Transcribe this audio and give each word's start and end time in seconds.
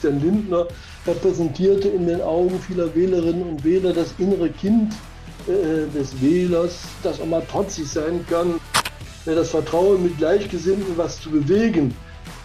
Christian 0.00 0.22
Lindner 0.22 0.66
repräsentierte 1.06 1.88
in 1.88 2.06
den 2.06 2.22
Augen 2.22 2.58
vieler 2.58 2.94
Wählerinnen 2.94 3.42
und 3.42 3.64
Wähler 3.64 3.92
das 3.92 4.14
innere 4.18 4.48
Kind 4.48 4.94
äh, 5.46 5.86
des 5.94 6.18
Wählers, 6.22 6.78
das 7.02 7.20
auch 7.20 7.26
mal 7.26 7.42
trotzig 7.50 7.86
sein 7.86 8.24
kann. 8.30 8.54
Das 9.26 9.50
Vertrauen 9.50 10.02
mit 10.02 10.16
Gleichgesinnten 10.16 10.96
was 10.96 11.20
zu 11.20 11.30
bewegen, 11.30 11.94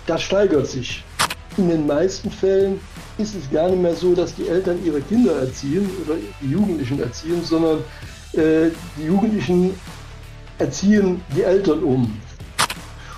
das 0.05 0.21
steigert 0.23 0.67
sich. 0.67 1.05
In 1.55 1.69
den 1.69 1.87
meisten 1.87 2.29
Fällen 2.29 2.81
ist 3.17 3.33
es 3.35 3.49
gar 3.49 3.69
nicht 3.69 3.81
mehr 3.81 3.95
so, 3.95 4.13
dass 4.13 4.35
die 4.35 4.49
Eltern 4.49 4.77
ihre 4.83 4.99
Kinder 4.99 5.39
erziehen 5.39 5.89
oder 6.05 6.17
die 6.41 6.51
Jugendlichen 6.51 6.99
erziehen, 6.99 7.41
sondern 7.41 7.77
äh, 8.33 8.69
die 8.97 9.05
Jugendlichen 9.05 9.73
erziehen 10.59 11.21
die 11.33 11.43
Eltern 11.43 11.83
um. 11.83 12.19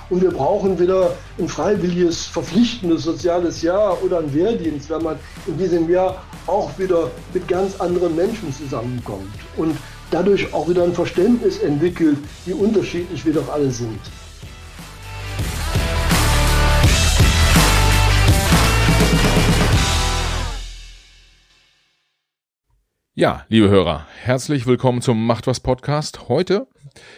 Und 0.10 0.22
wir 0.22 0.32
brauchen 0.32 0.80
wieder 0.80 1.12
ein 1.38 1.50
freiwilliges, 1.50 2.26
verpflichtendes 2.26 3.04
soziales 3.04 3.62
Jahr 3.62 4.02
oder 4.04 4.20
einen 4.20 4.34
Wehrdienst, 4.34 4.90
wenn 4.90 5.04
man 5.04 5.20
in 5.48 5.58
diesem 5.58 5.90
Jahr 5.90 6.24
auch 6.46 6.70
wieder 6.78 7.12
mit 7.34 7.48
ganz 7.48 7.80
anderen 7.80 8.16
Menschen 8.16 8.54
zusammenkommt 8.54 9.28
und 9.58 9.78
dadurch 10.12 10.54
auch 10.54 10.70
wieder 10.70 10.84
ein 10.84 10.94
Verständnis 10.94 11.60
entwickelt, 11.60 12.18
wie 12.46 12.54
unterschiedlich 12.54 13.26
wir 13.26 13.34
doch 13.34 13.52
alle 13.52 13.70
sind. 13.70 14.00
Ja, 23.20 23.48
liebe 23.50 23.68
Hörer, 23.68 24.06
herzlich 24.22 24.68
willkommen 24.68 25.02
zum 25.02 25.26
Macht 25.26 25.48
was 25.48 25.60
Podcast. 25.60 26.30
Heute 26.30 26.68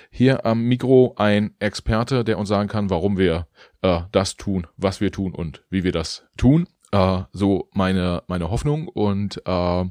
hier 0.10 0.46
am 0.46 0.62
Mikro 0.64 1.14
ein 1.18 1.54
Experte, 1.60 2.24
der 2.24 2.38
uns 2.38 2.48
sagen 2.48 2.70
kann, 2.70 2.90
warum 2.90 3.18
wir 3.18 3.48
äh, 3.82 4.00
das 4.14 4.38
tun, 4.38 4.66
was 4.78 5.02
wir 5.02 5.12
tun 5.12 5.36
und 5.36 5.62
wie 5.70 5.84
wir 5.84 5.92
das 5.92 6.26
tun. 6.38 6.70
Äh, 6.94 7.24
so 7.34 7.68
meine 7.74 8.24
meine 8.28 8.50
Hoffnung 8.50 8.88
und 8.88 9.42
äh, 9.46 9.86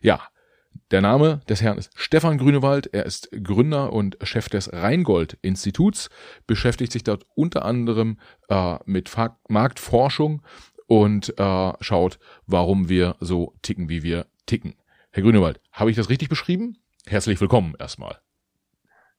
ja, 0.00 0.20
der 0.90 1.00
Name 1.00 1.40
des 1.48 1.62
Herrn 1.62 1.78
ist 1.78 1.92
Stefan 1.94 2.38
Grünewald. 2.38 2.92
Er 2.92 3.06
ist 3.06 3.30
Gründer 3.30 3.92
und 3.92 4.18
Chef 4.24 4.48
des 4.48 4.72
Rheingold 4.72 5.38
Instituts, 5.40 6.10
beschäftigt 6.48 6.90
sich 6.90 7.04
dort 7.04 7.26
unter 7.36 7.64
anderem 7.64 8.18
äh, 8.48 8.78
mit 8.86 9.08
Fa 9.08 9.38
Marktforschung 9.48 10.42
und 10.88 11.38
äh, 11.38 11.72
schaut, 11.78 12.18
warum 12.44 12.88
wir 12.88 13.14
so 13.20 13.54
ticken, 13.62 13.88
wie 13.88 14.02
wir 14.02 14.26
ticken. 14.46 14.74
Herr 15.14 15.22
Grünewald, 15.22 15.60
habe 15.70 15.92
ich 15.92 15.96
das 15.96 16.08
richtig 16.08 16.28
beschrieben? 16.28 16.76
Herzlich 17.06 17.40
willkommen 17.40 17.76
erstmal. 17.78 18.18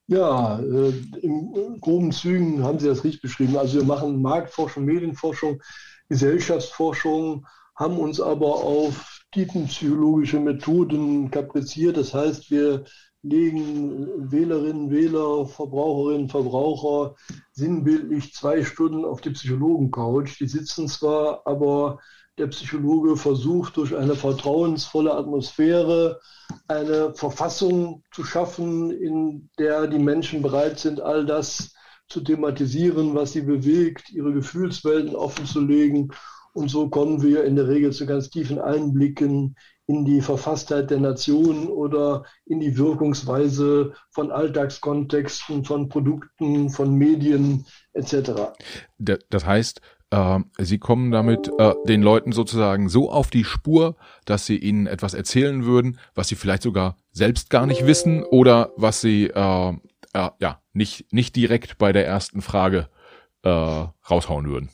Ja, 0.08 0.60
äh, 0.60 0.92
in 1.22 1.80
groben 1.80 2.12
Zügen 2.12 2.62
haben 2.66 2.80
Sie 2.80 2.88
das 2.88 3.06
richtig 3.06 3.22
beschrieben. 3.22 3.56
Also 3.56 3.80
wir 3.80 3.86
machen 3.86 4.22
Marktforschung, 4.22 4.84
Medienforschung, 4.84 5.62
Gesellschaftsforschung, 6.10 7.48
haben 7.78 7.98
uns 7.98 8.20
aber 8.20 8.56
auf 8.56 9.22
tiefenpsychologische 9.32 10.42
Methoden 10.42 11.32
kapriziert. 11.32 11.96
Das 11.96 12.14
heißt, 12.14 12.52
wir 12.52 12.84
legen 13.22 14.06
Wählerinnen, 14.30 14.92
Wähler, 14.92 15.46
Verbraucherinnen, 15.46 16.28
Verbraucher 16.28 17.16
sinnbildlich 17.54 18.34
zwei 18.34 18.66
Stunden 18.66 19.06
auf 19.06 19.22
die 19.22 19.30
Psychologen-Couch. 19.30 20.42
Die 20.42 20.48
sitzen 20.48 20.90
zwar, 20.90 21.48
aber 21.48 22.00
der 22.38 22.48
Psychologe 22.48 23.16
versucht 23.16 23.78
durch 23.78 23.96
eine 23.96 24.16
vertrauensvolle 24.16 25.14
Atmosphäre 25.14 26.20
eine 26.68 27.14
Verfassung 27.14 28.04
zu 28.12 28.24
schaffen, 28.24 28.92
in 28.92 29.50
der 29.58 29.88
die 29.88 30.00
Menschen 30.00 30.42
bereit 30.42 30.80
sind, 30.80 31.00
all 31.00 31.26
das 31.26 31.74
zu 32.08 32.22
thematisieren, 32.22 33.16
was 33.16 33.32
sie 33.32 33.42
bewegt, 33.42 34.10
ihre 34.12 34.34
Gefühlswelten 34.34 35.16
offenzulegen. 35.16 36.12
Und 36.54 36.70
so 36.70 36.90
kommen 36.90 37.22
wir 37.22 37.44
in 37.44 37.56
der 37.56 37.68
Regel 37.68 37.92
zu 37.92 38.06
ganz 38.06 38.30
tiefen 38.30 38.60
Einblicken 38.60 39.56
in 39.88 40.06
die 40.06 40.22
Verfasstheit 40.22 40.90
der 40.90 41.00
Nation 41.00 41.68
oder 41.68 42.24
in 42.46 42.60
die 42.60 42.78
Wirkungsweise 42.78 43.94
von 44.10 44.32
Alltagskontexten, 44.32 45.64
von 45.64 45.90
Produkten, 45.90 46.70
von 46.70 46.96
Medien 46.96 47.66
etc. 47.94 48.54
Das 48.98 49.46
heißt, 49.46 49.82
äh, 50.16 50.40
sie 50.64 50.78
kommen 50.78 51.12
damit 51.12 51.52
äh, 51.60 51.74
den 51.86 52.02
Leuten 52.02 52.32
sozusagen 52.32 52.90
so 52.90 53.12
auf 53.12 53.30
die 53.30 53.44
Spur, 53.44 53.96
dass 54.26 54.46
sie 54.46 54.58
ihnen 54.58 54.88
etwas 54.88 55.14
erzählen 55.14 55.66
würden, 55.66 56.00
was 56.14 56.30
sie 56.30 56.36
vielleicht 56.36 56.64
sogar 56.64 56.96
selbst 57.12 57.50
gar 57.50 57.66
nicht 57.66 57.86
wissen 57.86 58.24
oder 58.24 58.72
was 58.78 59.02
sie 59.02 59.26
äh, 59.28 59.70
äh, 60.14 60.30
ja 60.40 60.62
nicht 60.74 61.12
nicht 61.12 61.36
direkt 61.36 61.78
bei 61.78 61.92
der 61.92 62.08
ersten 62.08 62.42
Frage 62.42 62.88
äh, 63.44 63.50
raushauen 63.50 64.48
würden. 64.48 64.70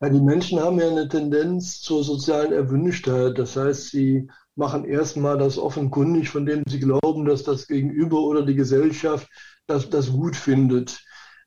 Ja, 0.00 0.10
die 0.10 0.20
Menschen 0.20 0.60
haben 0.60 0.78
ja 0.78 0.88
eine 0.88 1.08
Tendenz 1.08 1.80
zur 1.80 2.04
sozialen 2.04 2.52
Erwünschtheit. 2.52 3.38
Das 3.38 3.56
heißt, 3.56 3.90
sie 3.90 4.28
machen 4.54 4.84
erstmal 4.84 5.38
das 5.38 5.58
offenkundig, 5.58 6.28
von 6.28 6.46
dem 6.46 6.62
sie 6.68 6.78
glauben, 6.78 7.24
dass 7.24 7.42
das 7.42 7.66
Gegenüber 7.66 8.20
oder 8.20 8.44
die 8.44 8.54
Gesellschaft 8.54 9.28
das, 9.66 9.90
das 9.90 10.12
gut 10.12 10.36
findet 10.36 11.00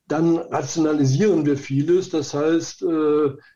dann 0.06 0.36
rationalisieren 0.36 1.46
wir 1.46 1.56
vieles. 1.56 2.10
Das 2.10 2.34
heißt, 2.34 2.82
äh, 2.82 2.86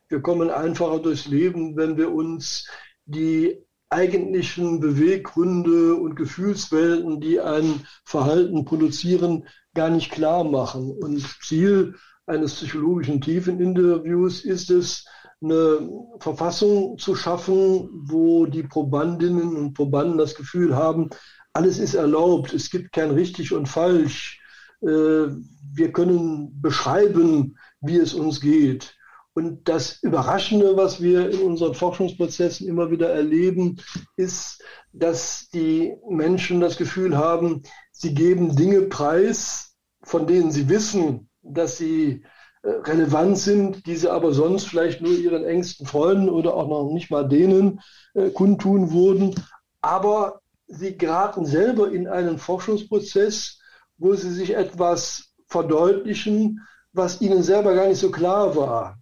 wir 0.08 0.22
kommen 0.22 0.50
einfacher 0.50 1.00
durchs 1.00 1.26
Leben, 1.26 1.76
wenn 1.76 1.96
wir 1.96 2.12
uns 2.12 2.68
die 3.04 3.64
eigentlichen 3.88 4.80
Beweggründe 4.80 5.94
und 5.94 6.16
Gefühlswelten, 6.16 7.20
die 7.20 7.40
ein 7.40 7.86
Verhalten 8.04 8.64
produzieren, 8.64 9.46
gar 9.74 9.90
nicht 9.90 10.10
klar 10.10 10.44
machen. 10.44 10.90
Und 10.90 11.24
Ziel 11.42 11.94
eines 12.26 12.54
psychologischen 12.54 13.20
Tiefeninterviews 13.20 14.44
ist 14.44 14.70
es, 14.70 15.04
eine 15.42 15.90
Verfassung 16.18 16.96
zu 16.98 17.14
schaffen, 17.14 17.90
wo 18.06 18.46
die 18.46 18.62
Probandinnen 18.62 19.56
und 19.56 19.74
Probanden 19.74 20.18
das 20.18 20.34
Gefühl 20.34 20.74
haben, 20.74 21.10
alles 21.52 21.78
ist 21.78 21.94
erlaubt, 21.94 22.52
es 22.52 22.70
gibt 22.70 22.92
kein 22.92 23.10
richtig 23.10 23.52
und 23.52 23.66
falsch 23.66 24.40
wir 24.80 25.92
können 25.92 26.60
beschreiben, 26.60 27.56
wie 27.80 27.96
es 27.96 28.14
uns 28.14 28.40
geht. 28.40 28.96
Und 29.36 29.68
das 29.68 30.02
Überraschende, 30.02 30.78
was 30.78 31.02
wir 31.02 31.30
in 31.30 31.40
unseren 31.40 31.74
Forschungsprozessen 31.74 32.66
immer 32.66 32.90
wieder 32.90 33.10
erleben, 33.10 33.76
ist, 34.16 34.62
dass 34.94 35.50
die 35.52 35.94
Menschen 36.08 36.60
das 36.60 36.78
Gefühl 36.78 37.18
haben, 37.18 37.62
sie 37.92 38.14
geben 38.14 38.56
Dinge 38.56 38.82
preis, 38.82 39.76
von 40.02 40.26
denen 40.26 40.50
sie 40.50 40.70
wissen, 40.70 41.28
dass 41.42 41.76
sie 41.76 42.24
äh, 42.62 42.68
relevant 42.70 43.36
sind, 43.36 43.86
die 43.86 43.96
sie 43.96 44.10
aber 44.10 44.32
sonst 44.32 44.68
vielleicht 44.68 45.02
nur 45.02 45.12
ihren 45.12 45.44
engsten 45.44 45.86
Freunden 45.86 46.30
oder 46.30 46.54
auch 46.54 46.68
noch 46.68 46.90
nicht 46.94 47.10
mal 47.10 47.28
denen 47.28 47.80
äh, 48.14 48.30
kundtun 48.30 48.90
würden. 48.90 49.34
Aber 49.82 50.40
sie 50.66 50.96
geraten 50.96 51.44
selber 51.44 51.92
in 51.92 52.08
einen 52.08 52.38
Forschungsprozess, 52.38 53.60
wo 53.98 54.14
sie 54.14 54.30
sich 54.30 54.54
etwas 54.54 55.32
verdeutlichen, 55.46 56.60
was 56.92 57.20
ihnen 57.20 57.42
selber 57.42 57.74
gar 57.74 57.88
nicht 57.88 58.00
so 58.00 58.10
klar 58.10 58.56
war. 58.56 58.98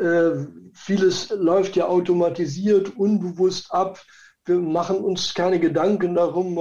Äh, 0.00 0.46
vieles 0.72 1.30
läuft 1.30 1.76
ja 1.76 1.86
automatisiert, 1.86 2.96
unbewusst 2.96 3.72
ab. 3.72 4.00
Wir 4.44 4.58
machen 4.58 4.98
uns 4.98 5.34
keine 5.34 5.60
Gedanken 5.60 6.14
darum, 6.14 6.56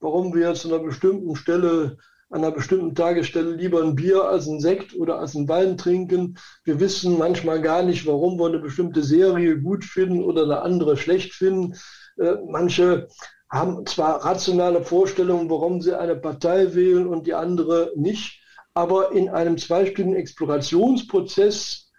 warum 0.00 0.34
wir 0.34 0.48
jetzt 0.48 0.64
an 0.64 0.72
einer 0.72 0.82
bestimmten 0.82 1.36
Stelle, 1.36 1.98
an 2.30 2.42
einer 2.42 2.50
bestimmten 2.50 2.94
Tagesstelle 2.94 3.54
lieber 3.54 3.82
ein 3.82 3.94
Bier 3.94 4.24
als 4.24 4.46
ein 4.46 4.60
Sekt 4.60 4.94
oder 4.96 5.18
als 5.18 5.34
ein 5.34 5.48
Wein 5.48 5.76
trinken. 5.76 6.38
Wir 6.64 6.80
wissen 6.80 7.18
manchmal 7.18 7.60
gar 7.60 7.82
nicht, 7.82 8.06
warum 8.06 8.38
wir 8.38 8.46
eine 8.46 8.58
bestimmte 8.58 9.02
Serie 9.02 9.60
gut 9.60 9.84
finden 9.84 10.24
oder 10.24 10.44
eine 10.44 10.62
andere 10.62 10.96
schlecht 10.96 11.32
finden. 11.32 11.74
Äh, 12.16 12.36
manche 12.48 13.08
haben 13.50 13.86
zwar 13.86 14.24
rationale 14.24 14.82
Vorstellungen, 14.84 15.48
warum 15.50 15.80
sie 15.80 15.98
eine 15.98 16.16
Partei 16.16 16.74
wählen 16.74 17.06
und 17.06 17.26
die 17.26 17.34
andere 17.34 17.92
nicht, 17.96 18.40
aber 18.74 19.12
in 19.12 19.28
einem 19.28 19.58
zweistündigen 19.58 20.20
Explorationsprozess 20.20 21.90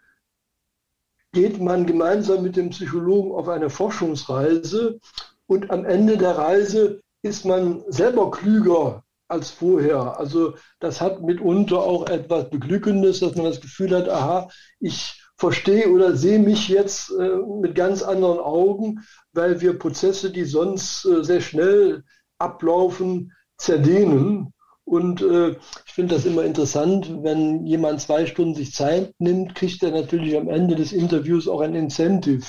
geht 1.32 1.60
man 1.60 1.86
gemeinsam 1.86 2.44
mit 2.44 2.56
dem 2.56 2.70
Psychologen 2.70 3.32
auf 3.32 3.50
eine 3.50 3.70
Forschungsreise 3.70 5.00
und 5.48 5.72
am 5.72 5.86
Ende 5.86 6.18
der 6.18 6.38
Reise 6.38 7.02
ist 7.22 7.46
man 7.46 7.84
selber 7.88 8.32
klüger 8.32 9.04
als 9.28 9.52
vorher. 9.52 10.20
Also 10.20 10.56
das 10.80 11.02
hat 11.02 11.22
mitunter 11.22 11.80
auch 11.80 12.08
etwas 12.08 12.50
Beglückendes, 12.50 13.20
dass 13.20 13.36
man 13.36 13.46
das 13.46 13.62
Gefühl 13.62 13.96
hat, 13.96 14.10
aha, 14.10 14.50
ich 14.80 15.19
verstehe 15.40 15.90
oder 15.90 16.18
sehe 16.18 16.38
mich 16.38 16.68
jetzt 16.68 17.12
äh, 17.12 17.38
mit 17.62 17.74
ganz 17.74 18.04
anderen 18.04 18.40
Augen, 18.40 19.06
weil 19.32 19.62
wir 19.62 19.80
Prozesse, 19.80 20.32
die 20.32 20.44
sonst 20.44 21.06
äh, 21.06 21.24
sehr 21.24 21.40
schnell 21.40 22.04
ablaufen, 22.38 23.32
zerdehnen. 23.58 24.54
Und 24.84 25.22
äh, 25.22 25.52
ich 25.86 25.94
finde 25.94 26.16
das 26.16 26.26
immer 26.26 26.44
interessant, 26.44 27.24
wenn 27.24 27.66
jemand 27.66 28.02
zwei 28.02 28.26
Stunden 28.26 28.56
sich 28.56 28.74
Zeit 28.74 29.14
nimmt, 29.20 29.56
kriegt 29.56 29.82
er 29.82 29.92
natürlich 29.92 30.36
am 30.36 30.50
Ende 30.50 30.76
des 30.76 30.92
Interviews 30.92 31.48
auch 31.48 31.62
ein 31.62 31.76
Incentive. 31.76 32.46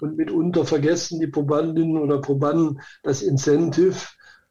Und 0.00 0.16
mitunter 0.16 0.64
vergessen 0.64 1.18
die 1.18 1.26
Probandinnen 1.26 1.98
oder 1.98 2.20
Probanden 2.20 2.80
das 3.02 3.22
Incentive, 3.22 3.96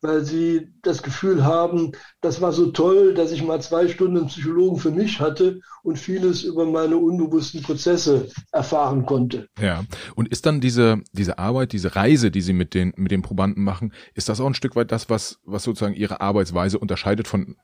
weil 0.01 0.23
sie 0.23 0.69
das 0.81 1.03
Gefühl 1.03 1.43
haben, 1.43 1.91
das 2.21 2.41
war 2.41 2.51
so 2.51 2.71
toll, 2.71 3.13
dass 3.13 3.31
ich 3.31 3.43
mal 3.43 3.61
zwei 3.61 3.87
Stunden 3.87 4.27
Psychologen 4.27 4.79
für 4.79 4.91
mich 4.91 5.19
hatte 5.19 5.59
und 5.83 5.97
vieles 5.97 6.43
über 6.43 6.65
meine 6.65 6.97
unbewussten 6.97 7.61
Prozesse 7.61 8.29
erfahren 8.51 9.05
konnte. 9.05 9.47
Ja, 9.59 9.83
und 10.15 10.29
ist 10.29 10.45
dann 10.45 10.61
diese, 10.61 11.01
diese 11.11 11.37
Arbeit, 11.37 11.73
diese 11.73 11.95
Reise, 11.95 12.31
die 12.31 12.41
Sie 12.41 12.53
mit 12.53 12.73
den, 12.73 12.93
mit 12.95 13.11
den 13.11 13.21
Probanden 13.21 13.63
machen, 13.63 13.93
ist 14.13 14.29
das 14.29 14.39
auch 14.39 14.47
ein 14.47 14.53
Stück 14.53 14.75
weit 14.75 14.91
das, 14.91 15.09
was, 15.09 15.39
was 15.43 15.63
sozusagen 15.63 15.95
Ihre 15.95 16.21
Arbeitsweise 16.21 16.79
unterscheidet 16.79 17.27
von 17.27 17.55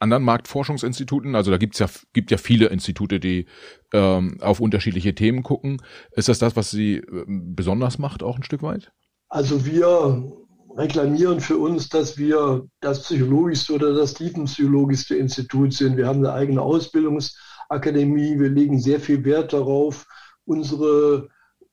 anderen 0.00 0.24
Marktforschungsinstituten? 0.24 1.34
Also 1.34 1.50
da 1.50 1.58
gibt's 1.58 1.78
ja, 1.78 1.88
gibt 2.12 2.30
ja 2.30 2.38
viele 2.38 2.66
Institute, 2.66 3.20
die 3.20 3.46
ähm, 3.92 4.38
auf 4.40 4.60
unterschiedliche 4.60 5.14
Themen 5.14 5.42
gucken. 5.42 5.82
Ist 6.12 6.28
das 6.28 6.38
das, 6.38 6.56
was 6.56 6.70
Sie 6.70 6.96
äh, 6.96 7.24
besonders 7.26 7.98
macht, 7.98 8.22
auch 8.22 8.36
ein 8.36 8.42
Stück 8.42 8.62
weit? 8.62 8.92
Also 9.28 9.66
wir 9.66 10.45
reklamieren 10.76 11.40
für 11.40 11.56
uns, 11.58 11.88
dass 11.88 12.18
wir 12.18 12.66
das 12.80 13.02
psychologischste 13.02 13.74
oder 13.74 13.94
das 13.94 14.14
tiefenpsychologischste 14.14 15.16
Institut 15.16 15.72
sind. 15.72 15.96
Wir 15.96 16.06
haben 16.06 16.18
eine 16.18 16.34
eigene 16.34 16.62
Ausbildungsakademie. 16.62 18.38
Wir 18.38 18.50
legen 18.50 18.78
sehr 18.80 19.00
viel 19.00 19.24
Wert 19.24 19.52
darauf, 19.52 20.06
unsere 20.44 21.28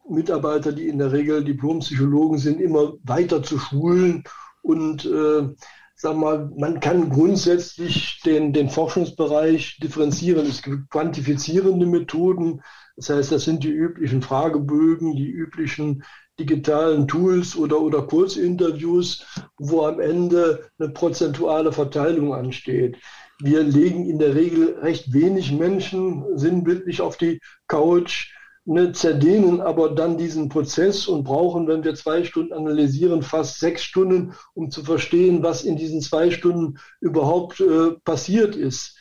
Mitarbeiter, 0.10 0.72
die 0.72 0.88
in 0.88 0.98
der 0.98 1.12
Regel 1.12 1.44
Diplompsychologen 1.44 2.38
sind, 2.38 2.60
immer 2.60 2.94
weiter 3.04 3.44
zu 3.44 3.58
schulen 3.58 4.24
und 4.62 5.06
äh, 5.06 5.50
sag 5.96 6.18
mal, 6.18 6.52
man 6.58 6.80
kann 6.80 7.10
grundsätzlich 7.10 8.22
den, 8.26 8.52
den 8.52 8.70
Forschungsbereich 8.70 9.78
differenzieren. 9.82 10.46
Es 10.46 10.62
gibt 10.62 10.90
quantifizierende 10.90 11.86
Methoden. 11.86 12.62
Das 12.98 13.10
heißt, 13.10 13.32
das 13.32 13.46
sind 13.46 13.64
die 13.64 13.72
üblichen 13.72 14.22
Fragebögen, 14.22 15.16
die 15.16 15.30
üblichen 15.30 16.04
digitalen 16.40 17.08
Tools 17.08 17.56
oder, 17.56 17.80
oder 17.80 18.02
Kurzinterviews, 18.04 19.26
wo 19.58 19.86
am 19.86 20.00
Ende 20.00 20.70
eine 20.80 20.90
prozentuale 20.90 21.72
Verteilung 21.72 22.34
ansteht. 22.34 22.98
Wir 23.40 23.64
legen 23.64 24.10
in 24.10 24.20
der 24.20 24.36
Regel 24.36 24.78
recht 24.82 25.14
wenig 25.14 25.52
Menschen 25.52 26.26
sinnbildlich 26.38 27.02
auf 27.02 27.18
die 27.18 27.40
Couch 27.68 28.34
ne, 28.66 28.92
zerdehnen 28.94 29.62
aber 29.62 29.90
dann 29.90 30.18
diesen 30.18 30.50
Prozess 30.50 31.08
und 31.08 31.24
brauchen, 31.24 31.68
wenn 31.68 31.84
wir 31.84 31.96
zwei 31.96 32.24
Stunden 32.24 32.54
analysieren, 32.54 33.22
fast 33.22 33.60
sechs 33.60 33.84
Stunden, 33.84 34.34
um 34.54 34.70
zu 34.70 34.84
verstehen, 34.84 35.44
was 35.44 35.64
in 35.64 35.76
diesen 35.76 36.02
zwei 36.02 36.32
Stunden 36.32 36.80
überhaupt 37.02 37.60
äh, 37.60 37.92
passiert 38.04 38.56
ist. 38.56 38.98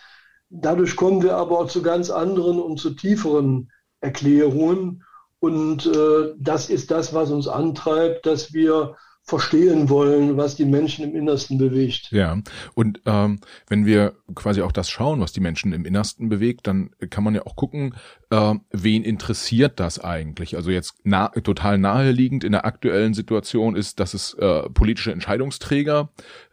Dadurch 0.50 0.96
kommen 0.96 1.22
wir 1.22 1.36
aber 1.36 1.60
auch 1.60 1.68
zu 1.68 1.82
ganz 1.82 2.10
anderen 2.10 2.60
und 2.60 2.78
zu 2.78 2.90
tieferen 2.90 3.70
Erklärungen. 4.00 5.04
Und 5.42 5.86
äh, 5.86 6.34
das 6.38 6.70
ist 6.70 6.92
das, 6.92 7.14
was 7.14 7.32
uns 7.32 7.48
antreibt, 7.48 8.26
dass 8.26 8.52
wir 8.52 8.94
verstehen 9.24 9.88
wollen, 9.88 10.36
was 10.36 10.54
die 10.54 10.64
Menschen 10.64 11.04
im 11.04 11.16
Innersten 11.16 11.58
bewegt. 11.58 12.12
Ja, 12.12 12.38
und 12.74 13.00
ähm, 13.06 13.40
wenn 13.66 13.84
wir 13.84 14.14
quasi 14.36 14.62
auch 14.62 14.70
das 14.70 14.88
schauen, 14.88 15.18
was 15.20 15.32
die 15.32 15.40
Menschen 15.40 15.72
im 15.72 15.84
Innersten 15.84 16.28
bewegt, 16.28 16.68
dann 16.68 16.90
kann 17.10 17.24
man 17.24 17.34
ja 17.34 17.44
auch 17.44 17.56
gucken, 17.56 17.96
äh, 18.30 18.54
wen 18.70 19.02
interessiert 19.02 19.80
das 19.80 19.98
eigentlich? 19.98 20.54
Also 20.54 20.70
jetzt 20.70 20.94
na 21.02 21.26
total 21.30 21.76
naheliegend 21.76 22.44
in 22.44 22.52
der 22.52 22.64
aktuellen 22.64 23.12
Situation 23.12 23.74
ist, 23.74 23.98
dass 23.98 24.14
es 24.14 24.34
äh, 24.34 24.70
politische 24.70 25.10
Entscheidungsträger 25.10 26.10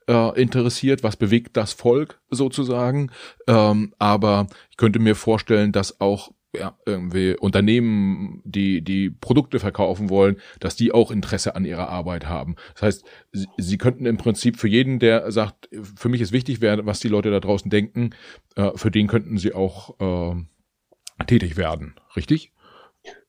äh, 0.07 0.41
interessiert, 0.41 1.03
was 1.03 1.15
bewegt 1.15 1.57
das 1.57 1.73
Volk 1.73 2.19
sozusagen. 2.31 3.11
Ähm, 3.45 3.93
aber 3.99 4.47
ich 4.71 4.77
könnte 4.77 4.97
mir 4.97 5.13
vorstellen, 5.13 5.71
dass 5.71 6.01
auch 6.01 6.31
ja, 6.55 6.77
irgendwie 6.85 7.35
Unternehmen, 7.37 8.41
die 8.43 8.81
die 8.81 9.09
Produkte 9.09 9.59
verkaufen 9.59 10.09
wollen, 10.09 10.37
dass 10.59 10.75
die 10.75 10.91
auch 10.91 11.11
Interesse 11.11 11.55
an 11.55 11.65
ihrer 11.65 11.89
Arbeit 11.89 12.27
haben. 12.27 12.55
Das 12.73 12.81
heißt, 12.81 13.05
sie, 13.31 13.47
sie 13.57 13.77
könnten 13.77 14.05
im 14.05 14.17
Prinzip 14.17 14.57
für 14.57 14.67
jeden, 14.67 14.99
der 14.99 15.31
sagt, 15.31 15.69
für 15.95 16.09
mich 16.09 16.21
ist 16.21 16.31
wichtig, 16.31 16.61
wer, 16.61 16.85
was 16.85 16.99
die 16.99 17.07
Leute 17.07 17.29
da 17.29 17.39
draußen 17.39 17.69
denken, 17.69 18.11
äh, 18.55 18.71
für 18.75 18.89
den 18.89 19.07
könnten 19.07 19.37
sie 19.37 19.53
auch 19.53 19.99
äh, 19.99 21.25
tätig 21.25 21.55
werden, 21.55 21.95
richtig? 22.15 22.51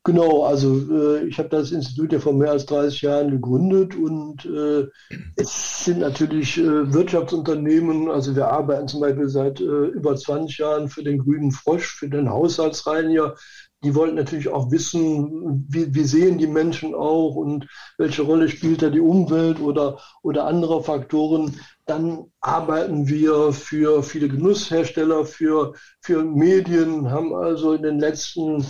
Genau, 0.03 0.45
also 0.45 0.77
äh, 0.91 1.27
ich 1.27 1.39
habe 1.39 1.51
das 1.51 1.73
Institut 1.73 2.13
ja 2.13 2.21
vor 2.21 2.33
mehr 2.33 2.53
als 2.53 2.65
30 2.65 3.03
Jahren 3.03 3.31
gegründet 3.31 3.95
und 3.95 4.47
äh, 4.47 4.87
es 5.37 5.85
sind 5.85 5.99
natürlich 5.99 6.57
äh, 6.57 6.91
Wirtschaftsunternehmen, 6.95 8.11
also 8.11 8.35
wir 8.35 8.49
arbeiten 8.49 8.89
zum 8.89 9.01
Beispiel 9.01 9.29
seit 9.29 9.61
äh, 9.61 9.65
über 9.65 10.17
20 10.17 10.57
Jahren 10.57 10.89
für 10.89 11.03
den 11.03 11.19
Grünen 11.19 11.53
Frosch, 11.53 11.95
für 11.97 12.09
den 12.09 12.31
Haushaltsreiniger, 12.31 13.37
die 13.83 13.95
wollten 13.95 14.17
natürlich 14.17 14.49
auch 14.49 14.71
wissen, 14.71 15.65
wie, 15.69 15.95
wie 15.95 16.05
sehen 16.05 16.37
die 16.37 16.47
Menschen 16.47 16.95
auch 16.95 17.35
und 17.35 17.67
welche 17.97 18.23
Rolle 18.23 18.49
spielt 18.49 18.83
da 18.83 18.91
die 18.91 19.01
Umwelt 19.01 19.61
oder, 19.61 19.99
oder 20.23 20.45
andere 20.47 20.83
Faktoren. 20.83 21.57
Dann 21.87 22.27
arbeiten 22.41 23.09
wir 23.09 23.53
für 23.53 24.03
viele 24.03 24.29
Genusshersteller, 24.29 25.25
für, 25.25 25.75
für 26.03 26.23
Medien, 26.23 27.11
haben 27.11 27.35
also 27.35 27.73
in 27.73 27.83
den 27.83 27.99
letzten 27.99 28.67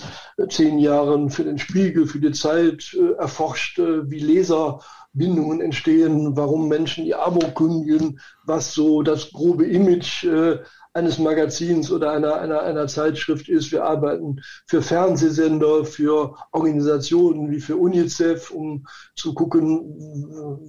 zehn 0.49 0.79
Jahren 0.79 1.29
für 1.29 1.45
den 1.45 1.59
Spiegel, 1.59 2.07
für 2.07 2.21
die 2.21 2.33
Zeit 2.33 2.95
äh, 2.95 3.15
erforscht, 3.15 3.81
äh, 3.81 4.09
wie 4.09 4.21
Leserbindungen 4.21 5.61
entstehen, 5.61 6.37
warum 6.37 6.69
Menschen 6.69 7.05
ihr 7.05 7.21
Abo 7.21 7.41
kündigen, 7.53 8.21
was 8.45 8.75
so 8.75 9.03
das 9.03 9.33
grobe 9.33 9.67
Image 9.67 10.25
äh, 10.25 10.61
eines 10.93 11.19
Magazins 11.19 11.93
oder 11.93 12.11
einer, 12.11 12.41
einer, 12.41 12.63
einer 12.63 12.89
Zeitschrift 12.89 13.49
ist. 13.49 13.71
Wir 13.71 13.85
arbeiten 13.85 14.41
für 14.67 14.83
Fernsehsender, 14.83 15.85
für 15.85 16.35
Organisationen 16.51 17.51
wie 17.51 17.61
für 17.61 17.77
UNICEF, 17.77 18.51
um 18.51 18.87
zu 19.15 19.33
gucken, 19.35 19.83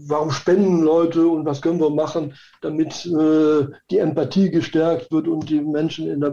warum 0.07 0.29
spenden 0.31 0.81
Leute 0.81 1.27
und 1.27 1.45
was 1.45 1.61
können 1.61 1.79
wir 1.79 1.89
machen, 1.89 2.35
damit 2.61 3.05
äh, 3.07 3.67
die 3.89 3.97
Empathie 3.97 4.51
gestärkt 4.51 5.11
wird 5.11 5.27
und 5.27 5.49
die 5.49 5.61
Menschen 5.61 6.07
in 6.07 6.19
der 6.19 6.31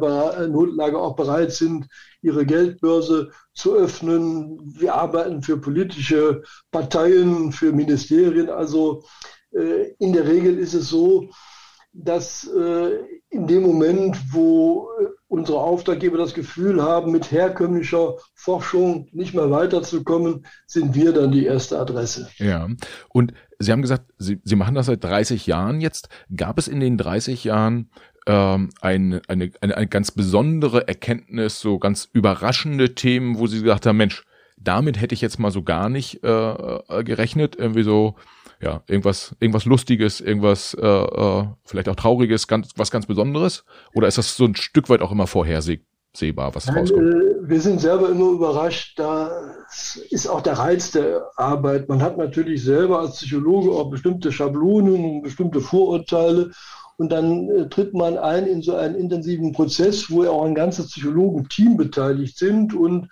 Notlage 0.48 0.98
auch 0.98 1.16
bereit 1.16 1.52
sind, 1.52 1.86
ihre 2.20 2.44
Geldbörse 2.44 3.30
zu 3.54 3.74
öffnen. 3.74 4.58
Wir 4.78 4.94
arbeiten 4.94 5.42
für 5.42 5.56
politische 5.56 6.42
Parteien, 6.70 7.52
für 7.52 7.72
Ministerien. 7.72 8.50
Also 8.50 9.04
äh, 9.52 9.94
in 9.98 10.12
der 10.12 10.26
Regel 10.26 10.58
ist 10.58 10.74
es 10.74 10.90
so, 10.90 11.30
dass 11.98 12.48
äh, 12.56 12.90
in 13.28 13.46
dem 13.46 13.62
Moment, 13.62 14.16
wo 14.32 14.88
äh, 15.00 15.06
unsere 15.26 15.58
Auftraggeber 15.58 16.16
das 16.16 16.32
Gefühl 16.32 16.82
haben, 16.82 17.10
mit 17.10 17.32
herkömmlicher 17.32 18.14
Forschung 18.34 19.08
nicht 19.12 19.34
mehr 19.34 19.50
weiterzukommen, 19.50 20.46
sind 20.66 20.94
wir 20.94 21.12
dann 21.12 21.32
die 21.32 21.44
erste 21.44 21.78
Adresse. 21.78 22.28
Ja, 22.36 22.68
und 23.08 23.34
Sie 23.58 23.72
haben 23.72 23.82
gesagt, 23.82 24.12
Sie, 24.16 24.40
Sie 24.44 24.54
machen 24.54 24.76
das 24.76 24.86
seit 24.86 25.02
30 25.02 25.46
Jahren 25.46 25.80
jetzt. 25.80 26.08
Gab 26.34 26.58
es 26.58 26.68
in 26.68 26.78
den 26.78 26.96
30 26.96 27.42
Jahren 27.42 27.90
ähm, 28.26 28.70
eine, 28.80 29.20
eine, 29.26 29.50
eine, 29.60 29.76
eine 29.76 29.86
ganz 29.88 30.12
besondere 30.12 30.86
Erkenntnis, 30.86 31.60
so 31.60 31.78
ganz 31.80 32.08
überraschende 32.12 32.94
Themen, 32.94 33.38
wo 33.38 33.48
Sie 33.48 33.60
gesagt 33.60 33.86
haben, 33.86 33.96
Mensch, 33.96 34.24
damit 34.60 35.00
hätte 35.00 35.14
ich 35.14 35.20
jetzt 35.20 35.38
mal 35.38 35.50
so 35.50 35.62
gar 35.62 35.88
nicht 35.88 36.22
äh, 36.24 36.28
äh 36.28 37.04
gerechnet, 37.04 37.56
irgendwie 37.56 37.82
so 37.82 38.14
ja, 38.60 38.82
irgendwas, 38.88 39.36
irgendwas 39.40 39.64
Lustiges, 39.64 40.20
irgendwas 40.20 40.74
äh, 40.74 40.86
äh, 40.86 41.44
vielleicht 41.64 41.88
auch 41.88 41.94
Trauriges, 41.94 42.48
ganz, 42.48 42.70
was 42.76 42.90
ganz 42.90 43.06
Besonderes? 43.06 43.64
Oder 43.94 44.08
ist 44.08 44.18
das 44.18 44.36
so 44.36 44.44
ein 44.44 44.56
Stück 44.56 44.88
weit 44.88 45.00
auch 45.00 45.12
immer 45.12 45.26
vorhersehbar, 45.26 46.54
was 46.54 46.68
rauskommt? 46.68 47.14
Äh, 47.14 47.48
wir 47.48 47.60
sind 47.60 47.80
selber 47.80 48.10
immer 48.10 48.30
überrascht. 48.32 48.98
Da 48.98 49.30
ist 50.10 50.26
auch 50.26 50.40
der 50.40 50.54
Reiz 50.54 50.90
der 50.90 51.30
Arbeit. 51.36 51.88
Man 51.88 52.02
hat 52.02 52.18
natürlich 52.18 52.64
selber 52.64 53.00
als 53.00 53.16
Psychologe 53.16 53.70
auch 53.70 53.90
bestimmte 53.90 54.32
Schablonen, 54.32 55.22
bestimmte 55.22 55.60
Vorurteile. 55.60 56.50
Und 56.96 57.12
dann 57.12 57.48
äh, 57.50 57.68
tritt 57.68 57.94
man 57.94 58.18
ein 58.18 58.46
in 58.48 58.60
so 58.60 58.74
einen 58.74 58.96
intensiven 58.96 59.52
Prozess, 59.52 60.10
wo 60.10 60.24
ja 60.24 60.30
auch 60.30 60.44
ein 60.44 60.56
ganzes 60.56 60.88
Psychologenteam 60.88 61.76
beteiligt 61.76 62.36
sind 62.36 62.74
und 62.74 63.08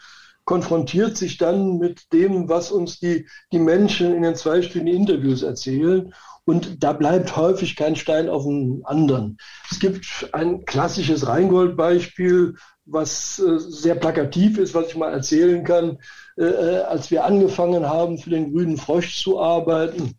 konfrontiert 0.46 1.16
sich 1.16 1.36
dann 1.36 1.78
mit 1.78 2.12
dem, 2.12 2.48
was 2.48 2.70
uns 2.70 2.98
die, 2.98 3.26
die 3.52 3.58
Menschen 3.58 4.14
in 4.14 4.22
den 4.22 4.36
zweistündigen 4.36 5.00
Interviews 5.00 5.42
erzählen. 5.42 6.14
Und 6.44 6.84
da 6.84 6.92
bleibt 6.92 7.36
häufig 7.36 7.74
kein 7.74 7.96
Stein 7.96 8.28
auf 8.28 8.44
dem 8.44 8.82
anderen. 8.86 9.36
Es 9.70 9.80
gibt 9.80 10.28
ein 10.32 10.64
klassisches 10.64 11.26
Rheingold-Beispiel, 11.26 12.54
was 12.84 13.40
äh, 13.40 13.58
sehr 13.58 13.96
plakativ 13.96 14.56
ist, 14.58 14.72
was 14.72 14.86
ich 14.86 14.96
mal 14.96 15.12
erzählen 15.12 15.64
kann. 15.64 15.98
Äh, 16.38 16.44
äh 16.44 16.82
als 16.82 17.10
wir 17.10 17.24
angefangen 17.24 17.84
haben, 17.84 18.16
für 18.16 18.30
den 18.30 18.52
grünen 18.52 18.76
Frosch 18.76 19.20
zu 19.20 19.40
arbeiten, 19.40 20.16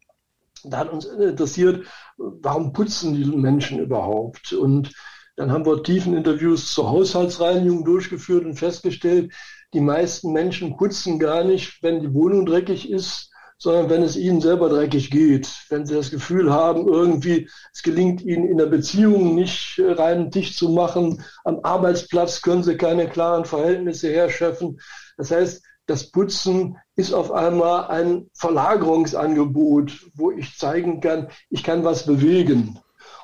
da 0.66 0.80
hat 0.80 0.92
uns 0.92 1.06
interessiert, 1.06 1.86
warum 2.18 2.74
putzen 2.74 3.14
die 3.14 3.24
Menschen 3.24 3.80
überhaupt? 3.80 4.52
Und 4.52 4.92
dann 5.38 5.52
haben 5.52 5.66
wir 5.66 5.84
tiefen 5.84 6.18
Interviews 6.18 6.74
zur 6.74 6.90
Haushaltsreinigung 6.90 7.86
durchgeführt 7.86 8.44
und 8.44 8.56
festgestellt, 8.56 9.32
die 9.74 9.82
meisten 9.82 10.32
Menschen 10.32 10.78
putzen 10.78 11.20
gar 11.20 11.44
nicht, 11.44 11.82
wenn 11.84 12.02
die 12.02 12.14
Wohnung 12.14 12.46
dreckig 12.46 12.90
ist, 12.90 13.32
sondern 13.58 13.90
wenn 13.90 14.04
es 14.04 14.16
ihnen 14.16 14.40
selber 14.40 14.70
dreckig 14.70 15.10
geht. 15.10 15.50
Wenn 15.70 15.86
sie 15.86 15.96
das 15.96 16.12
Gefühl 16.12 16.54
haben, 16.54 16.88
irgendwie, 16.88 17.50
es 17.74 17.82
gelingt 17.82 18.22
ihnen 18.22 18.48
in 18.48 18.58
der 18.58 18.68
Beziehung 18.68 19.36
nicht 19.36 19.80
äh, 19.80 19.92
reinen 19.92 20.32
Tisch 20.32 20.56
zu 20.56 20.70
machen, 20.70 21.24
am 21.44 21.60
Arbeitsplatz 21.64 22.42
können 22.42 22.64
sie 22.64 22.78
keine 22.78 23.08
klaren 23.08 23.46
Verhältnisse 23.46 24.12
herrschaffen. 24.12 24.80
Das 25.18 25.32
heißt, 25.32 25.64
das 25.88 26.12
Putzen 26.12 26.78
ist 26.96 27.14
auf 27.14 27.32
einmal 27.32 27.88
ein 27.88 28.30
Verlagerungsangebot, 28.34 30.12
wo 30.14 30.32
ich 30.32 30.58
zeigen 30.58 31.00
kann, 31.00 31.30
ich 31.50 31.64
kann 31.64 31.84
was 31.84 32.06
bewegen. 32.06 32.80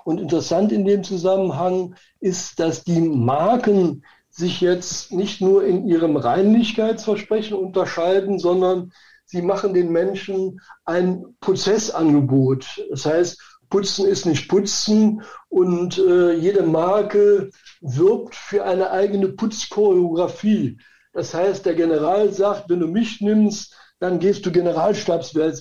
Und 0.05 0.19
interessant 0.19 0.71
in 0.71 0.85
dem 0.85 1.03
Zusammenhang 1.03 1.95
ist, 2.19 2.59
dass 2.59 2.83
die 2.83 3.01
Marken 3.01 4.03
sich 4.33 4.61
jetzt 4.61 5.11
nicht 5.11 5.41
nur 5.41 5.63
in 5.63 5.87
ihrem 5.87 6.17
Reinlichkeitsversprechen 6.17 7.55
unterscheiden, 7.55 8.39
sondern 8.39 8.91
sie 9.25 9.43
machen 9.43 9.73
den 9.73 9.91
Menschen 9.91 10.59
ein 10.85 11.23
Prozessangebot. 11.39 12.83
Das 12.89 13.05
heißt, 13.05 13.39
Putzen 13.69 14.07
ist 14.07 14.25
nicht 14.25 14.49
Putzen 14.49 15.21
und 15.49 15.97
äh, 15.97 16.33
jede 16.33 16.63
Marke 16.63 17.51
wirbt 17.81 18.35
für 18.35 18.65
eine 18.65 18.91
eigene 18.91 19.29
Putzchoreografie. 19.29 20.79
Das 21.13 21.33
heißt, 21.33 21.65
der 21.65 21.75
General 21.75 22.31
sagt, 22.33 22.69
wenn 22.69 22.79
du 22.79 22.87
mich 22.87 23.21
nimmst, 23.21 23.75
dann 24.03 24.19
gehst 24.19 24.45
du 24.45 24.51
Generalstabs, 24.51 25.33
äh, 25.33 25.53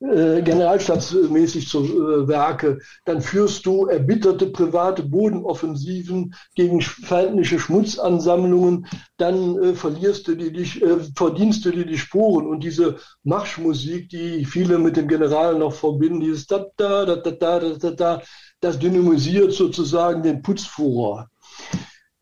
äh, 0.00 0.40
generalstabsmäßig 0.40 1.68
zu 1.68 1.84
äh, 1.84 2.26
Werke. 2.26 2.78
Dann 3.04 3.20
führst 3.20 3.66
du 3.66 3.84
erbitterte 3.84 4.46
private 4.46 5.02
Bodenoffensiven 5.02 6.34
gegen 6.54 6.80
feindliche 6.80 7.58
Schmutzansammlungen. 7.58 8.86
Dann 9.18 9.62
äh, 9.62 9.74
verlierst 9.74 10.26
du 10.26 10.36
die, 10.36 10.54
die, 10.54 10.80
äh, 10.80 11.00
verdienst 11.14 11.66
du 11.66 11.70
dir 11.70 11.84
die 11.84 11.98
Spuren. 11.98 12.46
Und 12.46 12.64
diese 12.64 12.96
Marschmusik, 13.24 14.08
die 14.08 14.46
viele 14.46 14.78
mit 14.78 14.96
dem 14.96 15.06
General 15.06 15.58
noch 15.58 15.74
verbinden, 15.74 16.20
dieses 16.20 16.46
da 16.46 16.64
da 16.78 17.04
da 17.04 17.16
da 17.16 17.30
da 17.30 17.58
da 17.60 17.90
da, 17.90 18.22
das 18.60 18.78
dynamisiert 18.78 19.52
sozusagen 19.52 20.22
den 20.22 20.40
Putzfuror. 20.40 21.28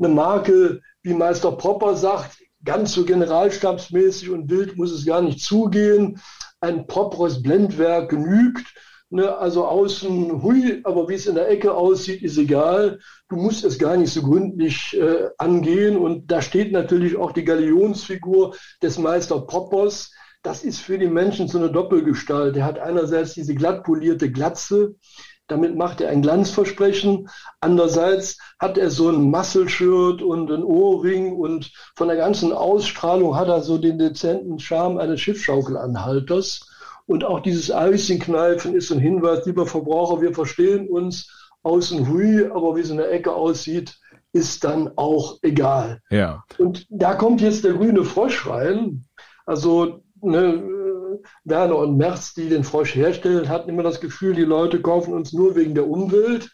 Eine 0.01 0.09
Marke, 0.09 0.81
wie 1.03 1.15
Meister 1.15 1.53
Popper 1.53 1.95
sagt, 1.95 2.39
ganz 2.67 2.93
so 2.93 3.05
generalstabsmäßig 3.05 4.31
und 4.31 4.51
wild 4.51 4.77
muss 4.77 4.93
es 4.93 5.07
gar 5.07 5.23
nicht 5.23 5.41
zugehen. 5.41 6.21
Ein 6.61 6.87
properes 6.87 7.43
Blendwerk 7.43 8.11
genügt. 8.11 8.67
Ne, 9.09 9.37
also 9.37 9.65
außen, 9.67 10.43
hui, 10.43 10.81
aber 10.83 11.09
wie 11.09 11.15
es 11.15 11.29
in 11.29 11.37
der 11.37 11.49
Ecke 11.49 11.73
aussieht, 11.73 12.23
ist 12.23 12.39
egal. 12.39 12.99
Du 13.29 13.37
musst 13.37 13.65
es 13.65 13.79
gar 13.79 13.97
nicht 13.97 14.13
so 14.13 14.21
gründlich 14.21 14.99
äh, 14.99 15.29
angehen. 15.39 15.97
Und 15.97 16.31
da 16.31 16.43
steht 16.43 16.73
natürlich 16.73 17.17
auch 17.17 17.31
die 17.31 17.45
Galionsfigur 17.45 18.57
des 18.83 18.99
Meister 18.99 19.41
Poppers. 19.43 20.11
Das 20.43 20.65
ist 20.65 20.81
für 20.81 20.99
die 20.99 21.07
Menschen 21.07 21.47
so 21.47 21.59
eine 21.59 21.71
Doppelgestalt. 21.71 22.57
Er 22.57 22.65
hat 22.65 22.81
einerseits 22.81 23.35
diese 23.35 23.55
glatt 23.55 23.85
polierte 23.85 24.31
Glatze, 24.31 24.97
damit 25.49 25.77
macht 25.77 26.01
er 26.01 26.11
ein 26.11 26.23
Glanzversprechen. 26.23 27.29
Andererseits 27.61 28.39
hat 28.59 28.79
er 28.79 28.91
so 28.91 29.09
ein 29.09 29.23
Muscle-Shirt 29.23 30.23
und 30.23 30.51
ein 30.51 30.65
Ohrring 30.65 31.37
und 31.37 31.73
von 31.95 32.09
der 32.09 32.17
ganzen 32.17 32.53
Ausstrahlung 32.53 33.37
hat 33.37 33.49
er 33.49 33.63
so 33.63 33.79
den 33.79 33.99
dezenten 33.99 34.59
Charme 34.59 34.99
eines 34.99 35.21
Schiffschaukelanhalters. 35.21 36.69
Und 37.07 37.25
auch 37.25 37.41
dieses 37.41 37.71
Eicchenkneifen 37.71 38.75
ist 38.75 38.91
ein 38.91 38.99
Hinweis, 38.99 39.47
lieber 39.47 39.67
Verbraucher, 39.67 40.21
wir 40.21 40.35
verstehen 40.35 40.89
uns 40.89 41.31
außen 41.63 42.09
hui, 42.09 42.47
aber 42.47 42.77
wie 42.77 42.81
es 42.81 42.91
in 42.91 42.97
der 42.97 43.13
Ecke 43.13 43.33
aussieht, 43.33 43.97
ist 44.33 44.65
dann 44.65 44.91
auch 44.97 45.39
egal. 45.43 46.03
Ja. 46.11 46.45
Und 46.59 46.87
da 46.91 47.15
kommt 47.15 47.41
jetzt 47.41 47.65
der 47.65 47.75
grüne 47.75 48.05
Frosch 48.05 48.47
rein. 48.47 49.05
Also 49.47 50.03
ne, 50.21 50.63
Werner 51.45 51.77
und 51.77 51.97
Merz, 51.97 52.35
die 52.35 52.49
den 52.49 52.65
Frosch 52.65 52.95
herstellen, 52.95 53.49
hatten 53.49 53.71
immer 53.71 53.83
das 53.83 54.01
Gefühl, 54.01 54.35
die 54.35 54.43
Leute 54.43 54.81
kaufen 54.83 55.15
uns 55.15 55.33
nur 55.33 55.57
wegen 55.57 55.75
der 55.75 55.89
Umwelt. 55.89 56.51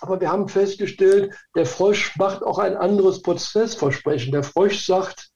Aber 0.00 0.20
wir 0.20 0.30
haben 0.30 0.48
festgestellt, 0.48 1.34
der 1.54 1.66
Frosch 1.66 2.16
macht 2.16 2.42
auch 2.42 2.58
ein 2.58 2.76
anderes 2.76 3.22
Prozessversprechen. 3.22 4.32
Der 4.32 4.42
Frosch 4.42 4.84
sagt, 4.86 5.30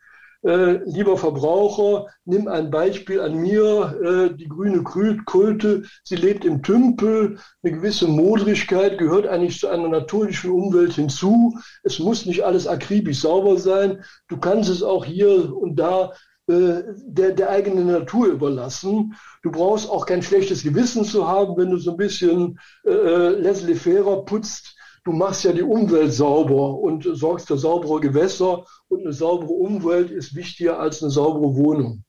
äh, 0.44 0.80
lieber 0.84 1.16
Verbraucher, 1.16 2.06
nimm 2.26 2.48
ein 2.48 2.70
Beispiel 2.70 3.20
an 3.20 3.36
mir, 3.36 3.98
äh, 4.30 4.36
die 4.36 4.48
grüne 4.48 4.82
Kulte, 4.82 5.84
sie 6.02 6.16
lebt 6.16 6.44
im 6.44 6.62
Tümpel, 6.62 7.38
eine 7.62 7.72
gewisse 7.72 8.06
Modrigkeit 8.06 8.98
gehört 8.98 9.26
eigentlich 9.26 9.58
zu 9.58 9.68
einer 9.68 9.88
natürlichen 9.88 10.50
Umwelt 10.50 10.92
hinzu. 10.92 11.58
Es 11.82 11.98
muss 11.98 12.26
nicht 12.26 12.44
alles 12.44 12.66
akribisch 12.66 13.20
sauber 13.20 13.56
sein. 13.56 14.04
Du 14.28 14.36
kannst 14.36 14.68
es 14.68 14.82
auch 14.82 15.06
hier 15.06 15.54
und 15.56 15.76
da 15.76 16.12
der, 16.46 17.32
der 17.32 17.50
eigenen 17.50 17.86
Natur 17.86 18.26
überlassen. 18.26 19.14
Du 19.42 19.50
brauchst 19.50 19.88
auch 19.88 20.06
kein 20.06 20.22
schlechtes 20.22 20.62
Gewissen 20.62 21.04
zu 21.04 21.26
haben, 21.26 21.56
wenn 21.56 21.70
du 21.70 21.78
so 21.78 21.92
ein 21.92 21.96
bisschen 21.96 22.58
äh, 22.84 22.90
äh 22.90 23.28
laissez-faire 23.40 24.24
putzt. 24.24 24.76
Du 25.04 25.12
machst 25.12 25.44
ja 25.44 25.52
die 25.52 25.62
Umwelt 25.62 26.12
sauber 26.12 26.78
und 26.78 27.04
sorgst 27.04 27.48
für 27.48 27.58
saubere 27.58 28.00
Gewässer 28.00 28.64
und 28.88 29.02
eine 29.02 29.12
saubere 29.12 29.52
Umwelt 29.52 30.10
ist 30.10 30.34
wichtiger 30.34 30.78
als 30.78 31.02
eine 31.02 31.10
saubere 31.10 31.54
Wohnung. 31.56 32.04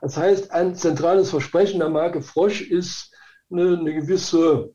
Das 0.00 0.16
heißt, 0.16 0.50
ein 0.50 0.74
zentrales 0.74 1.30
Versprechen 1.30 1.80
der 1.80 1.90
Marke 1.90 2.22
Frosch 2.22 2.62
ist 2.62 3.14
eine, 3.50 3.78
eine 3.78 3.92
gewisse 3.92 4.74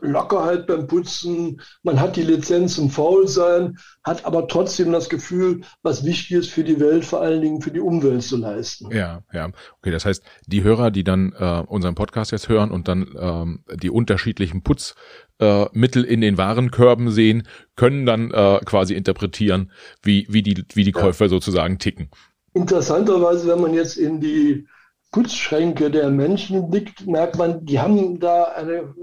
Lockerheit 0.00 0.66
beim 0.66 0.86
Putzen, 0.86 1.60
man 1.82 1.98
hat 1.98 2.16
die 2.16 2.22
Lizenz 2.22 2.74
zum 2.74 2.90
Faulsein, 2.90 3.78
hat 4.04 4.24
aber 4.26 4.46
trotzdem 4.46 4.92
das 4.92 5.08
Gefühl, 5.08 5.62
was 5.82 6.04
wichtig 6.04 6.32
ist 6.32 6.50
für 6.50 6.62
die 6.62 6.78
Welt, 6.78 7.04
vor 7.04 7.22
allen 7.22 7.40
Dingen 7.40 7.62
für 7.62 7.70
die 7.70 7.80
Umwelt 7.80 8.22
zu 8.22 8.36
leisten. 8.36 8.94
Ja, 8.94 9.22
ja. 9.32 9.50
Okay, 9.78 9.90
das 9.90 10.04
heißt, 10.04 10.22
die 10.46 10.62
Hörer, 10.62 10.90
die 10.90 11.04
dann 11.04 11.32
äh, 11.38 11.62
unseren 11.66 11.94
Podcast 11.94 12.32
jetzt 12.32 12.48
hören 12.48 12.70
und 12.70 12.86
dann 12.86 13.14
ähm, 13.18 13.64
die 13.74 13.90
unterschiedlichen 13.90 14.62
Putzmittel 14.62 16.04
äh, 16.04 16.12
in 16.12 16.20
den 16.20 16.36
Warenkörben 16.36 17.10
sehen, 17.10 17.48
können 17.74 18.04
dann 18.04 18.30
äh, 18.30 18.60
quasi 18.64 18.94
interpretieren, 18.94 19.72
wie, 20.02 20.26
wie 20.28 20.42
die, 20.42 20.64
wie 20.74 20.84
die 20.84 20.92
Käufer 20.92 21.24
ja. 21.24 21.30
sozusagen 21.30 21.78
ticken. 21.78 22.10
Interessanterweise, 22.52 23.48
wenn 23.48 23.62
man 23.62 23.72
jetzt 23.72 23.96
in 23.96 24.20
die 24.20 24.66
Putzschränke 25.12 25.90
der 25.90 26.10
Menschen 26.10 26.70
blickt, 26.70 27.06
merkt 27.06 27.36
man, 27.36 27.64
die 27.66 27.78
haben 27.78 28.18
da 28.18 28.44
eine 28.44 28.94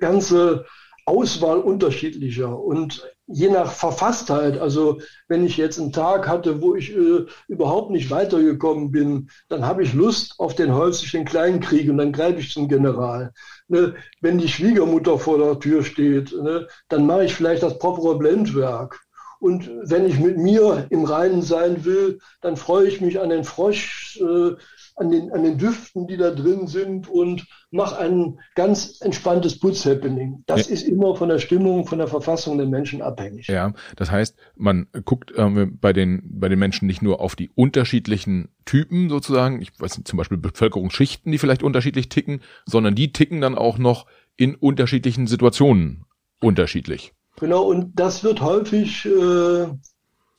ganze 0.00 0.64
Auswahl 1.08 1.58
unterschiedlicher 1.58 2.58
und 2.58 3.02
je 3.26 3.50
nach 3.50 3.72
Verfasstheit, 3.72 4.58
also 4.58 5.00
wenn 5.26 5.44
ich 5.44 5.56
jetzt 5.56 5.78
einen 5.78 5.92
Tag 5.92 6.28
hatte, 6.28 6.60
wo 6.60 6.74
ich 6.74 6.94
äh, 6.94 7.24
überhaupt 7.46 7.90
nicht 7.90 8.10
weitergekommen 8.10 8.90
bin, 8.90 9.30
dann 9.48 9.66
habe 9.66 9.82
ich 9.82 9.94
Lust 9.94 10.34
auf 10.38 10.54
den 10.54 10.74
häuslichen 10.74 11.24
Kleinkrieg 11.24 11.88
und 11.88 11.98
dann 11.98 12.12
greife 12.12 12.40
ich 12.40 12.52
zum 12.52 12.68
General. 12.68 13.32
Ne? 13.68 13.94
Wenn 14.20 14.38
die 14.38 14.48
Schwiegermutter 14.48 15.18
vor 15.18 15.38
der 15.38 15.58
Tür 15.58 15.82
steht, 15.82 16.32
ne? 16.32 16.68
dann 16.88 17.06
mache 17.06 17.24
ich 17.24 17.34
vielleicht 17.34 17.62
das 17.62 17.78
propere 17.78 18.18
Blendwerk. 18.18 19.00
Und 19.40 19.70
wenn 19.84 20.04
ich 20.04 20.18
mit 20.18 20.36
mir 20.36 20.86
im 20.90 21.04
Reinen 21.04 21.42
sein 21.42 21.84
will, 21.84 22.18
dann 22.40 22.56
freue 22.56 22.88
ich 22.88 23.00
mich 23.00 23.20
an 23.20 23.28
den 23.28 23.44
Frosch, 23.44 24.20
äh, 24.20 24.56
an 24.98 25.10
den, 25.10 25.32
an 25.32 25.42
den 25.42 25.58
Düften, 25.58 26.06
die 26.06 26.16
da 26.16 26.30
drin 26.30 26.66
sind 26.66 27.08
und 27.08 27.46
mach 27.70 27.92
ein 27.98 28.38
ganz 28.54 29.00
entspanntes 29.00 29.58
Putz-Happening. 29.58 30.42
Das 30.46 30.68
ja. 30.68 30.74
ist 30.74 30.82
immer 30.82 31.14
von 31.16 31.28
der 31.28 31.38
Stimmung, 31.38 31.86
von 31.86 31.98
der 31.98 32.08
Verfassung 32.08 32.58
der 32.58 32.66
Menschen 32.66 33.02
abhängig. 33.02 33.46
Ja, 33.48 33.72
das 33.96 34.10
heißt, 34.10 34.36
man 34.56 34.86
guckt 35.04 35.32
äh, 35.36 35.66
bei 35.66 35.92
den, 35.92 36.22
bei 36.24 36.48
den 36.48 36.58
Menschen 36.58 36.86
nicht 36.86 37.02
nur 37.02 37.20
auf 37.20 37.36
die 37.36 37.50
unterschiedlichen 37.54 38.48
Typen 38.64 39.08
sozusagen, 39.08 39.62
ich 39.62 39.78
weiß 39.78 39.98
nicht, 39.98 40.08
zum 40.08 40.16
Beispiel 40.16 40.38
Bevölkerungsschichten, 40.38 41.30
die 41.32 41.38
vielleicht 41.38 41.62
unterschiedlich 41.62 42.08
ticken, 42.08 42.40
sondern 42.66 42.94
die 42.94 43.12
ticken 43.12 43.40
dann 43.40 43.56
auch 43.56 43.78
noch 43.78 44.06
in 44.36 44.54
unterschiedlichen 44.54 45.26
Situationen 45.26 46.04
unterschiedlich. 46.40 47.12
Genau, 47.40 47.62
und 47.62 47.98
das 47.98 48.24
wird 48.24 48.40
häufig 48.40 49.06
äh, 49.06 49.68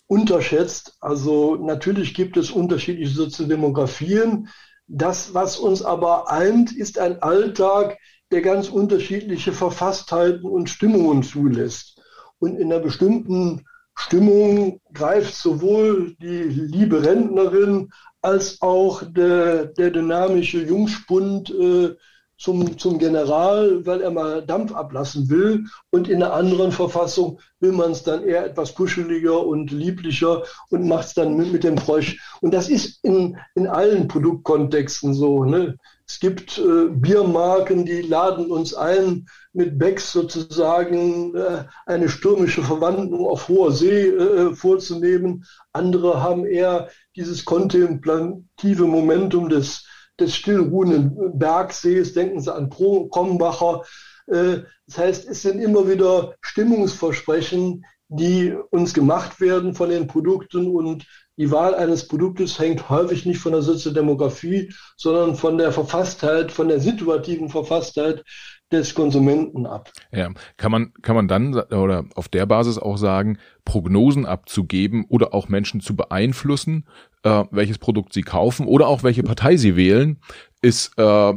unterschätzt. 0.10 0.98
Also 1.00 1.56
natürlich 1.56 2.14
gibt 2.16 2.36
es 2.36 2.50
unterschiedliche 2.52 3.14
Soziodemografien. 3.14 4.50
Das, 4.88 5.36
was 5.36 5.58
uns 5.58 5.84
aber 5.84 6.32
eint, 6.32 6.76
ist 6.76 6.98
ein 6.98 7.22
Alltag, 7.22 7.98
der 8.32 8.42
ganz 8.42 8.70
unterschiedliche 8.70 9.54
Verfasstheiten 9.54 10.50
und 10.50 10.70
Stimmungen 10.70 11.22
zulässt. 11.24 12.02
Und 12.40 12.58
in 12.58 12.72
einer 12.72 12.82
bestimmten 12.82 13.66
Stimmung 13.96 14.82
greift 14.94 15.36
sowohl 15.36 16.16
die 16.20 16.44
liebe 16.44 17.04
Rentnerin 17.04 17.92
als 18.22 18.62
auch 18.62 19.04
der, 19.06 19.68
der 19.68 19.92
dynamische 19.92 20.64
Jungspund 20.64 21.52
äh, 21.52 21.96
zum, 22.40 22.78
zum 22.78 22.98
General, 22.98 23.86
weil 23.86 24.02
er 24.02 24.12
mal 24.12 24.42
Dampf 24.42 24.74
ablassen 24.74 25.30
will. 25.30 25.66
Und 25.92 26.08
in 26.08 26.24
einer 26.24 26.34
anderen 26.34 26.72
Verfassung 26.72 27.40
will 27.60 27.74
man 27.74 27.92
es 27.92 28.04
dann 28.04 28.24
eher 28.24 28.46
etwas 28.46 28.74
kuscheliger 28.74 29.46
und 29.46 29.72
lieblicher 29.72 30.44
und 30.70 30.88
macht 30.88 31.08
es 31.08 31.14
dann 31.14 31.36
mit, 31.36 31.52
mit 31.52 31.64
dem 31.64 31.78
Frosch. 31.78 32.18
Und 32.42 32.54
das 32.54 32.70
ist 32.70 33.04
in, 33.04 33.38
in 33.56 33.68
allen 33.68 34.08
Produktkontexten 34.08 35.14
so. 35.14 35.44
Ne? 35.44 35.76
Es 36.08 36.20
gibt 36.20 36.58
äh, 36.58 36.88
Biermarken, 36.90 37.86
die 37.86 38.02
laden 38.02 38.50
uns 38.50 38.74
ein, 38.74 39.28
mit 39.52 39.78
Becks 39.78 40.12
sozusagen 40.14 41.36
äh, 41.36 41.66
eine 41.86 42.08
stürmische 42.08 42.64
Verwandlung 42.64 43.28
auf 43.28 43.50
hoher 43.50 43.74
See 43.74 44.08
äh, 44.08 44.56
vorzunehmen. 44.56 45.46
Andere 45.74 46.24
haben 46.24 46.46
eher 46.46 46.90
dieses 47.16 47.44
kontemplative 47.44 48.86
Momentum 48.86 49.50
des 49.50 49.86
des 50.20 50.36
stillruhenden 50.36 51.38
Bergsees, 51.38 52.14
denken 52.14 52.40
Sie 52.40 52.54
an 52.54 52.70
Krombacher. 52.70 53.84
Äh, 54.28 54.60
das 54.88 54.98
heißt, 54.98 55.30
es 55.30 55.42
sind 55.42 55.60
immer 55.60 55.88
wieder 55.88 56.36
Stimmungsversprechen, 56.42 57.86
die 58.10 58.56
uns 58.72 58.94
gemacht 58.94 59.40
werden 59.40 59.76
von 59.76 59.90
den 59.90 60.08
Produkten 60.08 60.68
und 60.68 61.06
die 61.38 61.52
Wahl 61.52 61.74
eines 61.74 62.08
Produktes 62.08 62.60
hängt 62.60 62.90
häufig 62.90 63.26
nicht 63.26 63.40
von 63.40 63.54
der 63.54 63.62
Sozialdemografie, 63.62 64.74
sondern 64.98 65.36
von 65.36 65.58
der 65.58 65.72
Verfasstheit, 65.72 66.52
von 66.52 66.68
der 66.68 66.82
situativen 66.82 67.50
Verfasstheit 67.50 68.26
des 68.72 68.94
Konsumenten 68.94 69.66
ab. 69.66 69.92
Ja, 70.12 70.30
kann 70.58 70.72
man, 70.72 70.94
kann 71.02 71.16
man 71.16 71.28
dann 71.28 71.56
oder 71.56 72.06
auf 72.16 72.28
der 72.28 72.46
Basis 72.46 72.78
auch 72.78 72.98
sagen, 72.98 73.40
Prognosen 73.66 74.26
abzugeben 74.26 75.06
oder 75.10 75.34
auch 75.34 75.50
Menschen 75.50 75.82
zu 75.82 75.96
beeinflussen, 75.96 76.86
äh, 77.24 77.46
welches 77.52 77.78
Produkt 77.78 78.14
sie 78.14 78.22
kaufen 78.22 78.68
oder 78.68 78.88
auch 78.88 79.04
welche 79.04 79.24
Partei 79.24 79.58
sie 79.58 79.76
wählen, 79.76 80.20
ist 80.62 80.98
äh, 80.98 81.34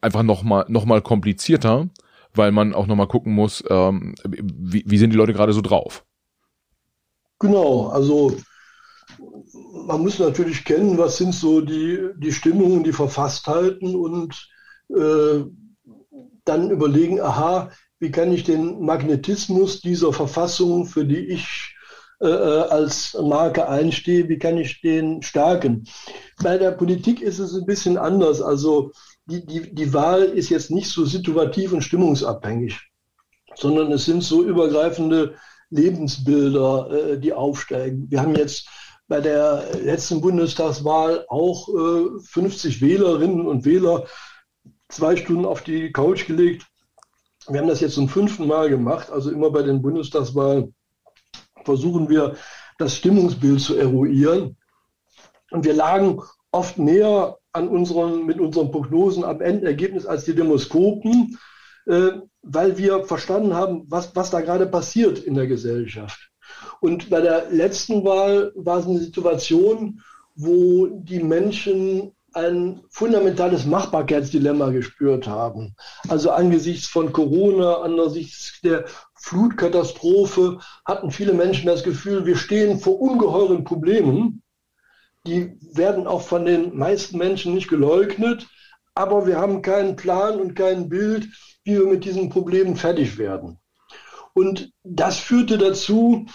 einfach 0.00 0.22
nochmal 0.22 0.64
noch 0.68 0.84
mal 0.84 1.02
komplizierter, 1.02 1.88
weil 2.34 2.52
man 2.52 2.74
auch 2.74 2.86
nochmal 2.86 3.08
gucken 3.08 3.32
muss, 3.32 3.64
ähm, 3.68 4.14
wie, 4.24 4.84
wie 4.86 4.98
sind 4.98 5.10
die 5.10 5.16
Leute 5.16 5.32
gerade 5.32 5.52
so 5.52 5.62
drauf. 5.62 6.04
Genau, 7.38 7.88
also 7.88 8.36
man 9.86 10.02
muss 10.02 10.18
natürlich 10.18 10.64
kennen, 10.64 10.98
was 10.98 11.18
sind 11.18 11.34
so 11.34 11.60
die, 11.60 12.08
die 12.16 12.32
Stimmungen, 12.32 12.82
die 12.82 12.92
Verfasstheiten 12.92 13.94
und 13.94 14.48
äh, 14.90 15.44
dann 16.46 16.70
überlegen, 16.70 17.20
aha, 17.20 17.70
wie 17.98 18.10
kann 18.10 18.32
ich 18.32 18.44
den 18.44 18.80
Magnetismus 18.80 19.80
dieser 19.80 20.12
Verfassung, 20.12 20.86
für 20.86 21.04
die 21.04 21.26
ich 21.26 21.74
äh, 22.20 22.28
äh, 22.28 22.60
als 22.68 23.14
Marke 23.20 23.68
einstehe, 23.68 24.28
wie 24.28 24.38
kann 24.38 24.56
ich 24.56 24.80
den 24.80 25.22
stärken? 25.22 25.86
Bei 26.42 26.56
der 26.56 26.70
Politik 26.70 27.20
ist 27.20 27.38
es 27.38 27.54
ein 27.54 27.66
bisschen 27.66 27.98
anders. 27.98 28.40
Also 28.40 28.92
die, 29.26 29.44
die, 29.44 29.74
die 29.74 29.92
Wahl 29.92 30.22
ist 30.22 30.48
jetzt 30.48 30.70
nicht 30.70 30.88
so 30.88 31.04
situativ 31.04 31.72
und 31.72 31.82
stimmungsabhängig, 31.82 32.80
sondern 33.54 33.92
es 33.92 34.06
sind 34.06 34.22
so 34.22 34.42
übergreifende 34.42 35.34
Lebensbilder, 35.70 36.90
äh, 36.90 37.18
die 37.18 37.32
aufsteigen. 37.32 38.06
Wir 38.10 38.22
haben 38.22 38.34
jetzt 38.34 38.68
bei 39.08 39.20
der 39.20 39.64
letzten 39.82 40.20
Bundestagswahl 40.20 41.26
auch 41.28 41.68
äh, 41.68 42.20
50 42.22 42.80
Wählerinnen 42.80 43.46
und 43.46 43.64
Wähler 43.64 44.06
zwei 44.88 45.16
Stunden 45.16 45.44
auf 45.44 45.62
die 45.62 45.92
Couch 45.92 46.26
gelegt. 46.26 46.66
Wir 47.48 47.60
haben 47.60 47.68
das 47.68 47.80
jetzt 47.80 47.94
zum 47.94 48.08
fünften 48.08 48.46
Mal 48.46 48.68
gemacht. 48.68 49.10
Also 49.10 49.30
immer 49.30 49.50
bei 49.50 49.62
den 49.62 49.82
Bundestagswahlen 49.82 50.74
versuchen 51.64 52.08
wir, 52.08 52.36
das 52.78 52.96
Stimmungsbild 52.96 53.60
zu 53.60 53.76
eruieren. 53.76 54.56
Und 55.50 55.64
wir 55.64 55.72
lagen 55.72 56.20
oft 56.50 56.78
näher 56.78 57.38
an 57.52 57.68
unseren, 57.68 58.26
mit 58.26 58.38
unseren 58.38 58.70
Prognosen 58.70 59.24
am 59.24 59.40
Endergebnis 59.40 60.06
als 60.06 60.24
die 60.24 60.34
Demoskopen, 60.34 61.38
äh, 61.86 62.10
weil 62.42 62.76
wir 62.78 63.04
verstanden 63.04 63.54
haben, 63.54 63.84
was, 63.88 64.14
was 64.14 64.30
da 64.30 64.40
gerade 64.40 64.66
passiert 64.66 65.18
in 65.18 65.34
der 65.34 65.46
Gesellschaft. 65.46 66.30
Und 66.80 67.10
bei 67.10 67.20
der 67.20 67.50
letzten 67.50 68.04
Wahl 68.04 68.52
war 68.54 68.78
es 68.78 68.86
eine 68.86 68.98
Situation, 68.98 70.02
wo 70.34 70.86
die 70.86 71.22
Menschen 71.22 72.12
ein 72.36 72.82
fundamentales 72.90 73.64
Machbarkeitsdilemma 73.64 74.68
gespürt 74.68 75.26
haben. 75.26 75.74
Also 76.08 76.30
angesichts 76.30 76.86
von 76.86 77.12
Corona, 77.12 77.78
angesichts 77.80 78.60
der 78.62 78.84
Flutkatastrophe 79.14 80.58
hatten 80.84 81.10
viele 81.10 81.32
Menschen 81.32 81.66
das 81.66 81.82
Gefühl, 81.82 82.26
wir 82.26 82.36
stehen 82.36 82.78
vor 82.78 83.00
ungeheuren 83.00 83.64
Problemen. 83.64 84.42
Die 85.26 85.58
werden 85.72 86.06
auch 86.06 86.20
von 86.20 86.44
den 86.44 86.76
meisten 86.76 87.16
Menschen 87.16 87.54
nicht 87.54 87.68
geleugnet, 87.68 88.46
aber 88.94 89.26
wir 89.26 89.38
haben 89.38 89.62
keinen 89.62 89.96
Plan 89.96 90.38
und 90.38 90.54
kein 90.54 90.90
Bild, 90.90 91.28
wie 91.64 91.78
wir 91.78 91.86
mit 91.86 92.04
diesen 92.04 92.28
Problemen 92.28 92.76
fertig 92.76 93.16
werden. 93.16 93.58
Und 94.34 94.70
das 94.84 95.18
führte 95.18 95.56
dazu, 95.56 96.26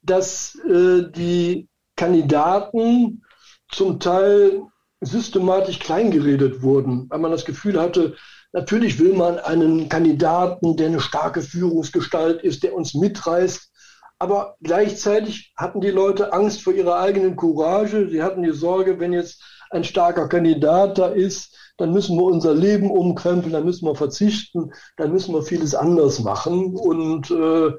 dass 0.00 0.54
äh, 0.64 1.02
die 1.10 1.68
Kandidaten 1.96 3.22
zum 3.68 4.00
Teil 4.00 4.62
systematisch 5.00 5.78
kleingeredet 5.78 6.62
wurden, 6.62 7.06
weil 7.08 7.18
man 7.18 7.30
das 7.30 7.44
Gefühl 7.44 7.80
hatte, 7.80 8.16
natürlich 8.52 8.98
will 8.98 9.14
man 9.14 9.38
einen 9.38 9.88
Kandidaten, 9.88 10.76
der 10.76 10.88
eine 10.88 11.00
starke 11.00 11.42
Führungsgestalt 11.42 12.42
ist, 12.42 12.62
der 12.62 12.74
uns 12.74 12.94
mitreißt. 12.94 13.70
Aber 14.18 14.56
gleichzeitig 14.62 15.52
hatten 15.56 15.80
die 15.80 15.90
Leute 15.90 16.32
Angst 16.34 16.62
vor 16.62 16.74
ihrer 16.74 17.00
eigenen 17.00 17.36
Courage. 17.36 18.10
Sie 18.10 18.22
hatten 18.22 18.42
die 18.42 18.52
Sorge, 18.52 19.00
wenn 19.00 19.14
jetzt 19.14 19.42
ein 19.70 19.84
starker 19.84 20.28
Kandidat 20.28 20.98
da 20.98 21.06
ist, 21.06 21.56
dann 21.78 21.92
müssen 21.92 22.18
wir 22.18 22.24
unser 22.24 22.54
Leben 22.54 22.90
umkrempeln, 22.90 23.54
dann 23.54 23.64
müssen 23.64 23.86
wir 23.86 23.94
verzichten, 23.94 24.72
dann 24.98 25.12
müssen 25.12 25.34
wir 25.34 25.42
vieles 25.42 25.74
anders 25.74 26.20
machen. 26.20 26.76
Und 26.76 27.30
äh, 27.30 27.70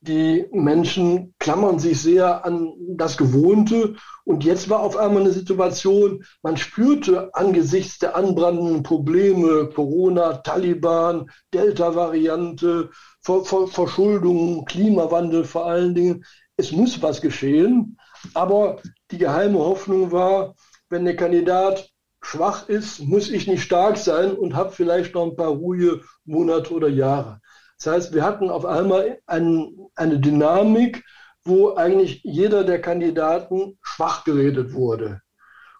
die 0.00 0.46
Menschen 0.52 1.34
klammern 1.38 1.78
sich 1.78 2.00
sehr 2.00 2.44
an 2.44 2.72
das 2.96 3.16
Gewohnte. 3.16 3.96
Und 4.24 4.44
jetzt 4.44 4.70
war 4.70 4.80
auf 4.80 4.96
einmal 4.96 5.22
eine 5.22 5.32
Situation, 5.32 6.24
man 6.42 6.56
spürte 6.56 7.34
angesichts 7.34 7.98
der 7.98 8.14
anbrandenden 8.16 8.82
Probleme, 8.82 9.70
Corona, 9.74 10.34
Taliban, 10.34 11.30
Delta-Variante, 11.52 12.90
Ver 13.22 13.44
Ver 13.44 13.66
Verschuldung, 13.66 14.64
Klimawandel 14.66 15.44
vor 15.44 15.66
allen 15.66 15.94
Dingen, 15.94 16.24
es 16.56 16.72
muss 16.72 17.02
was 17.02 17.20
geschehen. 17.20 17.98
Aber 18.34 18.80
die 19.10 19.18
geheime 19.18 19.58
Hoffnung 19.58 20.12
war, 20.12 20.54
wenn 20.88 21.04
der 21.04 21.16
Kandidat 21.16 21.90
schwach 22.20 22.68
ist, 22.68 23.00
muss 23.00 23.30
ich 23.30 23.46
nicht 23.46 23.62
stark 23.62 23.96
sein 23.96 24.32
und 24.32 24.54
habe 24.54 24.72
vielleicht 24.72 25.14
noch 25.14 25.24
ein 25.24 25.36
paar 25.36 25.50
ruhige 25.50 26.02
Monate 26.24 26.72
oder 26.74 26.88
Jahre. 26.88 27.40
Das 27.78 27.94
heißt, 27.94 28.14
wir 28.14 28.24
hatten 28.24 28.50
auf 28.50 28.64
einmal 28.64 29.20
ein, 29.26 29.72
eine 29.94 30.18
Dynamik, 30.18 31.04
wo 31.44 31.74
eigentlich 31.74 32.20
jeder 32.24 32.64
der 32.64 32.80
Kandidaten 32.80 33.78
schwach 33.82 34.24
geredet 34.24 34.72
wurde. 34.74 35.20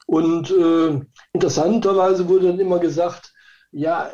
Und 0.07 0.51
äh, 0.51 1.01
interessanterweise 1.33 2.29
wurde 2.29 2.47
dann 2.47 2.61
immer 2.61 2.79
gesagt, 2.79 3.33
ja, 3.71 4.11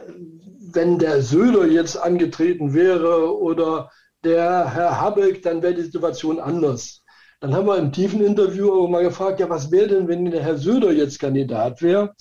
wenn 0.72 0.98
der 0.98 1.22
Söder 1.22 1.66
jetzt 1.66 1.96
angetreten 1.96 2.74
wäre 2.74 3.38
oder 3.38 3.90
der 4.24 4.74
Herr 4.74 5.00
Habeck, 5.00 5.42
dann 5.42 5.62
wäre 5.62 5.74
die 5.74 5.82
Situation 5.82 6.40
anders. 6.40 7.04
Dann 7.40 7.54
haben 7.54 7.66
wir 7.66 7.76
im 7.76 7.92
tiefen 7.92 8.24
Interview 8.24 8.72
aber 8.72 8.88
mal 8.88 9.04
gefragt, 9.04 9.38
ja, 9.38 9.48
was 9.50 9.70
wäre 9.70 9.88
denn, 9.88 10.08
wenn 10.08 10.30
der 10.30 10.42
Herr 10.42 10.56
Söder 10.56 10.92
jetzt 10.92 11.20
Kandidat 11.20 11.82
wäre? 11.82 12.14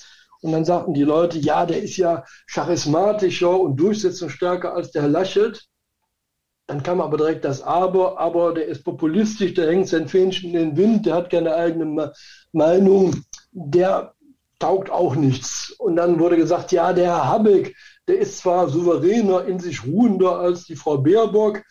Und 0.43 0.51
dann 0.51 0.65
sagten 0.65 0.93
die 0.93 1.03
Leute, 1.03 1.39
ja, 1.39 1.65
der 1.65 1.81
ist 1.81 1.95
ja 1.95 2.25
charismatischer 2.47 3.57
und 3.57 3.77
durchsetzungsstärker 3.77 4.73
als 4.73 4.91
der 4.91 5.03
Herr 5.03 5.09
Laschet. 5.09 5.63
Dann 6.67 6.83
kam 6.83 6.99
aber 6.99 7.15
direkt 7.15 7.45
das 7.45 7.61
Aber, 7.61 8.19
aber 8.19 8.53
der 8.53 8.65
ist 8.65 8.83
populistisch, 8.83 9.53
der 9.53 9.69
hängt 9.69 9.87
sein 9.87 10.09
Fähnchen 10.09 10.49
in 10.49 10.55
den 10.57 10.77
Wind, 10.77 11.05
der 11.05 11.15
hat 11.15 11.29
keine 11.29 11.55
eigene 11.55 12.11
Meinung, 12.51 13.15
der 13.53 14.15
taugt 14.59 14.89
auch 14.89 15.15
nichts. 15.15 15.71
Und 15.77 15.95
dann 15.95 16.19
wurde 16.19 16.35
gesagt, 16.35 16.73
ja, 16.73 16.91
der 16.91 17.05
Herr 17.05 17.25
Habeck, 17.25 17.73
der 18.09 18.19
ist 18.19 18.39
zwar 18.39 18.67
souveräner, 18.67 19.45
in 19.45 19.59
sich 19.59 19.85
ruhender 19.85 20.39
als 20.39 20.65
die 20.65 20.75
Frau 20.75 20.97
Baerbock, 20.97 21.63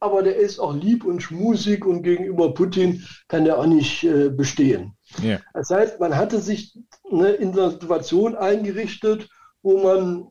aber 0.00 0.22
der 0.22 0.36
ist 0.36 0.58
auch 0.58 0.74
lieb 0.74 1.04
und 1.04 1.22
schmusig 1.22 1.84
und 1.84 2.02
gegenüber 2.02 2.54
Putin 2.54 3.06
kann 3.28 3.44
der 3.44 3.58
auch 3.58 3.66
nicht 3.66 4.02
äh, 4.04 4.30
bestehen. 4.30 4.96
Yeah. 5.22 5.40
Das 5.54 5.70
heißt, 5.70 6.00
man 6.00 6.16
hatte 6.16 6.40
sich 6.40 6.76
ne, 7.10 7.30
in 7.32 7.52
einer 7.52 7.70
Situation 7.70 8.34
eingerichtet, 8.34 9.28
wo 9.62 9.78
man 9.82 10.28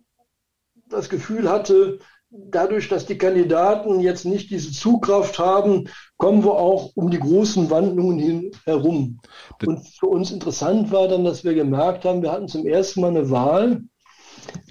das 0.89 1.09
Gefühl 1.09 1.49
hatte, 1.49 1.99
dadurch, 2.31 2.89
dass 2.89 3.05
die 3.05 3.17
Kandidaten 3.17 3.99
jetzt 3.99 4.25
nicht 4.25 4.49
diese 4.49 4.71
Zugkraft 4.71 5.39
haben, 5.39 5.89
kommen 6.17 6.43
wir 6.43 6.53
auch 6.53 6.91
um 6.95 7.09
die 7.09 7.19
großen 7.19 7.69
Wandlungen 7.69 8.19
hin 8.19 8.51
herum. 8.65 9.19
Und 9.65 9.87
für 9.87 10.07
uns 10.07 10.31
interessant 10.31 10.91
war 10.91 11.07
dann, 11.07 11.23
dass 11.23 11.43
wir 11.43 11.53
gemerkt 11.53 12.05
haben, 12.05 12.21
wir 12.21 12.31
hatten 12.31 12.47
zum 12.47 12.65
ersten 12.65 13.01
Mal 13.01 13.09
eine 13.09 13.29
Wahl, 13.29 13.81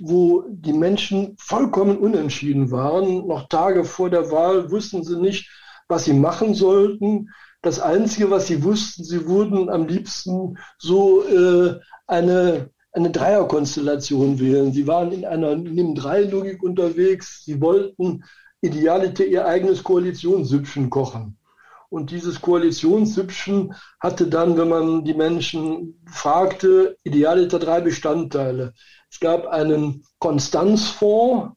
wo 0.01 0.45
die 0.49 0.73
Menschen 0.73 1.37
vollkommen 1.39 1.99
unentschieden 1.99 2.71
waren. 2.71 3.27
Noch 3.27 3.49
Tage 3.49 3.85
vor 3.85 4.11
der 4.11 4.31
Wahl 4.31 4.71
wussten 4.71 5.05
sie 5.05 5.19
nicht, 5.19 5.51
was 5.89 6.05
sie 6.05 6.15
machen 6.15 6.55
sollten. 6.55 7.29
Das 7.63 7.81
Einzige, 7.81 8.31
was 8.31 8.47
sie 8.47 8.63
wussten, 8.63 9.05
sie 9.05 9.27
wurden 9.27 9.69
am 9.69 9.87
liebsten 9.87 10.59
so 10.79 11.25
äh, 11.25 11.79
eine, 12.07 12.71
eine 12.93 13.11
Dreierkonstellation 13.11 14.39
wählen. 14.39 14.73
Sie 14.73 14.87
waren 14.87 15.13
in 15.13 15.25
einer 15.25 15.57
Nimm-Drei-Logik 15.57 16.63
unterwegs. 16.63 17.45
Sie 17.45 17.61
wollten 17.61 18.25
idealite 18.61 19.25
ihr 19.25 19.47
eigenes 19.47 19.83
Koalitionssüppchen 19.83 20.91
kochen. 20.91 21.39
Und 21.91 22.11
dieses 22.11 22.41
Koalitionssüppchen 22.41 23.75
hatte 23.99 24.27
dann, 24.27 24.59
wenn 24.59 24.69
man 24.69 25.05
die 25.05 25.15
Menschen 25.15 26.03
fragte, 26.07 26.99
idealiter 27.03 27.59
drei 27.59 27.81
Bestandteile. 27.81 28.75
Es 29.11 29.21
gab 29.21 29.47
einen 29.47 30.05
Konstanzfonds, 30.19 31.55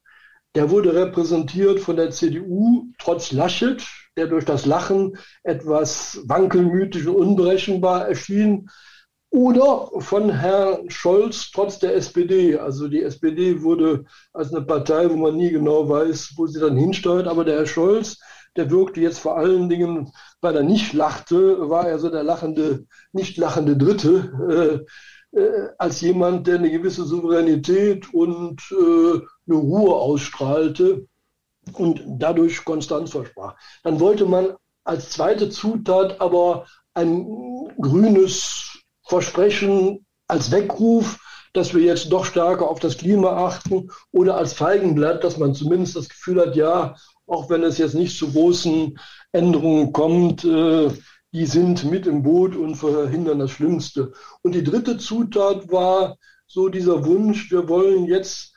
der 0.55 0.69
wurde 0.69 0.93
repräsentiert 0.93 1.79
von 1.79 1.95
der 1.95 2.11
CDU, 2.11 2.87
trotz 2.97 3.31
Laschet, 3.31 3.81
der 4.17 4.27
durch 4.27 4.45
das 4.45 4.65
Lachen 4.65 5.17
etwas 5.43 6.19
wankelmütig 6.25 7.07
und 7.07 7.15
unberechenbar 7.15 8.07
erschien, 8.07 8.69
oder 9.33 9.89
von 9.99 10.29
Herrn 10.29 10.89
Scholz 10.89 11.51
trotz 11.51 11.79
der 11.79 11.95
SPD. 11.95 12.57
Also 12.57 12.89
die 12.89 13.01
SPD 13.01 13.61
wurde 13.61 14.03
als 14.33 14.53
eine 14.53 14.65
Partei, 14.65 15.09
wo 15.09 15.15
man 15.15 15.37
nie 15.37 15.51
genau 15.51 15.87
weiß, 15.87 16.33
wo 16.35 16.47
sie 16.47 16.59
dann 16.59 16.75
hinsteuert, 16.75 17.27
aber 17.27 17.45
der 17.45 17.59
Herr 17.59 17.65
Scholz 17.65 18.17
der 18.55 18.69
wirkte 18.69 18.99
jetzt 19.01 19.19
vor 19.19 19.37
allen 19.37 19.69
Dingen, 19.69 20.11
weil 20.41 20.55
er 20.55 20.63
nicht 20.63 20.93
lachte, 20.93 21.69
war 21.69 21.87
er 21.87 21.99
so 21.99 22.09
der 22.09 22.23
lachende, 22.23 22.85
nicht 23.13 23.37
lachende 23.37 23.77
Dritte, 23.77 24.85
äh, 25.33 25.69
als 25.77 26.01
jemand, 26.01 26.47
der 26.47 26.55
eine 26.55 26.71
gewisse 26.71 27.05
Souveränität 27.05 28.13
und 28.13 28.61
äh, 28.71 29.19
eine 29.47 29.57
Ruhe 29.57 29.95
ausstrahlte 29.95 31.07
und 31.73 32.03
dadurch 32.05 32.65
Konstanz 32.65 33.11
versprach. 33.11 33.55
Dann 33.83 33.99
wollte 33.99 34.25
man 34.25 34.55
als 34.83 35.11
zweite 35.11 35.49
Zutat 35.49 36.19
aber 36.19 36.65
ein 36.93 37.25
grünes 37.79 38.79
Versprechen 39.03 40.05
als 40.27 40.51
Weckruf, 40.51 41.19
dass 41.53 41.73
wir 41.73 41.81
jetzt 41.81 42.11
doch 42.11 42.25
stärker 42.25 42.69
auf 42.69 42.79
das 42.79 42.97
Klima 42.97 43.45
achten 43.45 43.89
oder 44.11 44.37
als 44.37 44.53
Feigenblatt, 44.53 45.23
dass 45.23 45.37
man 45.37 45.53
zumindest 45.53 45.95
das 45.95 46.09
Gefühl 46.09 46.41
hat, 46.41 46.55
ja, 46.55 46.95
auch 47.27 47.49
wenn 47.49 47.63
es 47.63 47.77
jetzt 47.77 47.95
nicht 47.95 48.17
zu 48.17 48.31
großen 48.31 48.97
Änderungen 49.31 49.93
kommt, 49.93 50.43
äh, 50.43 50.89
die 51.33 51.45
sind 51.45 51.89
mit 51.89 52.07
im 52.07 52.23
Boot 52.23 52.55
und 52.55 52.75
verhindern 52.75 53.39
das 53.39 53.51
Schlimmste. 53.51 54.11
Und 54.41 54.53
die 54.53 54.63
dritte 54.63 54.97
Zutat 54.97 55.71
war 55.71 56.17
so 56.47 56.67
dieser 56.67 57.05
Wunsch, 57.05 57.51
wir 57.51 57.69
wollen 57.69 58.05
jetzt 58.05 58.53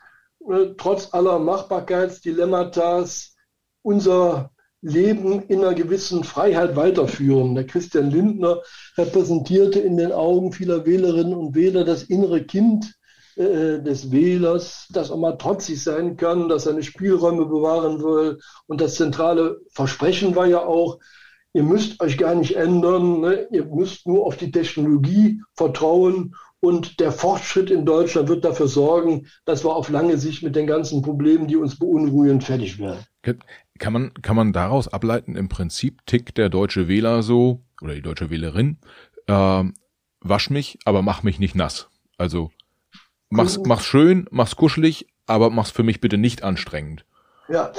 äh, 0.51 0.75
trotz 0.77 1.15
aller 1.15 1.39
Machbarkeitsdilemmatas 1.39 3.37
unser 3.83 4.51
Leben 4.83 5.43
in 5.45 5.61
einer 5.61 5.75
gewissen 5.75 6.25
Freiheit 6.25 6.77
weiterführen. 6.77 7.55
Der 7.55 7.67
Christian 7.67 8.11
Lindner 8.11 8.61
repräsentierte 8.99 9.81
in 9.81 9.97
den 9.97 10.13
Augen 10.13 10.53
vieler 10.53 10.85
Wählerinnen 10.85 11.35
und 11.35 11.55
Wähler 11.55 11.85
das 11.85 12.03
innere 12.03 12.45
Kind 12.45 12.95
äh, 13.37 13.81
des 13.81 14.11
Wählers, 14.11 14.87
das 14.91 15.11
auch 15.11 15.17
mal 15.17 15.39
trotzig 15.39 15.83
sein 15.83 16.17
kann, 16.17 16.49
dass 16.49 16.65
seine 16.65 16.83
Spielräume 16.83 17.47
bewahren 17.47 18.03
will. 18.03 18.39
Und 18.67 18.81
das 18.81 18.97
zentrale 18.97 19.61
Versprechen 19.71 20.37
war 20.37 20.47
ja 20.47 20.61
auch, 20.61 20.99
ihr 21.55 21.63
müsst 21.63 22.01
euch 22.01 22.19
gar 22.19 22.35
nicht 22.35 22.57
ändern, 22.57 23.21
ne? 23.21 23.47
ihr 23.51 23.65
müsst 23.65 24.07
nur 24.07 24.27
auf 24.27 24.37
die 24.37 24.51
Technologie 24.51 25.41
vertrauen 25.55 26.35
und 26.61 26.99
der 27.01 27.13
Fortschritt 27.13 27.71
in 27.71 27.87
Deutschland 27.87 28.29
wird 28.29 28.45
dafür 28.45 28.69
sorgen, 28.69 29.29
dass 29.45 29.65
wir 29.65 29.75
auf 29.75 29.89
lange 29.89 30.19
Sicht 30.19 30.43
mit 30.43 30.57
den 30.57 30.67
ganzen 30.67 31.01
Problemen, 31.01 31.47
die 31.47 31.57
uns 31.57 31.79
beunruhigen, 31.79 32.41
fertig 32.41 32.79
werden. 32.79 33.05
Kann 33.79 33.93
man, 33.93 34.15
kann 34.15 34.37
man 34.37 34.53
daraus 34.53 34.89
ableiten, 34.89 35.37
im 35.37 35.49
Prinzip 35.49 36.05
tickt 36.07 36.37
der 36.39 36.49
deutsche 36.49 36.89
Wähler 36.89 37.23
so, 37.23 37.63
oder 37.81 37.95
die 37.95 38.03
deutsche 38.03 38.31
Wählerin, 38.31 38.79
äh, 39.27 39.65
wasch 40.21 40.51
mich, 40.51 40.79
aber 40.85 41.03
mach 41.03 41.23
mich 41.23 41.39
nicht 41.39 41.55
nass. 41.55 41.89
Also 42.19 42.51
mach's, 43.31 43.59
mach's 43.65 43.85
schön, 43.85 44.27
mach's 44.31 44.57
kuschelig, 44.57 45.07
aber 45.27 45.51
mach's 45.51 45.71
für 45.71 45.83
mich 45.83 46.01
bitte 46.01 46.19
nicht 46.19 46.43
anstrengend. 46.43 47.05
Ja, 47.49 47.73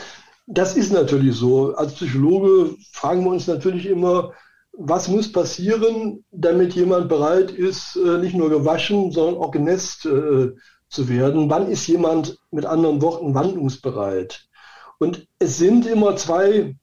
das 0.48 0.76
ist 0.76 0.92
natürlich 0.92 1.36
so. 1.36 1.76
Als 1.76 1.94
Psychologe 1.94 2.76
fragen 2.92 3.24
wir 3.24 3.32
uns 3.32 3.48
natürlich 3.48 3.88
immer, 3.88 4.34
was 4.78 5.08
muss 5.08 5.32
passieren, 5.32 6.26
damit 6.32 6.74
jemand 6.74 7.10
bereit 7.10 7.52
ist, 7.52 7.96
äh, 7.96 8.18
nicht 8.18 8.36
nur 8.36 8.50
gewaschen, 8.50 9.12
sondern 9.12 9.42
auch 9.42 9.52
genässt 9.52 10.06
äh, 10.06 10.52
zu 10.90 11.10
werden? 11.10 11.50
Wann 11.50 11.70
ist 11.70 11.88
jemand 11.88 12.38
mit 12.52 12.66
anderen 12.66 13.02
Worten 13.02 13.34
wandlungsbereit? 13.34 14.48
Und 15.00 15.28
es 15.40 15.58
sind 15.58 15.86
immer 15.86 16.16
zwei 16.16 16.76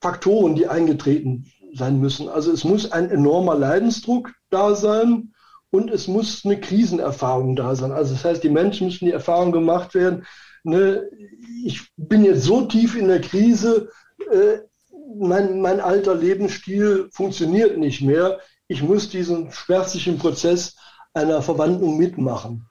Faktoren, 0.00 0.54
die 0.54 0.68
eingetreten 0.68 1.50
sein 1.74 1.98
müssen. 1.98 2.28
Also 2.28 2.52
es 2.52 2.64
muss 2.64 2.92
ein 2.92 3.10
enormer 3.10 3.56
Leidensdruck 3.56 4.32
da 4.50 4.74
sein 4.74 5.34
und 5.70 5.90
es 5.90 6.08
muss 6.08 6.44
eine 6.44 6.60
Krisenerfahrung 6.60 7.56
da 7.56 7.74
sein. 7.74 7.92
Also 7.92 8.14
das 8.14 8.24
heißt, 8.24 8.44
die 8.44 8.50
Menschen 8.50 8.86
müssen 8.86 9.06
die 9.06 9.12
Erfahrung 9.12 9.52
gemacht 9.52 9.94
werden, 9.94 10.24
ne, 10.66 11.08
ich 11.64 11.90
bin 11.96 12.24
jetzt 12.24 12.42
so 12.42 12.62
tief 12.62 12.96
in 12.96 13.08
der 13.08 13.20
Krise, 13.20 13.88
äh, 14.30 14.58
mein, 15.18 15.60
mein 15.60 15.80
alter 15.80 16.14
Lebensstil 16.14 17.08
funktioniert 17.12 17.78
nicht 17.78 18.02
mehr. 18.02 18.40
Ich 18.68 18.82
muss 18.82 19.08
diesen 19.08 19.52
schmerzlichen 19.52 20.18
Prozess 20.18 20.76
einer 21.14 21.40
Verwandlung 21.40 21.96
mitmachen. 21.96 22.66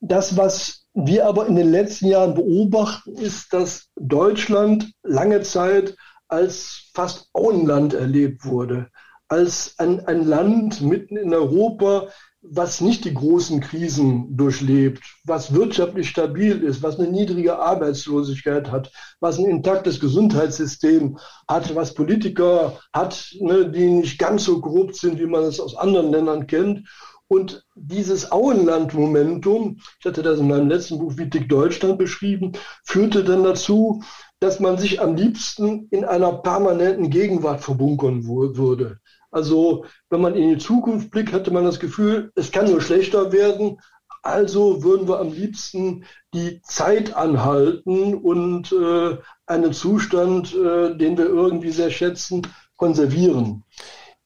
Das, 0.00 0.36
was 0.36 0.86
wir 0.94 1.26
aber 1.26 1.46
in 1.46 1.56
den 1.56 1.70
letzten 1.70 2.06
Jahren 2.06 2.34
beobachten, 2.34 3.14
ist, 3.16 3.52
dass 3.52 3.88
Deutschland 3.96 4.92
lange 5.02 5.42
Zeit 5.42 5.94
als 6.28 6.90
fast 6.94 7.28
Auenland 7.34 7.94
erlebt 7.94 8.46
wurde, 8.46 8.88
als 9.28 9.74
ein, 9.78 10.04
ein 10.06 10.24
Land 10.24 10.80
mitten 10.80 11.16
in 11.16 11.34
Europa, 11.34 12.08
was 12.50 12.80
nicht 12.80 13.04
die 13.04 13.14
großen 13.14 13.60
Krisen 13.60 14.36
durchlebt, 14.36 15.02
was 15.24 15.54
wirtschaftlich 15.54 16.08
stabil 16.08 16.62
ist, 16.62 16.82
was 16.82 16.98
eine 16.98 17.08
niedrige 17.08 17.58
Arbeitslosigkeit 17.58 18.70
hat, 18.70 18.92
was 19.20 19.38
ein 19.38 19.46
intaktes 19.46 20.00
Gesundheitssystem 20.00 21.18
hat, 21.48 21.74
was 21.74 21.94
Politiker 21.94 22.78
hat, 22.92 23.30
ne, 23.40 23.70
die 23.70 23.86
nicht 23.86 24.18
ganz 24.18 24.44
so 24.44 24.60
korrupt 24.60 24.96
sind, 24.96 25.18
wie 25.18 25.26
man 25.26 25.44
es 25.44 25.60
aus 25.60 25.76
anderen 25.76 26.10
Ländern 26.10 26.46
kennt 26.46 26.86
und 27.28 27.64
dieses 27.74 28.30
Auenland-Momentum, 28.30 29.78
ich 29.98 30.06
hatte 30.06 30.22
das 30.22 30.38
in 30.38 30.48
meinem 30.48 30.68
letzten 30.68 30.98
Buch 30.98 31.14
Wie 31.16 31.28
dick 31.28 31.48
Deutschland 31.48 31.98
beschrieben, 31.98 32.52
führte 32.84 33.24
dann 33.24 33.42
dazu, 33.42 34.02
dass 34.38 34.60
man 34.60 34.78
sich 34.78 35.00
am 35.00 35.16
liebsten 35.16 35.88
in 35.90 36.04
einer 36.04 36.32
permanenten 36.32 37.10
Gegenwart 37.10 37.62
verbunkern 37.62 38.26
würde. 38.26 39.00
Also 39.36 39.84
wenn 40.10 40.20
man 40.20 40.34
in 40.34 40.48
die 40.48 40.58
Zukunft 40.58 41.10
blickt, 41.10 41.32
hatte 41.32 41.52
man 41.52 41.64
das 41.64 41.78
Gefühl, 41.78 42.32
es 42.34 42.50
kann 42.50 42.70
nur 42.70 42.80
schlechter 42.80 43.32
werden. 43.32 43.78
Also 44.22 44.82
würden 44.82 45.06
wir 45.08 45.20
am 45.20 45.32
liebsten 45.32 46.04
die 46.34 46.60
Zeit 46.62 47.14
anhalten 47.14 48.14
und 48.14 48.72
äh, 48.72 49.18
einen 49.46 49.72
Zustand, 49.72 50.54
äh, 50.54 50.96
den 50.96 51.16
wir 51.16 51.26
irgendwie 51.26 51.70
sehr 51.70 51.90
schätzen, 51.90 52.42
konservieren 52.76 53.62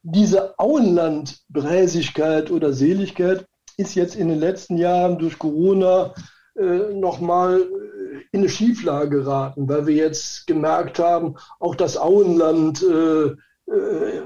diese 0.03 0.59
Auenland-Bräsigkeit 0.59 2.51
oder 2.51 2.73
Seligkeit 2.73 3.47
ist 3.77 3.95
jetzt 3.95 4.17
in 4.17 4.29
den 4.29 4.41
letzten 4.41 4.77
Jahren 4.77 5.19
durch 5.19 5.39
Corona 5.39 6.15
äh, 6.59 6.95
nochmal 6.95 7.61
äh, 7.61 8.23
in 8.33 8.41
eine 8.41 8.49
Schieflage 8.49 9.19
geraten, 9.19 9.69
weil 9.69 9.87
wir 9.87 9.95
jetzt 9.95 10.47
gemerkt 10.47 10.99
haben, 10.99 11.37
auch 11.59 11.75
das 11.75 11.97
Auenland 11.97 12.83
äh, 12.83 13.35
äh, 13.71 14.23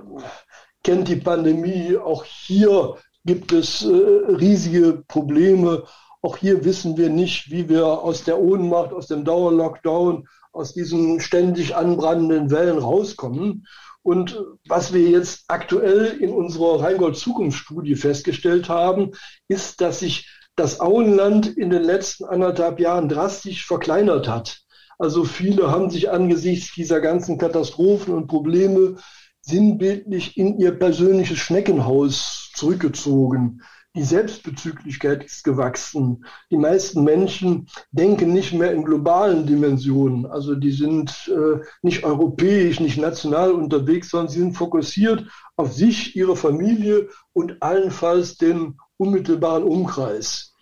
kennt 0.84 1.08
die 1.08 1.16
Pandemie, 1.16 1.96
auch 1.96 2.24
hier 2.24 2.96
gibt 3.24 3.52
es 3.52 3.82
äh, 3.82 3.88
riesige 3.88 5.02
Probleme. 5.08 5.84
Auch 6.22 6.36
hier 6.36 6.64
wissen 6.64 6.96
wir 6.96 7.10
nicht, 7.10 7.50
wie 7.50 7.68
wir 7.68 7.86
aus 7.86 8.24
der 8.24 8.38
Ohnmacht, 8.38 8.92
aus 8.92 9.08
dem 9.08 9.24
Dauerlockdown, 9.24 10.28
aus 10.52 10.72
diesen 10.72 11.20
ständig 11.20 11.74
anbrandenden 11.74 12.50
Wellen 12.50 12.78
rauskommen. 12.78 13.66
Und 14.02 14.38
was 14.68 14.92
wir 14.92 15.08
jetzt 15.08 15.44
aktuell 15.48 16.18
in 16.20 16.30
unserer 16.30 16.82
Rheingold-Zukunftsstudie 16.82 17.96
festgestellt 17.96 18.68
haben, 18.68 19.12
ist, 19.48 19.80
dass 19.80 20.00
sich 20.00 20.30
das 20.56 20.80
Auenland 20.80 21.46
in 21.46 21.70
den 21.70 21.82
letzten 21.82 22.26
anderthalb 22.26 22.78
Jahren 22.78 23.08
drastisch 23.08 23.66
verkleinert 23.66 24.28
hat. 24.28 24.60
Also 24.98 25.24
viele 25.24 25.70
haben 25.70 25.90
sich 25.90 26.10
angesichts 26.10 26.72
dieser 26.74 27.00
ganzen 27.00 27.38
Katastrophen 27.38 28.14
und 28.14 28.28
Probleme 28.28 28.96
sinnbildlich 29.44 30.37
in 30.37 30.59
ihr 30.59 30.72
persönliches 30.72 31.38
Schneckenhaus 31.38 32.50
zurückgezogen. 32.54 33.61
Die 33.96 34.02
Selbstbezüglichkeit 34.02 35.22
ist 35.24 35.44
gewachsen. 35.44 36.24
Die 36.50 36.57
meisten 36.57 37.04
Menschen 37.04 37.68
denken 37.92 38.33
nicht 38.33 38.52
mehr 38.52 38.72
in 38.72 38.85
globalen 38.85 39.46
Dimensionen. 39.46 40.26
Also 40.26 40.57
die 40.57 40.72
sind 40.72 41.30
äh, 41.33 41.61
nicht 41.83 42.02
europäisch, 42.02 42.80
nicht 42.80 42.98
national 42.98 43.52
unterwegs, 43.52 44.11
sondern 44.11 44.33
sie 44.33 44.40
sind 44.40 44.54
fokussiert 44.54 45.28
auf 45.57 45.72
sich, 45.72 46.16
ihre 46.16 46.35
Familie 46.35 47.09
und 47.33 47.62
allenfalls 47.62 48.37
den 48.37 48.78
unmittelbaren 48.96 49.62
Umkreis. 49.62 50.53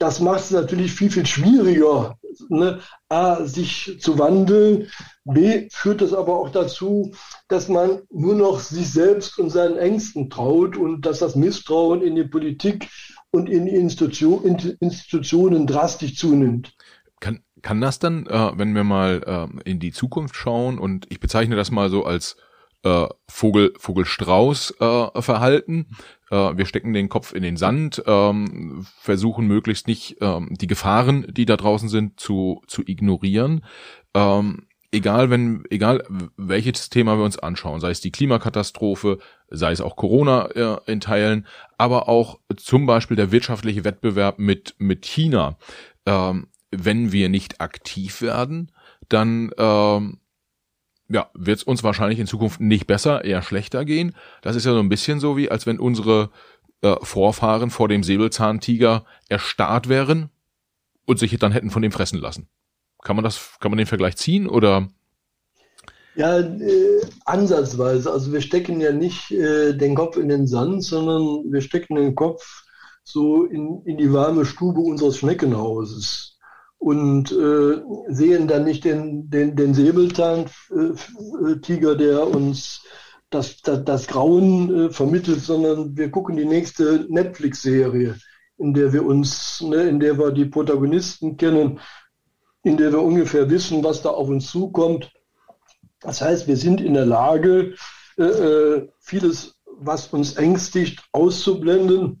Das 0.00 0.18
macht 0.18 0.40
es 0.40 0.50
natürlich 0.50 0.92
viel, 0.92 1.10
viel 1.10 1.26
schwieriger, 1.26 2.18
ne? 2.48 2.80
A, 3.10 3.44
sich 3.44 3.98
zu 4.00 4.18
wandeln. 4.18 4.88
B, 5.24 5.68
führt 5.70 6.00
es 6.00 6.14
aber 6.14 6.38
auch 6.38 6.48
dazu, 6.48 7.14
dass 7.48 7.68
man 7.68 8.00
nur 8.10 8.34
noch 8.34 8.60
sich 8.60 8.90
selbst 8.90 9.38
und 9.38 9.50
seinen 9.50 9.76
Ängsten 9.76 10.30
traut 10.30 10.78
und 10.78 11.02
dass 11.04 11.18
das 11.18 11.36
Misstrauen 11.36 12.00
in 12.00 12.14
die 12.14 12.24
Politik 12.24 12.88
und 13.30 13.50
in 13.50 13.66
die 13.66 13.74
Institution, 13.74 14.42
Institutionen 14.80 15.66
drastisch 15.66 16.16
zunimmt. 16.16 16.74
Kann, 17.20 17.42
kann 17.60 17.82
das 17.82 17.98
dann, 17.98 18.26
äh, 18.26 18.52
wenn 18.56 18.74
wir 18.74 18.84
mal 18.84 19.50
äh, 19.64 19.68
in 19.68 19.80
die 19.80 19.92
Zukunft 19.92 20.34
schauen 20.34 20.78
und 20.78 21.06
ich 21.10 21.20
bezeichne 21.20 21.56
das 21.56 21.70
mal 21.70 21.90
so 21.90 22.06
als 22.06 22.36
äh, 22.84 23.06
Vogel, 23.28 23.74
Vogelstrauß 23.76 24.76
äh, 26.30 26.56
wir 26.56 26.66
stecken 26.66 26.92
den 26.92 27.08
Kopf 27.08 27.32
in 27.32 27.42
den 27.42 27.56
Sand, 27.56 28.02
ähm, 28.06 28.86
versuchen 28.98 29.46
möglichst 29.46 29.86
nicht 29.86 30.16
ähm, 30.20 30.48
die 30.50 30.66
Gefahren, 30.66 31.26
die 31.28 31.44
da 31.44 31.56
draußen 31.56 31.88
sind, 31.88 32.18
zu, 32.18 32.62
zu 32.66 32.82
ignorieren. 32.86 33.64
Ähm, 34.14 34.66
egal 34.92 35.30
wenn, 35.30 35.64
egal 35.70 36.04
welches 36.36 36.90
Thema 36.90 37.16
wir 37.18 37.24
uns 37.24 37.38
anschauen, 37.38 37.80
sei 37.80 37.90
es 37.90 38.00
die 38.00 38.12
Klimakatastrophe, 38.12 39.18
sei 39.48 39.72
es 39.72 39.80
auch 39.80 39.96
Corona 39.96 40.46
äh, 40.46 40.78
in 40.86 41.00
Teilen, 41.00 41.46
aber 41.78 42.08
auch 42.08 42.38
zum 42.56 42.86
Beispiel 42.86 43.16
der 43.16 43.32
wirtschaftliche 43.32 43.84
Wettbewerb 43.84 44.38
mit, 44.38 44.74
mit 44.78 45.04
China. 45.04 45.56
Ähm, 46.06 46.48
wenn 46.70 47.10
wir 47.12 47.28
nicht 47.28 47.60
aktiv 47.60 48.22
werden, 48.22 48.70
dann 49.08 49.50
ähm, 49.58 50.18
ja, 51.10 51.28
wird 51.34 51.58
es 51.58 51.64
uns 51.64 51.82
wahrscheinlich 51.82 52.20
in 52.20 52.26
Zukunft 52.26 52.60
nicht 52.60 52.86
besser, 52.86 53.24
eher 53.24 53.42
schlechter 53.42 53.84
gehen. 53.84 54.14
Das 54.42 54.56
ist 54.56 54.64
ja 54.64 54.72
so 54.72 54.78
ein 54.78 54.88
bisschen 54.88 55.18
so 55.18 55.36
wie, 55.36 55.50
als 55.50 55.66
wenn 55.66 55.80
unsere 55.80 56.30
äh, 56.82 56.94
Vorfahren 57.02 57.70
vor 57.70 57.88
dem 57.88 58.04
Säbelzahntiger 58.04 59.04
erstarrt 59.28 59.88
wären 59.88 60.30
und 61.06 61.18
sich 61.18 61.36
dann 61.38 61.52
hätten 61.52 61.70
von 61.70 61.82
dem 61.82 61.92
fressen 61.92 62.20
lassen. 62.20 62.48
Kann 63.02 63.16
man 63.16 63.24
das, 63.24 63.56
kann 63.60 63.72
man 63.72 63.78
den 63.78 63.86
Vergleich 63.86 64.16
ziehen 64.16 64.48
oder? 64.48 64.88
Ja, 66.14 66.38
äh, 66.38 67.00
ansatzweise. 67.24 68.10
Also 68.12 68.32
wir 68.32 68.40
stecken 68.40 68.80
ja 68.80 68.92
nicht 68.92 69.32
äh, 69.32 69.72
den 69.76 69.96
Kopf 69.96 70.16
in 70.16 70.28
den 70.28 70.46
Sand, 70.46 70.84
sondern 70.84 71.50
wir 71.50 71.60
stecken 71.60 71.96
den 71.96 72.14
Kopf 72.14 72.64
so 73.02 73.46
in, 73.46 73.82
in 73.84 73.96
die 73.96 74.12
warme 74.12 74.44
Stube 74.44 74.80
unseres 74.80 75.18
Schneckenhauses 75.18 76.29
und 76.80 77.30
äh, 77.30 77.80
sehen 78.08 78.48
dann 78.48 78.64
nicht 78.64 78.84
den, 78.84 79.28
den, 79.28 79.54
den 79.54 79.74
Säbelzahntiger, 79.74 81.94
der 81.94 82.26
uns 82.26 82.82
das, 83.28 83.60
das, 83.60 83.84
das 83.84 84.06
Grauen 84.06 84.86
äh, 84.86 84.90
vermittelt, 84.90 85.40
sondern 85.40 85.94
wir 85.96 86.10
gucken 86.10 86.38
die 86.38 86.46
nächste 86.46 87.04
Netflix-Serie, 87.10 88.16
in 88.56 88.72
der 88.72 88.94
wir 88.94 89.04
uns, 89.04 89.60
ne, 89.60 89.88
in 89.88 90.00
der 90.00 90.18
wir 90.18 90.32
die 90.32 90.46
Protagonisten 90.46 91.36
kennen, 91.36 91.80
in 92.62 92.78
der 92.78 92.92
wir 92.92 93.02
ungefähr 93.02 93.50
wissen, 93.50 93.84
was 93.84 94.00
da 94.00 94.08
auf 94.08 94.28
uns 94.28 94.50
zukommt. 94.50 95.12
Das 96.00 96.22
heißt, 96.22 96.48
wir 96.48 96.56
sind 96.56 96.80
in 96.80 96.94
der 96.94 97.04
Lage, 97.04 97.74
äh, 98.16 98.22
äh 98.22 98.88
vieles, 99.00 99.54
was 99.66 100.06
uns 100.06 100.36
ängstigt, 100.36 101.02
auszublenden 101.12 102.20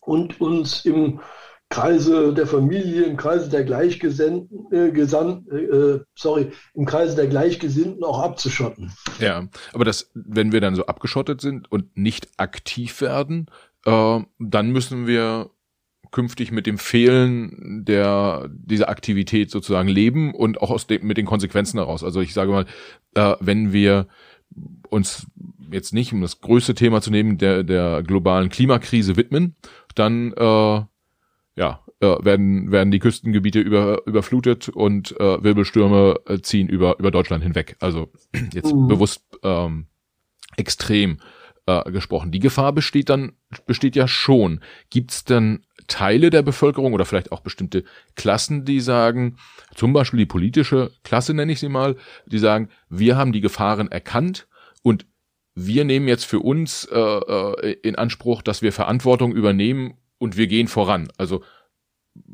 und 0.00 0.38
uns 0.38 0.84
im 0.84 1.20
Kreise 1.74 2.32
der 2.32 2.46
Familie, 2.46 3.02
im 3.02 3.16
Kreise 3.16 3.50
der 3.50 3.64
Gleichgesinnten, 3.64 4.72
äh, 4.72 4.92
Gesan 4.92 5.44
äh, 5.50 6.04
sorry, 6.14 6.52
im 6.72 6.84
Kreise 6.84 7.16
der 7.16 7.26
Gleichgesinnten 7.26 8.04
auch 8.04 8.20
abzuschotten. 8.20 8.92
Ja, 9.18 9.48
aber 9.72 9.84
das, 9.84 10.08
wenn 10.14 10.52
wir 10.52 10.60
dann 10.60 10.76
so 10.76 10.86
abgeschottet 10.86 11.40
sind 11.40 11.72
und 11.72 11.96
nicht 11.96 12.28
aktiv 12.36 13.00
werden, 13.00 13.46
äh, 13.86 14.20
dann 14.38 14.70
müssen 14.70 15.08
wir 15.08 15.50
künftig 16.12 16.52
mit 16.52 16.66
dem 16.66 16.78
Fehlen 16.78 17.84
der 17.84 18.48
dieser 18.52 18.88
Aktivität 18.88 19.50
sozusagen 19.50 19.88
leben 19.88 20.32
und 20.32 20.62
auch 20.62 20.70
aus 20.70 20.86
dem 20.86 21.04
mit 21.04 21.16
den 21.16 21.26
Konsequenzen 21.26 21.78
daraus. 21.78 22.04
Also 22.04 22.20
ich 22.20 22.34
sage 22.34 22.52
mal, 22.52 22.66
äh, 23.16 23.34
wenn 23.40 23.72
wir 23.72 24.06
uns 24.90 25.26
jetzt 25.72 25.92
nicht, 25.92 26.12
um 26.12 26.20
das 26.20 26.40
größte 26.40 26.76
Thema 26.76 27.00
zu 27.00 27.10
nehmen, 27.10 27.36
der 27.36 27.64
der 27.64 28.04
globalen 28.04 28.48
Klimakrise 28.48 29.16
widmen, 29.16 29.56
dann 29.96 30.32
äh, 30.34 30.82
ja, 31.56 31.84
äh, 32.00 32.24
werden, 32.24 32.72
werden 32.72 32.90
die 32.90 32.98
Küstengebiete 32.98 33.60
über, 33.60 34.06
überflutet 34.06 34.68
und 34.68 35.12
äh, 35.20 35.42
Wirbelstürme 35.42 36.20
äh, 36.26 36.40
ziehen 36.40 36.68
über, 36.68 36.98
über 36.98 37.10
Deutschland 37.10 37.42
hinweg. 37.42 37.76
Also 37.80 38.10
jetzt 38.52 38.74
mhm. 38.74 38.88
bewusst 38.88 39.22
ähm, 39.42 39.86
extrem 40.56 41.18
äh, 41.66 41.90
gesprochen. 41.90 42.32
Die 42.32 42.40
Gefahr 42.40 42.72
besteht 42.72 43.08
dann, 43.08 43.32
besteht 43.66 43.96
ja 43.96 44.08
schon. 44.08 44.60
Gibt 44.90 45.12
es 45.12 45.24
denn 45.24 45.64
Teile 45.86 46.30
der 46.30 46.42
Bevölkerung 46.42 46.92
oder 46.92 47.04
vielleicht 47.04 47.32
auch 47.32 47.40
bestimmte 47.40 47.84
Klassen, 48.16 48.64
die 48.64 48.80
sagen, 48.80 49.36
zum 49.74 49.92
Beispiel 49.92 50.18
die 50.18 50.26
politische 50.26 50.90
Klasse 51.04 51.34
nenne 51.34 51.52
ich 51.52 51.60
sie 51.60 51.68
mal, 51.68 51.96
die 52.26 52.38
sagen, 52.38 52.68
wir 52.88 53.16
haben 53.16 53.32
die 53.32 53.40
Gefahren 53.40 53.90
erkannt 53.90 54.48
und 54.82 55.06
wir 55.54 55.84
nehmen 55.84 56.08
jetzt 56.08 56.24
für 56.24 56.40
uns 56.40 56.84
äh, 56.90 56.98
äh 56.98 57.76
in 57.82 57.94
Anspruch, 57.94 58.42
dass 58.42 58.60
wir 58.60 58.72
Verantwortung 58.72 59.32
übernehmen 59.32 59.94
und 60.24 60.36
wir 60.36 60.48
gehen 60.48 60.66
voran. 60.66 61.08
Also 61.16 61.42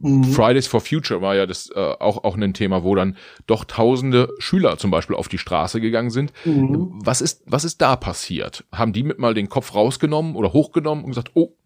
mhm. 0.01 0.25
Fridays 0.25 0.67
for 0.67 0.81
Future 0.81 1.21
war 1.21 1.35
ja 1.35 1.45
das 1.45 1.71
äh, 1.75 1.79
auch 1.79 2.25
auch 2.25 2.37
ein 2.37 2.55
Thema, 2.55 2.85
wo 2.85 2.95
dann 2.95 3.17
doch 3.47 3.65
tausende 3.65 4.29
Schüler 4.39 4.79
zum 4.79 4.91
Beispiel 4.91 5.17
auf 5.17 5.29
die 5.29 5.39
Straße 5.39 5.81
gegangen 5.81 6.11
sind. 6.11 6.33
Mhm. 6.45 6.99
Was 7.05 7.21
ist 7.21 7.43
was 7.47 7.65
ist 7.65 7.83
da 7.83 7.97
passiert? 7.97 8.65
Haben 8.73 8.93
die 8.93 9.03
mit 9.03 9.19
mal 9.19 9.35
den 9.35 9.49
Kopf 9.49 9.75
rausgenommen 9.75 10.37
oder 10.37 10.53
hochgenommen 10.53 11.05
und 11.05 11.11
gesagt, 11.11 11.33
oh 11.35 11.57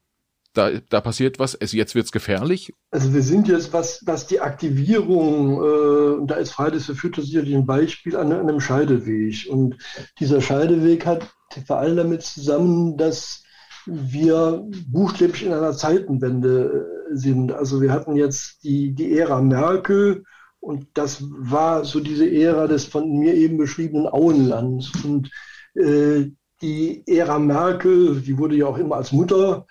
da, 0.54 0.70
da 0.88 1.00
passiert 1.00 1.38
was, 1.38 1.54
es, 1.54 1.72
jetzt 1.72 1.94
wird's 1.94 2.12
gefährlich? 2.12 2.72
Also 2.92 3.12
wir 3.12 3.22
sind 3.22 3.48
jetzt, 3.48 3.72
was, 3.72 4.02
was 4.06 4.28
die 4.28 4.40
Aktivierung, 4.40 5.60
äh, 5.60 6.26
da 6.26 6.36
ist 6.36 6.52
Fridays 6.52 6.86
for 6.86 6.94
Future 6.94 7.26
sicherlich 7.26 7.54
ein 7.54 7.66
Beispiel 7.66 8.16
an, 8.16 8.32
an 8.32 8.48
einem 8.48 8.60
Scheideweg. 8.60 9.48
Und 9.50 9.76
dieser 10.20 10.40
Scheideweg 10.40 11.04
hat 11.06 11.28
vor 11.66 11.78
allem 11.78 11.96
damit 11.96 12.22
zusammen, 12.22 12.96
dass 12.96 13.43
wir 13.86 14.66
buchstäblich 14.88 15.44
in 15.44 15.52
einer 15.52 15.72
Zeitenwende 15.72 17.10
äh, 17.10 17.16
sind. 17.16 17.52
Also 17.52 17.80
wir 17.80 17.92
hatten 17.92 18.16
jetzt 18.16 18.64
die, 18.64 18.94
die 18.94 19.16
Ära 19.18 19.40
Merkel 19.40 20.24
und 20.60 20.86
das 20.94 21.22
war 21.28 21.84
so 21.84 22.00
diese 22.00 22.30
Ära 22.30 22.66
des 22.66 22.86
von 22.86 23.18
mir 23.18 23.34
eben 23.34 23.58
beschriebenen 23.58 24.06
Auenlands. 24.06 24.92
Und 25.04 25.30
äh, 25.74 26.30
die 26.62 27.02
Ära 27.06 27.38
Merkel, 27.38 28.22
die 28.22 28.38
wurde 28.38 28.56
ja 28.56 28.66
auch 28.66 28.78
immer 28.78 28.96
als 28.96 29.12
Mutter 29.12 29.66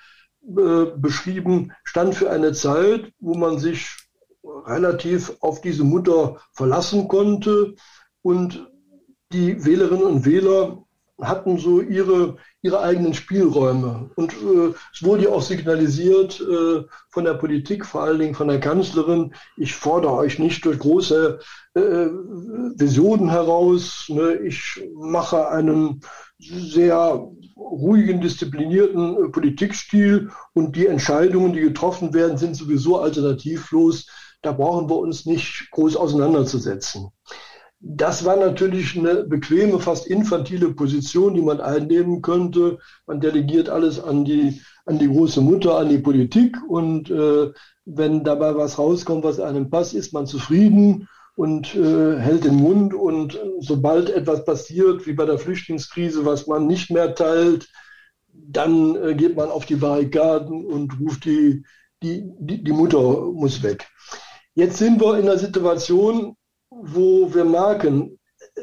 äh, 0.45 0.85
beschrieben, 0.95 1.71
stand 1.83 2.13
für 2.13 2.29
eine 2.29 2.53
Zeit, 2.53 3.11
wo 3.19 3.33
man 3.33 3.57
sich 3.57 3.89
relativ 4.43 5.33
auf 5.39 5.61
diese 5.61 5.83
Mutter 5.83 6.37
verlassen 6.51 7.07
konnte 7.07 7.75
und 8.21 8.69
die 9.31 9.65
Wählerinnen 9.65 10.03
und 10.03 10.25
Wähler 10.25 10.82
hatten 11.21 11.57
so 11.57 11.81
ihre, 11.81 12.37
ihre 12.61 12.81
eigenen 12.81 13.13
Spielräume. 13.13 14.09
Und 14.15 14.33
äh, 14.33 14.73
es 14.93 15.03
wurde 15.03 15.25
ja 15.25 15.29
auch 15.29 15.41
signalisiert 15.41 16.41
äh, 16.41 16.83
von 17.09 17.23
der 17.23 17.35
Politik, 17.35 17.85
vor 17.85 18.03
allen 18.03 18.19
Dingen 18.19 18.35
von 18.35 18.47
der 18.47 18.59
Kanzlerin, 18.59 19.33
ich 19.57 19.75
fordere 19.75 20.13
euch 20.13 20.39
nicht 20.39 20.65
durch 20.65 20.79
große 20.79 21.39
äh, 21.75 21.79
Visionen 21.79 23.29
heraus. 23.29 24.05
Ne? 24.09 24.33
Ich 24.37 24.81
mache 24.95 25.47
einen 25.49 26.01
sehr 26.39 27.27
ruhigen, 27.55 28.21
disziplinierten 28.21 29.25
äh, 29.25 29.29
Politikstil 29.29 30.31
und 30.53 30.75
die 30.75 30.87
Entscheidungen, 30.87 31.53
die 31.53 31.61
getroffen 31.61 32.13
werden, 32.13 32.37
sind 32.37 32.55
sowieso 32.55 32.99
alternativlos. 32.99 34.07
Da 34.41 34.51
brauchen 34.51 34.89
wir 34.89 34.97
uns 34.97 35.25
nicht 35.25 35.69
groß 35.71 35.95
auseinanderzusetzen. 35.95 37.12
Das 37.85 38.23
war 38.23 38.37
natürlich 38.37 38.97
eine 38.97 39.25
bequeme, 39.25 39.77
fast 39.77 40.07
infantile 40.07 40.73
Position, 40.73 41.33
die 41.33 41.41
man 41.41 41.59
einnehmen 41.59 42.21
könnte. 42.21 42.79
Man 43.07 43.19
delegiert 43.19 43.67
alles 43.67 43.99
an 44.01 44.23
die, 44.23 44.61
an 44.85 44.99
die 44.99 45.09
große 45.09 45.41
Mutter, 45.41 45.77
an 45.77 45.89
die 45.89 45.97
Politik 45.97 46.55
und 46.69 47.11
äh, 47.11 47.51
wenn 47.83 48.23
dabei 48.23 48.55
was 48.55 48.79
rauskommt, 48.79 49.25
was 49.25 49.41
einem 49.41 49.69
passt, 49.69 49.93
ist 49.93 50.13
man 50.13 50.25
zufrieden 50.27 51.09
und 51.35 51.75
äh, 51.75 52.17
hält 52.17 52.45
den 52.45 52.55
Mund 52.55 52.93
und 52.93 53.37
sobald 53.59 54.09
etwas 54.09 54.45
passiert, 54.45 55.05
wie 55.05 55.13
bei 55.13 55.25
der 55.25 55.37
Flüchtlingskrise, 55.37 56.25
was 56.25 56.47
man 56.47 56.67
nicht 56.67 56.89
mehr 56.89 57.15
teilt, 57.15 57.67
dann 58.31 58.95
äh, 58.95 59.13
geht 59.13 59.35
man 59.35 59.49
auf 59.49 59.65
die 59.65 59.75
Barrikaden 59.75 60.65
und 60.65 60.97
ruft 61.01 61.25
die, 61.25 61.65
die, 62.01 62.23
die, 62.39 62.63
die 62.63 62.71
Mutter 62.71 63.01
muss 63.33 63.61
weg. 63.61 63.89
Jetzt 64.55 64.77
sind 64.77 65.01
wir 65.01 65.17
in 65.17 65.27
einer 65.27 65.37
Situation, 65.37 66.37
wo 66.85 67.33
wir 67.33 67.45
merken, 67.45 68.19
äh, 68.55 68.61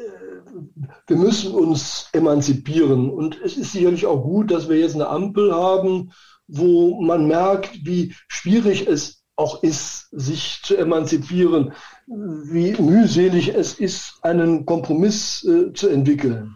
wir 1.07 1.17
müssen 1.17 1.53
uns 1.53 2.07
emanzipieren. 2.13 3.09
Und 3.09 3.39
es 3.43 3.57
ist 3.57 3.71
sicherlich 3.71 4.05
auch 4.05 4.21
gut, 4.23 4.51
dass 4.51 4.69
wir 4.69 4.77
jetzt 4.77 4.95
eine 4.95 5.07
Ampel 5.07 5.53
haben, 5.53 6.11
wo 6.47 7.01
man 7.01 7.27
merkt, 7.27 7.85
wie 7.85 8.13
schwierig 8.27 8.87
es 8.87 9.23
auch 9.35 9.63
ist, 9.63 10.09
sich 10.11 10.61
zu 10.63 10.75
emanzipieren, 10.77 11.73
wie 12.05 12.79
mühselig 12.79 13.55
es 13.55 13.73
ist, 13.73 14.19
einen 14.21 14.65
Kompromiss 14.65 15.43
äh, 15.43 15.73
zu 15.73 15.89
entwickeln. 15.89 16.55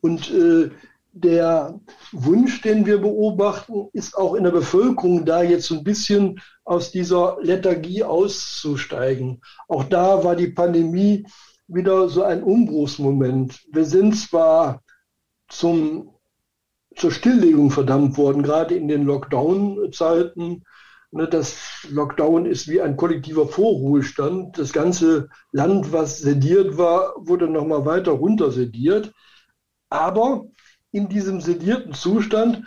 Und 0.00 0.30
äh, 0.30 0.70
der 1.12 1.78
Wunsch, 2.12 2.62
den 2.62 2.86
wir 2.86 2.98
beobachten, 2.98 3.88
ist 3.92 4.16
auch 4.16 4.34
in 4.34 4.44
der 4.44 4.50
Bevölkerung 4.50 5.24
da 5.24 5.42
jetzt 5.42 5.70
ein 5.70 5.84
bisschen 5.84 6.40
aus 6.64 6.90
dieser 6.90 7.36
Lethargie 7.42 8.02
auszusteigen. 8.02 9.42
Auch 9.68 9.84
da 9.84 10.24
war 10.24 10.36
die 10.36 10.48
Pandemie 10.48 11.26
wieder 11.68 12.08
so 12.08 12.22
ein 12.22 12.42
Umbruchsmoment. 12.42 13.60
Wir 13.70 13.84
sind 13.84 14.16
zwar 14.16 14.82
zum, 15.48 16.14
zur 16.96 17.10
Stilllegung 17.10 17.70
verdammt 17.70 18.16
worden, 18.16 18.42
gerade 18.42 18.74
in 18.74 18.88
den 18.88 19.04
Lockdown-Zeiten. 19.04 20.64
Ne, 21.10 21.28
das 21.28 21.86
Lockdown 21.90 22.46
ist 22.46 22.68
wie 22.68 22.80
ein 22.80 22.96
kollektiver 22.96 23.46
Vorruhestand. 23.46 24.56
Das 24.56 24.72
ganze 24.72 25.28
Land, 25.50 25.92
was 25.92 26.20
sediert 26.20 26.78
war, 26.78 27.12
wurde 27.16 27.48
nochmal 27.48 27.84
weiter 27.84 28.12
runter 28.12 28.50
sediert. 28.50 29.12
Aber 29.90 30.46
in 30.92 31.08
diesem 31.08 31.40
sedierten 31.40 31.94
Zustand 31.94 32.64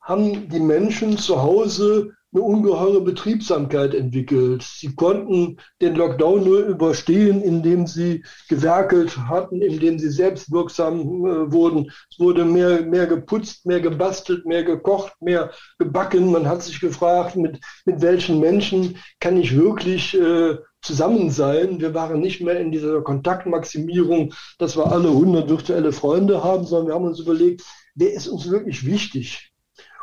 haben 0.00 0.48
die 0.48 0.60
Menschen 0.60 1.16
zu 1.16 1.42
Hause 1.42 2.12
eine 2.34 2.42
ungeheure 2.42 3.00
Betriebsamkeit 3.00 3.94
entwickelt. 3.94 4.62
Sie 4.62 4.94
konnten 4.94 5.58
den 5.80 5.94
Lockdown 5.94 6.42
nur 6.44 6.64
überstehen, 6.64 7.40
indem 7.40 7.86
sie 7.86 8.24
gewerkelt 8.48 9.16
hatten, 9.16 9.62
indem 9.62 10.00
sie 10.00 10.10
selbstwirksam 10.10 11.00
äh, 11.00 11.52
wurden. 11.52 11.92
Es 12.10 12.18
wurde 12.18 12.44
mehr, 12.44 12.82
mehr 12.82 13.06
geputzt, 13.06 13.66
mehr 13.66 13.80
gebastelt, 13.80 14.44
mehr 14.46 14.64
gekocht, 14.64 15.12
mehr 15.20 15.52
gebacken. 15.78 16.32
Man 16.32 16.48
hat 16.48 16.62
sich 16.62 16.80
gefragt, 16.80 17.36
mit, 17.36 17.60
mit 17.84 18.02
welchen 18.02 18.40
Menschen 18.40 18.98
kann 19.20 19.36
ich 19.36 19.56
wirklich 19.56 20.18
äh, 20.18 20.56
Zusammensein. 20.84 21.80
Wir 21.80 21.94
waren 21.94 22.20
nicht 22.20 22.40
mehr 22.40 22.60
in 22.60 22.70
dieser 22.70 23.02
Kontaktmaximierung, 23.02 24.34
dass 24.58 24.76
wir 24.76 24.92
alle 24.92 25.08
100 25.08 25.48
virtuelle 25.48 25.92
Freunde 25.92 26.44
haben, 26.44 26.64
sondern 26.66 26.88
wir 26.88 26.94
haben 26.94 27.06
uns 27.06 27.20
überlegt, 27.20 27.62
wer 27.94 28.12
ist 28.12 28.28
uns 28.28 28.50
wirklich 28.50 28.84
wichtig? 28.86 29.52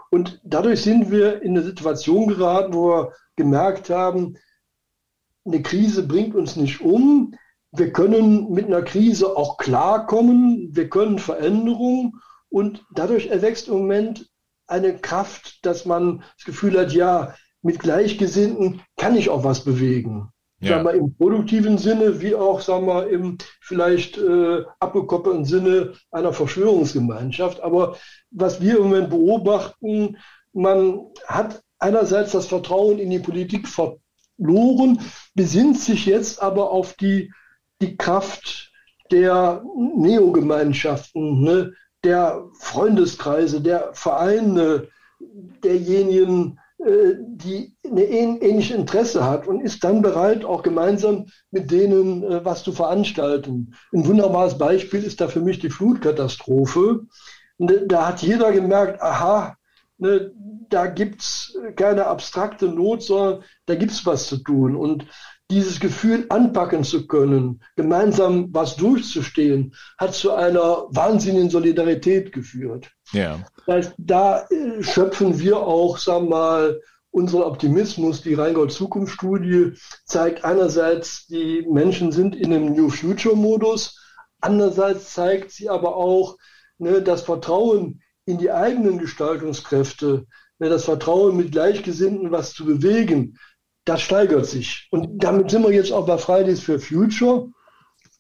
Und 0.10 0.42
dadurch 0.44 0.82
sind 0.82 1.12
wir 1.12 1.42
in 1.42 1.52
eine 1.52 1.64
Situation 1.64 2.28
geraten, 2.28 2.74
wo 2.74 2.90
wir 2.90 3.14
gemerkt 3.38 3.90
haben, 3.90 4.38
eine 5.46 5.62
Krise 5.62 6.06
bringt 6.06 6.36
uns 6.36 6.56
nicht 6.56 6.82
um. 6.82 7.36
Wir 7.72 7.94
können 7.94 8.52
mit 8.52 8.66
einer 8.66 8.82
Krise 8.82 9.38
auch 9.38 9.58
klarkommen. 9.58 10.70
Wir 10.76 10.90
können 10.90 11.18
Veränderungen. 11.18 12.20
Und 12.50 12.84
dadurch 12.94 13.28
erwächst 13.28 13.70
im 13.70 13.76
Moment 13.76 14.30
eine 14.68 14.98
Kraft, 14.98 15.66
dass 15.66 15.86
man 15.86 16.24
das 16.38 16.46
Gefühl 16.46 16.78
hat, 16.78 16.92
ja, 16.92 17.36
mit 17.62 17.80
Gleichgesinnten 17.80 18.82
kann 18.98 19.16
ich 19.16 19.30
auch 19.30 19.44
was 19.44 19.64
bewegen. 19.64 20.32
Ja. 20.62 20.70
Sagen 20.70 20.86
wir, 20.86 20.94
im 20.94 21.16
produktiven 21.16 21.78
Sinne 21.80 22.22
wie 22.22 22.36
auch 22.36 22.62
sagen 22.62 22.86
wir, 22.86 23.10
im 23.10 23.38
vielleicht 23.62 24.18
äh, 24.18 24.64
abgekoppelten 24.80 25.44
Sinne 25.44 25.94
einer 26.12 26.34
Verschwörungsgemeinschaft. 26.34 27.62
Aber 27.62 27.98
was 28.30 28.62
wir 28.62 28.78
im 28.78 28.84
Moment 28.84 29.10
beobachten, 29.10 30.18
man 30.54 31.00
hat 31.26 31.64
einerseits 31.80 32.32
das 32.34 32.46
Vertrauen 32.46 33.00
in 33.00 33.10
die 33.10 33.20
Politik 33.20 33.68
verloren, 33.68 35.00
besinnt 35.34 35.80
sich 35.80 36.06
jetzt 36.06 36.42
aber 36.42 36.70
auf 36.70 36.94
die, 36.94 37.34
die 37.82 37.98
Kraft 37.98 38.72
der 39.12 39.64
Neogemeinschaften, 39.76 41.42
ne, 41.42 41.74
der 42.04 42.46
Freundeskreise, 42.60 43.62
der 43.62 43.94
Vereine, 43.94 44.88
derjenigen, 45.64 46.60
die 46.84 47.76
ein 47.86 47.98
ähnliches 47.98 48.76
Interesse 48.76 49.24
hat 49.24 49.48
und 49.48 49.62
ist 49.62 49.84
dann 49.84 50.02
bereit, 50.02 50.46
auch 50.46 50.64
gemeinsam 50.64 51.28
mit 51.52 51.70
denen 51.70 52.24
äh, 52.24 52.44
was 52.44 52.64
zu 52.64 52.72
veranstalten. 52.72 53.76
Ein 53.94 54.08
wunderbares 54.08 54.58
Beispiel 54.58 55.04
ist 55.04 55.22
da 55.22 55.28
für 55.28 55.42
mich 55.42 55.60
die 55.60 55.70
Flutkatastrophe. 55.70 57.08
Äh, 57.60 57.86
da 57.86 58.08
hat 58.08 58.22
jeder 58.22 58.52
gemerkt, 58.52 59.02
aha, 59.02 59.58
ne, 59.98 60.32
da 60.70 60.88
gibt's 60.88 61.58
keine 61.76 62.08
abstrakte 62.08 62.68
Not, 62.68 63.04
sondern 63.04 63.44
da 63.66 63.76
gibt's 63.76 64.06
was 64.06 64.28
zu 64.28 64.38
tun. 64.38 64.76
Und 64.76 65.06
dieses 65.52 65.82
Gefühl 65.82 66.26
anpacken 66.30 66.84
zu 66.86 67.08
können, 67.08 67.62
gemeinsam 67.76 68.48
was 68.54 68.78
durchzustehen, 68.78 69.76
hat 69.98 70.14
zu 70.14 70.32
einer 70.32 70.86
wahnsinnigen 70.90 71.50
Solidarität 71.50 72.32
geführt. 72.32 72.90
Ja. 73.12 73.40
Das 73.68 73.94
da 73.98 74.46
äh, 74.50 74.82
schöpfen 74.82 75.40
wir 75.40 75.58
auch, 75.58 75.98
sagen 75.98 76.26
wir 76.26 76.30
mal, 76.30 76.82
unseren 77.12 77.44
Optimismus. 77.44 78.22
Die 78.22 78.34
Rheingold 78.34 78.72
Zukunftsstudie 78.72 79.74
zeigt 80.06 80.44
einerseits, 80.44 81.28
die 81.28 81.66
Menschen 81.70 82.12
sind 82.12 82.36
in 82.36 82.54
einem 82.54 82.74
New 82.74 82.90
Future 82.90 83.36
Modus. 83.36 84.00
Andererseits 84.40 85.14
zeigt 85.14 85.52
sie 85.52 85.70
aber 85.70 85.96
auch 85.96 86.38
ne, 86.78 87.02
das 87.02 87.22
Vertrauen 87.22 88.02
in 88.26 88.38
die 88.38 88.52
eigenen 88.52 88.98
Gestaltungskräfte, 88.98 90.26
ne, 90.60 90.70
das 90.70 90.86
Vertrauen 90.86 91.38
mit 91.38 91.52
Gleichgesinnten 91.52 92.32
was 92.32 92.54
zu 92.54 92.66
bewegen, 92.66 93.38
das 93.86 94.02
steigert 94.02 94.46
sich. 94.46 94.88
Und 94.92 95.24
damit 95.24 95.52
sind 95.52 95.64
wir 95.64 95.72
jetzt 95.72 95.92
auch 95.92 96.06
bei 96.06 96.18
Fridays 96.18 96.62
for 96.62 96.80
Future. 96.80 97.50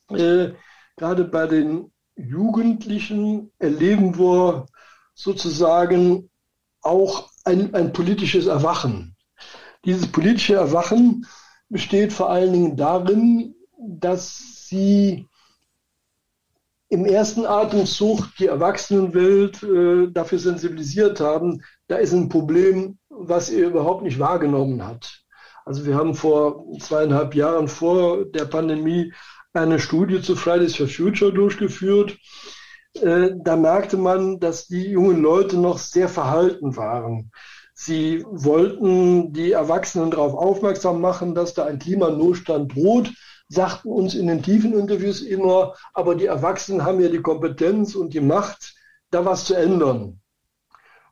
Äh, 0.09 0.51
gerade 0.97 1.23
bei 1.23 1.47
den 1.47 1.91
Jugendlichen 2.15 3.51
erleben 3.59 4.17
wir 4.17 4.65
sozusagen 5.23 6.29
auch 6.81 7.29
ein, 7.45 7.73
ein 7.73 7.93
politisches 7.93 8.47
Erwachen. 8.47 9.15
Dieses 9.85 10.07
politische 10.07 10.55
Erwachen 10.55 11.25
besteht 11.69 12.13
vor 12.13 12.29
allen 12.29 12.53
Dingen 12.53 12.75
darin, 12.75 13.55
dass 13.77 14.67
sie 14.67 15.27
im 16.89 17.05
ersten 17.05 17.45
Atemzug 17.45 18.35
die 18.37 18.47
Erwachsenenwelt 18.47 19.63
äh, 19.63 20.11
dafür 20.11 20.39
sensibilisiert 20.39 21.21
haben, 21.21 21.63
da 21.87 21.95
ist 21.95 22.11
ein 22.13 22.27
Problem, 22.27 22.99
was 23.09 23.49
ihr 23.49 23.67
überhaupt 23.67 24.03
nicht 24.03 24.19
wahrgenommen 24.19 24.85
hat. 24.85 25.23
Also 25.63 25.85
wir 25.85 25.95
haben 25.95 26.15
vor 26.15 26.65
zweieinhalb 26.79 27.33
Jahren 27.33 27.69
vor 27.69 28.25
der 28.25 28.45
Pandemie 28.45 29.13
eine 29.53 29.79
Studie 29.79 30.21
zu 30.21 30.35
Fridays 30.35 30.75
for 30.75 30.87
Future 30.87 31.31
durchgeführt. 31.31 32.17
Äh, 32.93 33.31
da 33.35 33.55
merkte 33.55 33.97
man, 33.97 34.39
dass 34.39 34.67
die 34.67 34.89
jungen 34.89 35.21
Leute 35.21 35.57
noch 35.57 35.77
sehr 35.77 36.09
verhalten 36.09 36.75
waren. 36.75 37.31
Sie 37.73 38.23
wollten 38.29 39.33
die 39.33 39.53
Erwachsenen 39.53 40.11
darauf 40.11 40.33
aufmerksam 40.33 41.01
machen, 41.01 41.33
dass 41.33 41.53
da 41.53 41.65
ein 41.65 41.79
Klimanotstand 41.79 42.75
droht, 42.75 43.11
sagten 43.47 43.89
uns 43.89 44.13
in 44.13 44.27
den 44.27 44.43
tiefen 44.43 44.77
Interviews 44.77 45.21
immer, 45.21 45.73
aber 45.93 46.15
die 46.15 46.25
Erwachsenen 46.25 46.83
haben 46.85 47.01
ja 47.01 47.09
die 47.09 47.21
Kompetenz 47.21 47.95
und 47.95 48.13
die 48.13 48.21
Macht, 48.21 48.75
da 49.09 49.25
was 49.25 49.45
zu 49.45 49.55
ändern. 49.55 50.21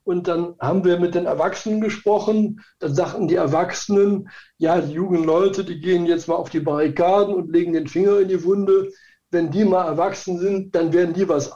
Und 0.03 0.27
dann 0.27 0.55
haben 0.59 0.85
wir 0.85 0.99
mit 0.99 1.13
den 1.15 1.25
Erwachsenen 1.25 1.81
gesprochen. 1.81 2.61
Dann 2.79 2.95
sagten 2.95 3.27
die 3.27 3.35
Erwachsenen, 3.35 4.29
ja, 4.57 4.81
die 4.81 4.93
jungen 4.93 5.23
Leute, 5.23 5.63
die 5.63 5.79
gehen 5.79 6.05
jetzt 6.05 6.27
mal 6.27 6.35
auf 6.35 6.49
die 6.49 6.61
Barrikaden 6.61 7.33
und 7.33 7.51
legen 7.51 7.73
den 7.73 7.87
Finger 7.87 8.19
in 8.19 8.27
die 8.27 8.43
Wunde. 8.43 8.91
Wenn 9.31 9.51
die 9.51 9.63
mal 9.63 9.85
erwachsen 9.85 10.39
sind, 10.39 10.73
dann 10.73 10.91
werden 10.93 11.13
die 11.13 11.29
was 11.29 11.51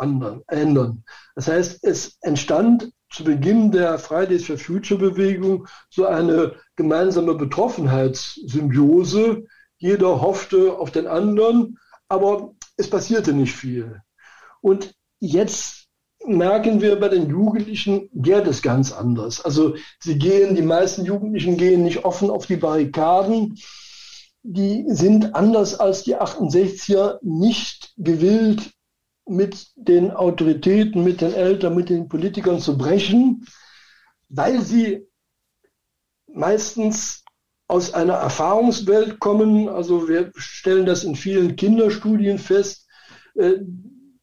ändern. 0.48 1.04
Das 1.36 1.48
heißt, 1.48 1.84
es 1.84 2.18
entstand 2.22 2.92
zu 3.10 3.24
Beginn 3.24 3.72
der 3.72 3.98
Fridays 4.00 4.46
for 4.46 4.58
Future 4.58 5.00
Bewegung 5.00 5.68
so 5.90 6.06
eine 6.06 6.56
gemeinsame 6.76 7.36
Betroffenheitssymbiose. 7.36 9.46
Jeder 9.78 10.22
hoffte 10.22 10.78
auf 10.78 10.92
den 10.92 11.08
anderen, 11.08 11.80
aber 12.08 12.54
es 12.78 12.90
passierte 12.90 13.34
nicht 13.34 13.56
viel. 13.56 14.02
Und 14.62 14.94
jetzt 15.20 15.84
merken 16.26 16.82
wir 16.82 17.00
bei 17.00 17.10
den 17.10 17.30
Jugendlichen, 17.30 18.10
geht 18.14 18.48
es 18.48 18.62
ganz 18.62 18.92
anders. 18.92 19.44
Also 19.44 19.76
sie 20.00 20.18
gehen, 20.18 20.56
die 20.56 20.62
meisten 20.62 21.06
Jugendlichen 21.06 21.58
gehen 21.58 21.84
nicht 21.84 22.06
offen 22.06 22.30
auf 22.30 22.46
die 22.46 22.56
Barrikaden. 22.56 23.58
Die 24.44 24.86
sind 24.88 25.36
anders 25.36 25.80
als 25.80 26.04
die 26.04 26.18
68er 26.18 27.18
nicht 27.22 27.94
gewillt, 27.98 28.74
mit 29.26 29.72
den 29.76 30.12
Autoritäten, 30.12 31.04
mit 31.04 31.22
den 31.22 31.34
Eltern, 31.34 31.76
mit 31.76 31.90
den 31.90 32.10
Politikern 32.10 32.60
zu 32.60 32.78
brechen, 32.78 33.46
weil 34.30 34.62
sie 34.62 35.08
meistens 36.28 37.24
aus 37.68 37.94
einer 37.94 38.16
Erfahrungswelt 38.16 39.20
kommen. 39.20 39.70
Also 39.70 40.10
wir 40.10 40.32
stellen 40.36 40.86
das 40.86 41.04
in 41.04 41.16
vielen 41.16 41.56
Kinderstudien 41.56 42.38
fest 42.38 42.88
äh, 43.36 43.54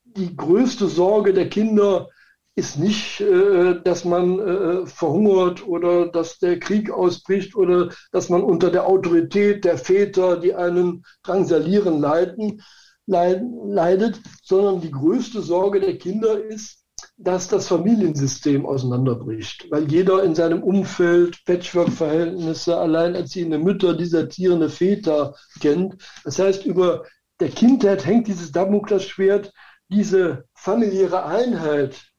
die 0.05 0.37
größte 0.37 0.89
Sorge 0.89 1.33
der 1.33 1.49
Kinder 1.49 2.09
ist 2.57 2.79
nicht, 2.79 3.21
äh, 3.21 3.81
dass 3.83 4.05
man 4.05 4.39
äh, 4.39 4.87
verhungert 4.87 5.67
oder 5.67 6.09
dass 6.09 6.39
der 6.39 6.59
Krieg 6.59 6.91
ausbricht 6.91 7.55
oder 7.55 7.91
dass 8.13 8.29
man 8.29 8.43
unter 8.43 8.71
der 8.71 8.87
Autorität 8.87 9.65
der 9.65 9.79
Väter, 9.79 10.39
die 10.39 10.55
einen 10.55 11.05
drangsalieren, 11.23 12.01
leiden, 12.01 12.63
leidet, 13.07 14.21
sondern 14.43 14.81
die 14.81 14.91
größte 14.91 15.43
Sorge 15.43 15.81
der 15.81 15.99
Kinder 15.99 16.43
ist, 16.45 16.81
dass 17.17 17.49
das 17.49 17.69
Familiensystem 17.69 18.67
auseinanderbricht, 18.67 19.71
weil 19.71 19.91
jeder 19.91 20.23
in 20.23 20.35
seinem 20.35 20.63
Umfeld 20.63 21.45
Patchwork-Verhältnisse, 21.45 22.77
alleinerziehende 22.77 23.59
Mütter, 23.59 23.95
desertierende 23.95 24.69
Väter 24.69 25.35
kennt. 25.61 25.97
Das 26.25 26.39
heißt, 26.39 26.65
über 26.65 27.05
der 27.41 27.49
Kindheit 27.49 28.05
hängt 28.07 28.27
dieses 28.27 28.53
Damoklesschwert, 28.53 29.53
diese 29.89 30.45
familiäre 30.55 31.25
Einheit, 31.25 32.10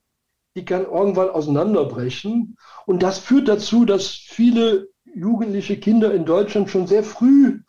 die 0.56 0.66
kann 0.66 0.86
irgendwann 0.86 1.30
auseinanderbrechen. 1.30 2.58
Und 2.86 3.04
das 3.04 3.20
führt 3.20 3.48
dazu, 3.48 3.86
dass 3.86 4.08
viele 4.08 4.90
jugendliche 5.16 5.78
Kinder 5.78 6.14
in 6.14 6.26
Deutschland 6.26 6.70
schon 6.70 6.88
sehr 6.88 7.04
früh 7.04 7.62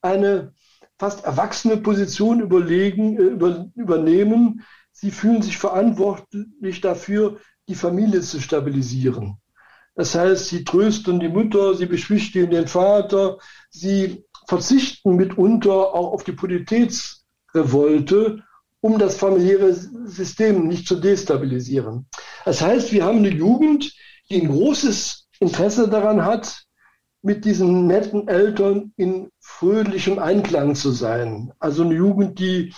eine 0.00 0.52
fast 0.98 1.24
erwachsene 1.24 1.76
Position 1.76 2.40
überlegen, 2.40 3.16
äh, 3.16 3.22
über, 3.22 3.66
übernehmen. 3.74 4.64
Sie 4.92 5.10
fühlen 5.10 5.42
sich 5.42 5.58
verantwortlich 5.58 6.80
dafür, 6.80 7.38
die 7.68 7.74
Familie 7.74 8.20
zu 8.20 8.40
stabilisieren. 8.40 9.36
Das 9.94 10.14
heißt, 10.14 10.46
sie 10.46 10.64
trösten 10.64 11.20
die 11.20 11.28
Mutter, 11.28 11.74
sie 11.74 11.86
beschwichtigen 11.86 12.50
den 12.50 12.68
Vater, 12.68 13.38
sie 13.70 14.24
verzichten 14.46 15.16
mitunter 15.16 15.72
auch 15.72 16.12
auf 16.12 16.24
die 16.24 16.32
Politätsrevolte 16.32 18.42
um 18.80 18.98
das 18.98 19.16
familiäre 19.16 19.72
System 19.72 20.68
nicht 20.68 20.86
zu 20.86 20.96
destabilisieren. 20.96 22.06
Das 22.44 22.60
heißt, 22.60 22.92
wir 22.92 23.04
haben 23.04 23.18
eine 23.18 23.30
Jugend, 23.30 23.92
die 24.30 24.40
ein 24.40 24.48
großes 24.48 25.28
Interesse 25.40 25.88
daran 25.88 26.24
hat, 26.24 26.64
mit 27.22 27.44
diesen 27.44 27.86
netten 27.86 28.28
Eltern 28.28 28.92
in 28.96 29.30
fröhlichem 29.40 30.18
Einklang 30.18 30.74
zu 30.74 30.92
sein. 30.92 31.52
Also 31.58 31.82
eine 31.82 31.94
Jugend, 31.94 32.38
die 32.38 32.72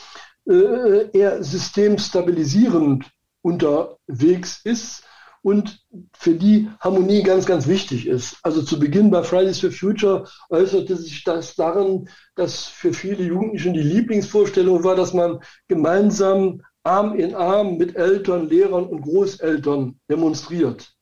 äh, 0.48 1.11
eher 1.12 1.44
systemstabilisierend 1.44 3.11
unterwegs 3.42 4.61
ist 4.64 5.05
und 5.43 5.80
für 6.12 6.34
die 6.34 6.68
Harmonie 6.80 7.22
ganz, 7.22 7.47
ganz 7.47 7.66
wichtig 7.66 8.07
ist. 8.07 8.38
Also 8.43 8.62
zu 8.62 8.78
Beginn 8.78 9.11
bei 9.11 9.22
Fridays 9.22 9.61
for 9.61 9.70
Future 9.70 10.28
äußerte 10.51 10.97
sich 10.97 11.24
das 11.24 11.55
darin, 11.55 12.09
dass 12.34 12.64
für 12.66 12.93
viele 12.93 13.24
Jugendliche 13.24 13.72
die 13.72 13.80
Lieblingsvorstellung 13.80 14.84
war, 14.84 14.97
dass 14.97 15.14
man 15.14 15.41
gemeinsam 15.68 16.62
Arm 16.82 17.14
in 17.14 17.34
Arm 17.34 17.76
mit 17.76 17.97
Eltern, 17.97 18.49
Lehrern 18.49 18.86
und 18.86 19.03
Großeltern 19.03 19.99
demonstriert. 20.11 20.95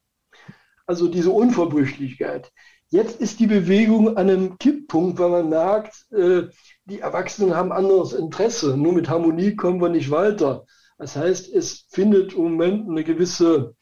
Also 0.87 1.09
diese 1.09 1.31
Unverbrüchlichkeit. 1.31 2.51
Jetzt 2.91 3.21
ist 3.21 3.39
die 3.39 3.47
Bewegung 3.47 4.17
an 4.17 4.31
einem 4.31 4.59
Kipppunkt, 4.59 5.19
weil 5.19 5.29
man 5.29 5.49
merkt, 5.51 6.07
äh, 6.11 6.45
die 6.87 7.01
Erwachsenen 7.01 7.55
haben 7.55 7.71
anderes 7.71 8.15
Interesse. 8.15 8.77
Nur 8.77 8.95
mit 8.95 9.11
Harmonie 9.11 9.55
kommen 9.55 9.81
wir 9.81 9.91
nicht 9.91 10.11
weiter. 10.11 10.65
Das 10.97 11.15
heißt, 11.15 11.53
es 11.53 11.87
findet 11.91 12.33
im 12.33 12.45
Moment 12.45 12.89
eine 12.89 13.05
gewisse 13.05 13.77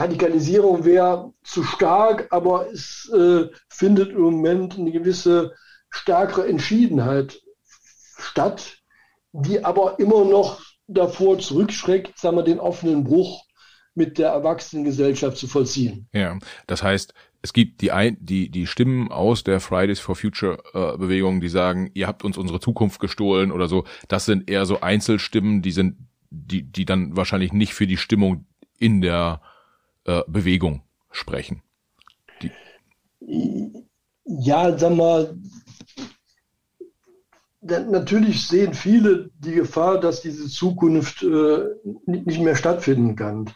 Radikalisierung 0.00 0.84
wäre 0.84 1.32
zu 1.42 1.62
stark, 1.62 2.28
aber 2.30 2.70
es 2.72 3.10
äh, 3.14 3.48
findet 3.68 4.10
im 4.10 4.20
Moment 4.20 4.78
eine 4.78 4.92
gewisse 4.92 5.52
stärkere 5.90 6.48
Entschiedenheit 6.48 7.42
statt, 8.18 8.78
die 9.32 9.62
aber 9.64 9.98
immer 9.98 10.24
noch 10.24 10.60
davor 10.86 11.38
zurückschreckt, 11.38 12.18
sagen 12.18 12.36
wir, 12.36 12.42
den 12.42 12.58
offenen 12.58 13.04
Bruch 13.04 13.44
mit 13.94 14.18
der 14.18 14.30
Erwachsenengesellschaft 14.30 15.36
zu 15.36 15.46
vollziehen. 15.46 16.08
Ja, 16.12 16.38
das 16.66 16.82
heißt, 16.82 17.12
es 17.42 17.52
gibt 17.52 17.82
die, 17.82 17.92
ein, 17.92 18.16
die, 18.20 18.50
die 18.50 18.66
Stimmen 18.66 19.10
aus 19.10 19.44
der 19.44 19.60
Fridays 19.60 20.00
for 20.00 20.16
Future 20.16 20.62
äh, 20.72 20.96
Bewegung, 20.96 21.40
die 21.40 21.48
sagen, 21.48 21.90
ihr 21.94 22.06
habt 22.06 22.24
uns 22.24 22.38
unsere 22.38 22.60
Zukunft 22.60 23.00
gestohlen 23.00 23.52
oder 23.52 23.68
so. 23.68 23.84
Das 24.08 24.24
sind 24.24 24.48
eher 24.48 24.64
so 24.64 24.80
Einzelstimmen, 24.80 25.60
die 25.60 25.72
sind, 25.72 25.96
die, 26.30 26.62
die 26.62 26.84
dann 26.84 27.16
wahrscheinlich 27.16 27.52
nicht 27.52 27.74
für 27.74 27.86
die 27.86 27.96
Stimmung 27.96 28.46
in 28.78 29.00
der 29.00 29.42
äh, 30.04 30.22
Bewegung 30.26 30.82
sprechen. 31.10 31.62
Die 32.42 32.50
ja, 34.24 34.78
sag 34.78 34.94
mal, 34.94 35.36
natürlich 37.60 38.46
sehen 38.46 38.74
viele 38.74 39.30
die 39.38 39.52
Gefahr, 39.52 40.00
dass 40.00 40.22
diese 40.22 40.48
Zukunft 40.48 41.22
äh, 41.22 41.64
nicht 42.06 42.40
mehr 42.40 42.56
stattfinden 42.56 43.16
kann. 43.16 43.50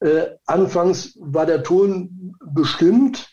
Äh, 0.00 0.36
anfangs 0.46 1.16
war 1.20 1.46
der 1.46 1.62
Ton 1.62 2.34
bestimmt, 2.52 3.28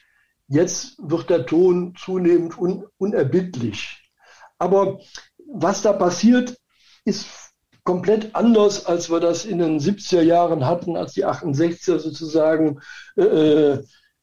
jetzt 0.47 0.97
wird 0.97 1.29
der 1.29 1.45
Ton 1.45 1.95
zunehmend 1.95 2.57
un 2.57 2.85
unerbittlich. 2.97 4.11
Aber 4.57 4.99
was 5.37 5.81
da 5.81 5.93
passiert, 5.93 6.57
ist 7.05 7.46
komplett 7.87 8.35
anders, 8.35 8.85
als 8.85 9.09
wir 9.09 9.21
das 9.21 9.45
in 9.45 9.59
den 9.59 9.79
70er 9.79 10.21
Jahren 10.21 10.65
hatten, 10.65 10.97
als 10.97 11.13
die 11.13 11.25
68er 11.25 11.99
sozusagen 11.99 12.81
äh, 13.15 13.77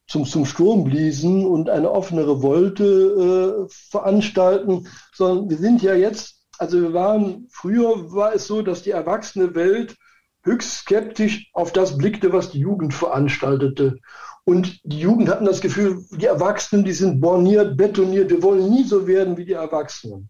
zum, 0.06 0.26
zum 0.26 0.44
Sturm 0.44 0.84
bliesen 0.84 1.46
und 1.46 1.70
eine 1.70 1.90
offene 1.90 2.28
Revolte 2.28 2.84
äh, 2.84 3.74
veranstalten, 3.90 4.86
sondern 5.14 5.48
wir 5.48 5.56
sind 5.56 5.80
ja 5.80 5.94
jetzt, 5.94 6.42
also 6.58 6.78
wir 6.82 6.92
waren, 6.92 7.48
früher 7.50 8.12
war 8.12 8.34
es 8.34 8.46
so, 8.46 8.60
dass 8.60 8.82
die 8.82 8.90
erwachsene 8.90 9.54
Welt 9.54 9.96
höchst 10.42 10.80
skeptisch 10.80 11.48
auf 11.54 11.72
das 11.72 11.96
blickte, 11.96 12.34
was 12.34 12.50
die 12.50 12.60
Jugend 12.60 12.92
veranstaltete. 12.92 13.96
Und 14.44 14.78
die 14.84 14.98
Jugend 14.98 15.30
hatten 15.30 15.46
das 15.46 15.62
Gefühl, 15.62 16.04
die 16.10 16.26
Erwachsenen, 16.26 16.84
die 16.84 16.92
sind 16.92 17.18
borniert, 17.18 17.78
betoniert, 17.78 18.28
wir 18.28 18.42
wollen 18.42 18.68
nie 18.68 18.84
so 18.84 19.06
werden 19.06 19.38
wie 19.38 19.46
die 19.46 19.52
Erwachsenen. 19.52 20.28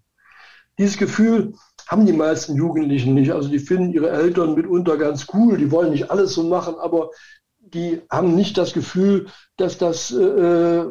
Dieses 0.78 0.96
Gefühl 0.98 1.54
haben 1.94 2.06
die 2.06 2.12
meisten 2.12 2.56
Jugendlichen 2.56 3.14
nicht. 3.14 3.30
Also 3.30 3.48
die 3.48 3.60
finden 3.60 3.92
ihre 3.92 4.10
Eltern 4.10 4.56
mitunter 4.56 4.96
ganz 4.96 5.28
cool, 5.32 5.56
die 5.56 5.70
wollen 5.70 5.92
nicht 5.92 6.10
alles 6.10 6.34
so 6.34 6.42
machen, 6.42 6.74
aber 6.74 7.10
die 7.60 8.02
haben 8.10 8.34
nicht 8.34 8.58
das 8.58 8.72
Gefühl, 8.72 9.28
dass 9.56 9.78
das 9.78 10.10
äh, 10.10 10.86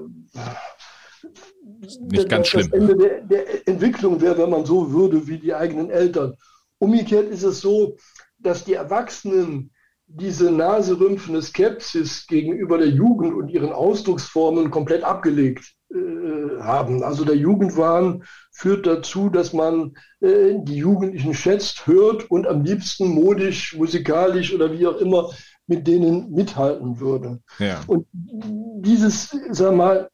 nicht 2.10 2.30
ganz 2.30 2.48
schlimm. 2.48 2.70
das 2.72 2.80
Ende 2.80 2.96
der, 2.96 3.20
der 3.20 3.68
Entwicklung 3.68 4.22
wäre, 4.22 4.38
wenn 4.38 4.50
man 4.50 4.66
so 4.66 4.94
würde 4.94 5.28
wie 5.28 5.40
die 5.40 5.54
eigenen 5.54 5.90
Eltern. 5.90 6.38
Umgekehrt 6.78 7.30
ist 7.30 7.44
es 7.44 7.60
so, 7.60 7.98
dass 8.40 8.64
die 8.64 8.76
Erwachsenen 8.76 9.72
diese 10.08 10.52
naserümpfende 10.52 11.42
Skepsis 11.42 12.28
gegenüber 12.28 12.78
der 12.78 12.88
Jugend 12.88 13.34
und 13.34 13.50
ihren 13.50 13.74
Ausdrucksformen 13.74 14.72
komplett 14.72 15.04
abgelegt 15.04 15.74
äh, 15.94 16.62
haben. 16.62 17.04
Also 17.04 17.26
der 17.26 17.36
Jugendwahn 17.36 18.24
führt 18.52 18.88
dazu, 18.88 19.30
dass 19.30 19.54
man 19.54 19.96
äh, 20.22 20.56
die 20.58 20.78
Jugendlichen 20.78 21.34
schätzt, 21.34 21.88
hört 21.88 22.30
und 22.32 22.48
am 22.48 22.64
liebsten 22.64 23.10
modisch, 23.10 23.76
musikalisch 23.76 24.54
oder 24.54 24.72
wie 24.72 24.88
auch 24.88 24.98
immer 24.98 25.30
mit 25.68 25.88
denen 25.88 26.32
mithalten 26.32 27.00
würde. 27.00 27.40
Ja. 27.60 27.82
Und 27.88 28.08
dieses, 28.12 29.38
sag 29.52 29.76
mal, 29.76 30.10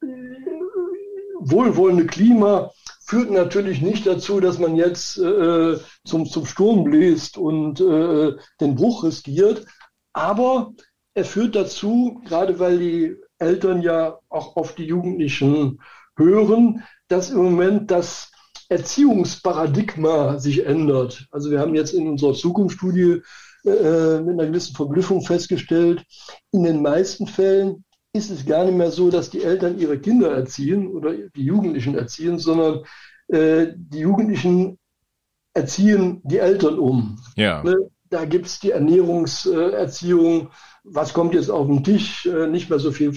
wohlwollende 1.40 2.06
Klima 2.06 2.70
führt 3.04 3.30
natürlich 3.30 3.80
nicht 3.80 4.06
dazu, 4.06 4.40
dass 4.40 4.58
man 4.58 4.76
jetzt 4.76 5.18
äh, 5.18 5.78
zum, 6.04 6.26
zum 6.26 6.46
Sturm 6.46 6.84
bläst 6.84 7.38
und 7.38 7.80
äh, 7.80 8.32
den 8.60 8.74
Bruch 8.74 9.02
riskiert, 9.04 9.64
aber 10.12 10.72
er 11.14 11.24
führt 11.24 11.56
dazu, 11.56 12.20
gerade 12.26 12.58
weil 12.58 12.78
die 12.78 13.16
Eltern 13.40 13.82
ja 13.82 14.18
auch 14.28 14.56
auf 14.56 14.74
die 14.74 14.84
Jugendlichen 14.84 15.80
hören, 16.16 16.84
dass 17.08 17.30
im 17.30 17.38
Moment 17.38 17.90
das 17.90 18.30
Erziehungsparadigma 18.68 20.38
sich 20.38 20.64
ändert. 20.64 21.26
Also 21.30 21.50
wir 21.50 21.60
haben 21.60 21.74
jetzt 21.74 21.92
in 21.92 22.08
unserer 22.08 22.34
Zukunftsstudie 22.34 23.22
äh, 23.64 24.20
mit 24.20 24.38
einer 24.38 24.46
gewissen 24.46 24.74
Verblüffung 24.74 25.22
festgestellt, 25.22 26.04
in 26.52 26.62
den 26.62 26.80
meisten 26.80 27.26
Fällen 27.26 27.84
ist 28.12 28.30
es 28.30 28.46
gar 28.46 28.64
nicht 28.64 28.76
mehr 28.76 28.90
so, 28.90 29.10
dass 29.10 29.30
die 29.30 29.42
Eltern 29.42 29.78
ihre 29.78 29.98
Kinder 29.98 30.32
erziehen 30.32 30.88
oder 30.88 31.12
die 31.12 31.44
Jugendlichen 31.44 31.94
erziehen, 31.94 32.38
sondern 32.38 32.84
äh, 33.28 33.68
die 33.76 34.00
Jugendlichen 34.00 34.78
erziehen 35.54 36.20
die 36.24 36.38
Eltern 36.38 36.78
um. 36.78 37.18
Ja. 37.36 37.62
Ne? 37.62 37.89
Da 38.10 38.24
gibt 38.24 38.46
es 38.46 38.58
die 38.58 38.72
Ernährungserziehung, 38.72 40.50
was 40.82 41.14
kommt 41.14 41.32
jetzt 41.32 41.48
auf 41.48 41.68
den 41.68 41.84
Tisch, 41.84 42.26
äh, 42.26 42.48
nicht 42.48 42.68
mehr 42.68 42.80
so 42.80 42.90
viel 42.90 43.12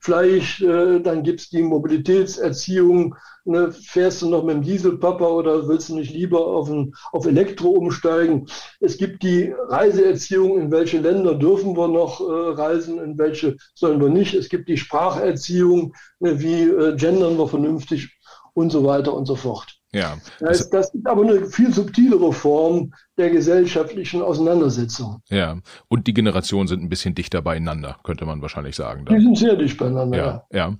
Fleisch, 0.00 0.62
äh, 0.62 1.00
dann 1.00 1.24
gibt's 1.24 1.48
die 1.50 1.62
Mobilitätserziehung, 1.62 3.16
ne, 3.44 3.72
fährst 3.72 4.22
du 4.22 4.28
noch 4.28 4.44
mit 4.44 4.54
dem 4.54 4.62
Dieselpapa 4.62 5.26
oder 5.26 5.66
willst 5.66 5.88
du 5.88 5.96
nicht 5.96 6.12
lieber 6.12 6.46
auf, 6.46 6.70
ein, 6.70 6.94
auf 7.10 7.26
Elektro 7.26 7.70
umsteigen? 7.70 8.46
Es 8.78 8.98
gibt 8.98 9.24
die 9.24 9.52
Reiseerziehung, 9.68 10.60
in 10.60 10.70
welche 10.70 10.98
Länder 11.00 11.34
dürfen 11.34 11.76
wir 11.76 11.88
noch 11.88 12.20
äh, 12.20 12.24
reisen, 12.60 13.00
in 13.00 13.18
welche 13.18 13.56
sollen 13.74 14.00
wir 14.00 14.10
nicht. 14.10 14.34
Es 14.34 14.48
gibt 14.48 14.68
die 14.68 14.76
Spracherziehung, 14.76 15.92
ne, 16.20 16.40
wie 16.40 16.66
gendern 16.96 17.36
wir 17.36 17.48
vernünftig 17.48 18.16
und 18.54 18.70
so 18.70 18.84
weiter 18.84 19.12
und 19.12 19.26
so 19.26 19.34
fort. 19.34 19.75
Ja. 19.92 20.18
Das, 20.40 20.68
das 20.70 20.92
ist 20.92 21.06
aber 21.06 21.22
eine 21.22 21.46
viel 21.46 21.72
subtilere 21.72 22.32
Form 22.32 22.92
der 23.16 23.30
gesellschaftlichen 23.30 24.22
Auseinandersetzung. 24.22 25.22
Ja. 25.28 25.58
Und 25.88 26.06
die 26.06 26.14
Generationen 26.14 26.68
sind 26.68 26.82
ein 26.82 26.88
bisschen 26.88 27.14
dichter 27.14 27.40
beieinander, 27.42 27.98
könnte 28.02 28.26
man 28.26 28.42
wahrscheinlich 28.42 28.76
sagen. 28.76 29.04
Dann. 29.04 29.16
Die 29.16 29.22
sind 29.22 29.38
sehr 29.38 29.56
dicht 29.56 29.78
beieinander. 29.78 30.46
Ja, 30.50 30.56
ja. 30.56 30.76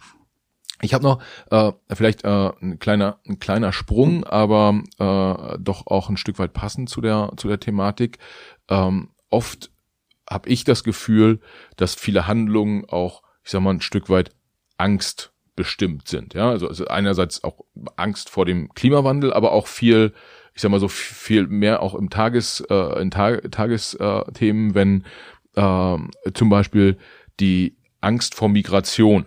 Ich 0.82 0.92
habe 0.92 1.04
noch 1.04 1.22
äh, 1.50 1.72
vielleicht 1.94 2.24
äh, 2.24 2.50
ein 2.61 2.78
kleiner 2.78 3.18
ein 3.26 3.38
kleiner 3.38 3.72
Sprung, 3.72 4.24
aber 4.24 4.82
äh, 4.98 5.59
doch 5.59 5.86
auch 5.86 6.11
ein 6.11 6.18
Stück 6.18 6.38
weit 6.38 6.52
passend 6.52 6.90
zu 6.90 7.00
der 7.00 7.32
zu 7.38 7.48
der 7.48 7.59
Thematik. 7.59 8.18
Ähm, 8.68 9.09
oft 9.30 9.70
habe 10.28 10.50
ich 10.50 10.64
das 10.64 10.84
Gefühl, 10.84 11.40
dass 11.76 11.94
viele 11.94 12.26
Handlungen 12.26 12.84
auch, 12.88 13.22
ich 13.42 13.52
sag 13.52 13.62
mal, 13.62 13.70
ein 13.70 13.80
Stück 13.80 14.11
weit 14.11 14.32
Angst 14.76 15.32
bestimmt 15.57 16.09
sind. 16.09 16.34
Ja, 16.34 16.50
also, 16.50 16.68
also 16.68 16.86
einerseits 16.86 17.42
auch 17.42 17.64
Angst 17.96 18.30
vor 18.30 18.44
dem 18.44 18.72
Klimawandel, 18.74 19.32
aber 19.32 19.52
auch 19.52 19.66
viel, 19.66 20.12
ich 20.54 20.62
sag 20.62 20.70
mal 20.70 20.80
so 20.80 20.88
viel 20.88 21.46
mehr 21.46 21.82
auch 21.82 21.94
im 21.94 22.11
Tages, 22.11 22.61
äh, 22.70 23.00
in 23.00 23.11
Tag, 23.11 23.50
Tagesthemen, 23.50 24.74
wenn 24.74 25.04
äh, 25.54 25.96
zum 26.34 26.48
Beispiel 26.50 26.98
die 27.40 27.76
Angst 28.00 28.34
vor 28.34 28.48
Migration, 28.48 29.26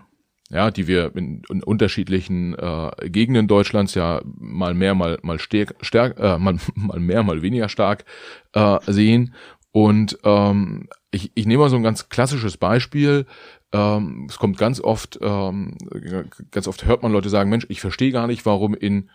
ja, 0.49 0.71
die 0.71 0.87
wir 0.87 1.15
in, 1.15 1.43
in 1.49 1.63
unterschiedlichen 1.63 2.55
äh, 2.55 3.09
Gegenden 3.09 3.47
Deutschlands 3.47 3.93
ja 3.95 4.21
mal 4.25 4.73
mehr, 4.73 4.95
mal 4.95 5.19
mal 5.21 5.39
stärk, 5.39 5.75
stärk 5.81 6.19
äh, 6.19 6.37
mal, 6.37 6.57
mal 6.75 6.99
mehr, 6.99 7.23
mal 7.23 7.41
weniger 7.41 7.69
stark 7.69 8.05
äh, 8.53 8.77
sehen. 8.87 9.33
Und 9.71 10.17
ähm, 10.23 10.89
ich, 11.11 11.31
ich 11.35 11.45
nehme 11.45 11.63
mal 11.63 11.69
so 11.69 11.75
ein 11.75 11.83
ganz 11.83 12.09
klassisches 12.09 12.57
Beispiel. 12.57 13.25
Ähm, 13.71 14.27
es 14.29 14.37
kommt 14.39 14.57
ganz 14.57 14.79
oft, 14.81 15.19
ähm, 15.21 15.77
ganz 16.51 16.67
oft 16.67 16.85
hört 16.85 17.03
man 17.03 17.11
Leute 17.11 17.29
sagen, 17.29 17.49
Mensch, 17.49 17.65
ich 17.69 17.81
verstehe 17.81 18.11
gar 18.11 18.27
nicht, 18.27 18.45
warum 18.45 18.73
in 18.73 19.09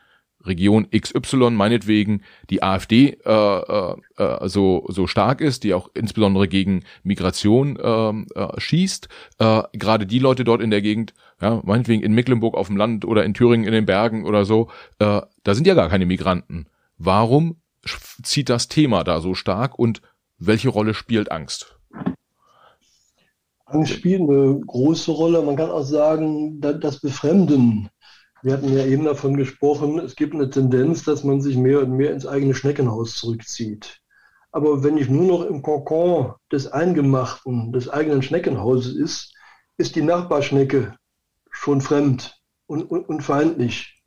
Region 0.46 0.88
XY 0.90 1.50
meinetwegen 1.50 2.22
die 2.50 2.62
AfD 2.62 3.18
äh, 3.24 3.30
äh, 3.30 3.96
äh, 4.16 4.48
so 4.48 4.84
so 4.88 5.06
stark 5.06 5.40
ist, 5.40 5.64
die 5.64 5.74
auch 5.74 5.90
insbesondere 5.94 6.48
gegen 6.48 6.84
Migration 7.02 7.76
äh, 7.76 8.40
äh, 8.40 8.60
schießt. 8.60 9.08
Äh, 9.38 9.62
Gerade 9.72 10.06
die 10.06 10.18
Leute 10.18 10.44
dort 10.44 10.60
in 10.60 10.70
der 10.70 10.82
Gegend, 10.82 11.14
ja, 11.40 11.60
meinetwegen 11.64 12.02
in 12.02 12.14
Mecklenburg 12.14 12.54
auf 12.54 12.68
dem 12.68 12.76
Land 12.76 13.04
oder 13.04 13.24
in 13.24 13.34
Thüringen 13.34 13.66
in 13.66 13.72
den 13.72 13.86
Bergen 13.86 14.24
oder 14.24 14.44
so, 14.44 14.68
äh, 14.98 15.22
da 15.42 15.54
sind 15.54 15.66
ja 15.66 15.74
gar 15.74 15.88
keine 15.88 16.06
Migranten. 16.06 16.66
Warum 16.98 17.56
zieht 18.22 18.48
das 18.48 18.68
Thema 18.68 19.04
da 19.04 19.20
so 19.20 19.34
stark 19.34 19.78
und 19.78 20.00
welche 20.38 20.68
Rolle 20.68 20.94
spielt 20.94 21.30
Angst? 21.30 21.73
Spielt 23.84 24.22
eine 24.22 24.60
große 24.60 25.10
Rolle. 25.10 25.42
Man 25.42 25.56
kann 25.56 25.70
auch 25.70 25.82
sagen, 25.82 26.60
das 26.60 27.00
Befremden. 27.00 27.88
Wir 28.42 28.52
hatten 28.52 28.72
ja 28.76 28.84
eben 28.84 29.04
davon 29.04 29.36
gesprochen, 29.36 29.98
es 29.98 30.16
gibt 30.16 30.34
eine 30.34 30.50
Tendenz, 30.50 31.02
dass 31.02 31.24
man 31.24 31.40
sich 31.40 31.56
mehr 31.56 31.80
und 31.80 31.92
mehr 31.92 32.12
ins 32.12 32.26
eigene 32.26 32.54
Schneckenhaus 32.54 33.16
zurückzieht. 33.16 34.00
Aber 34.52 34.84
wenn 34.84 34.98
ich 34.98 35.08
nur 35.08 35.24
noch 35.24 35.46
im 35.46 35.62
Kokon 35.62 36.34
des 36.52 36.70
Eingemachten, 36.70 37.72
des 37.72 37.88
eigenen 37.88 38.22
Schneckenhauses 38.22 38.94
ist, 38.94 39.34
ist 39.78 39.96
die 39.96 40.02
Nachbarschnecke 40.02 40.94
schon 41.50 41.80
fremd 41.80 42.38
und, 42.66 42.84
und, 42.84 43.08
und 43.08 43.22
feindlich. 43.22 44.02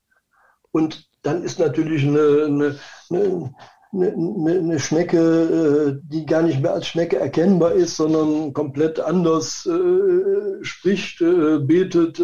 Und 0.71 1.09
dann 1.23 1.43
ist 1.43 1.59
natürlich 1.59 2.03
eine, 2.03 2.45
eine, 2.45 2.79
eine, 3.09 3.55
eine, 3.93 4.59
eine 4.59 4.79
Schnecke, 4.79 5.17
äh, 5.17 6.01
die 6.03 6.25
gar 6.25 6.41
nicht 6.41 6.61
mehr 6.61 6.73
als 6.73 6.87
Schnecke 6.87 7.17
erkennbar 7.17 7.73
ist, 7.73 7.97
sondern 7.97 8.53
komplett 8.53 8.99
anders 8.99 9.65
äh, 9.65 10.63
spricht, 10.63 11.21
äh, 11.21 11.59
betet, 11.59 12.21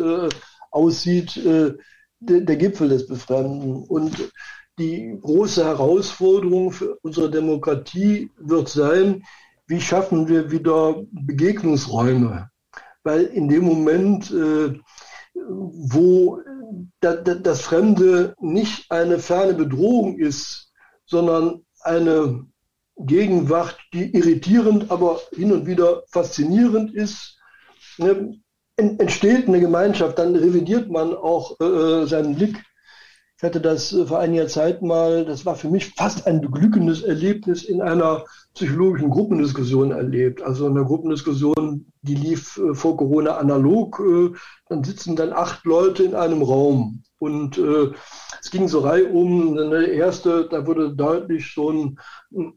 aussieht, 0.72 1.39
der, 2.20 2.55
Gipfel 2.55 2.89
des 2.89 3.05
Befremden. 3.05 3.84
Und 3.84 4.32
die 4.80 5.20
große 5.22 5.64
Herausforderung 5.64 6.72
für 6.72 6.97
unsere 7.03 7.30
Demokratie 7.30 8.32
wird 8.38 8.70
sein, 8.70 9.24
wie 9.68 9.80
schaffen 9.80 10.28
wir 10.28 10.49
wieder 10.49 11.03
Begegnungsräume? 11.11 12.49
Weil 13.03 13.26
in 13.26 13.49
dem 13.49 13.64
Moment, 13.66 14.32
äh, 14.32 14.80
wo 15.36 16.39
das 17.01 17.61
Fremde 17.61 18.36
nicht 18.39 18.89
eine 18.89 19.20
ferne 19.20 19.53
Bedrohung 19.53 20.18
ist, 20.18 20.72
sondern 21.05 21.65
eine 21.81 22.45
Gegenwart, 22.97 23.77
die 23.93 24.15
irritierend, 24.15 24.91
aber 24.91 25.19
hin 25.31 25.51
und 25.51 25.65
wieder 25.65 26.03
faszinierend 26.11 26.93
ist, 26.93 27.37
ne, 27.97 28.39
entsteht 28.77 29.47
eine 29.47 29.59
Gemeinschaft, 29.59 30.17
dann 30.17 30.35
revidiert 30.35 30.89
man 30.89 31.13
auch 31.13 31.59
äh, 31.59 32.05
seinen 32.05 32.35
Blick 32.35 32.57
ich 33.43 33.45
hatte 33.45 33.59
das 33.59 33.91
äh, 33.91 34.05
vor 34.05 34.19
einiger 34.19 34.47
Zeit 34.47 34.81
mal, 34.81 35.25
das 35.25 35.45
war 35.45 35.57
für 35.57 35.69
mich 35.69 35.91
fast 35.97 36.27
ein 36.27 36.39
beglückendes 36.39 37.01
Erlebnis 37.03 37.65
in 37.65 37.81
einer 37.81 38.23
psychologischen 38.53 39.09
Gruppendiskussion 39.09 39.91
erlebt. 39.91 40.41
Also 40.41 40.65
eine 40.65 40.85
Gruppendiskussion, 40.85 41.91
die 42.03 42.15
lief 42.15 42.57
äh, 42.57 42.73
vor 42.73 42.95
Corona 42.95 43.35
analog. 43.35 43.99
Äh, 43.99 44.37
dann 44.69 44.85
sitzen 44.85 45.17
dann 45.17 45.33
acht 45.33 45.65
Leute 45.65 46.03
in 46.03 46.15
einem 46.15 46.41
Raum. 46.41 47.03
Und 47.19 47.57
äh, 47.57 47.91
es 48.43 48.51
ging 48.51 48.67
so 48.67 48.79
reihum. 48.79 49.57
Eine 49.57 49.85
erste, 49.85 50.47
da 50.49 50.67
wurde 50.67 50.93
deutlich 50.93 51.53
so 51.55 51.71
ein 51.71 51.99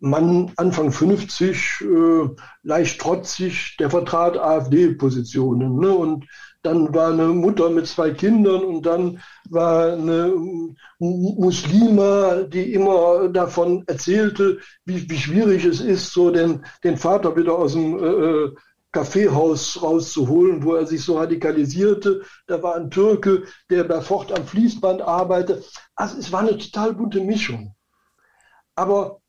Mann 0.00 0.50
Anfang 0.56 0.90
50, 0.90 1.80
äh, 1.82 2.28
leicht 2.64 3.00
trotzig, 3.00 3.76
der 3.78 3.88
vertrat 3.90 4.36
AfD-Positionen. 4.36 5.78
Ne? 5.78 5.90
Und 5.90 6.26
dann 6.62 6.92
war 6.92 7.12
eine 7.12 7.28
Mutter 7.28 7.70
mit 7.70 7.86
zwei 7.86 8.10
Kindern 8.10 8.64
und 8.64 8.84
dann 8.84 9.20
war 9.48 9.92
eine 9.92 10.34
Muslima, 10.98 12.42
die 12.42 12.74
immer 12.74 13.28
davon 13.28 13.84
erzählte, 13.86 14.58
wie, 14.84 15.08
wie 15.08 15.18
schwierig 15.18 15.64
es 15.64 15.80
ist, 15.80 16.12
so 16.12 16.30
den, 16.30 16.64
den 16.82 16.96
Vater 16.96 17.36
wieder 17.36 17.56
aus 17.56 17.74
dem 17.74 17.96
äh, 17.96 18.06
äh 18.06 18.54
Kaffeehaus 18.96 19.82
rauszuholen, 19.82 20.64
wo 20.64 20.74
er 20.74 20.86
sich 20.86 21.04
so 21.04 21.18
radikalisierte. 21.18 22.22
Da 22.46 22.62
war 22.62 22.76
ein 22.76 22.90
Türke, 22.90 23.42
der 23.68 23.84
bei 23.84 24.00
Fort 24.00 24.32
am 24.32 24.46
Fließband 24.46 25.02
arbeitete. 25.02 25.62
Also 25.94 26.16
es 26.16 26.32
war 26.32 26.40
eine 26.40 26.56
total 26.56 26.94
bunte 26.94 27.20
Mischung. 27.20 27.74
Aber 28.74 29.20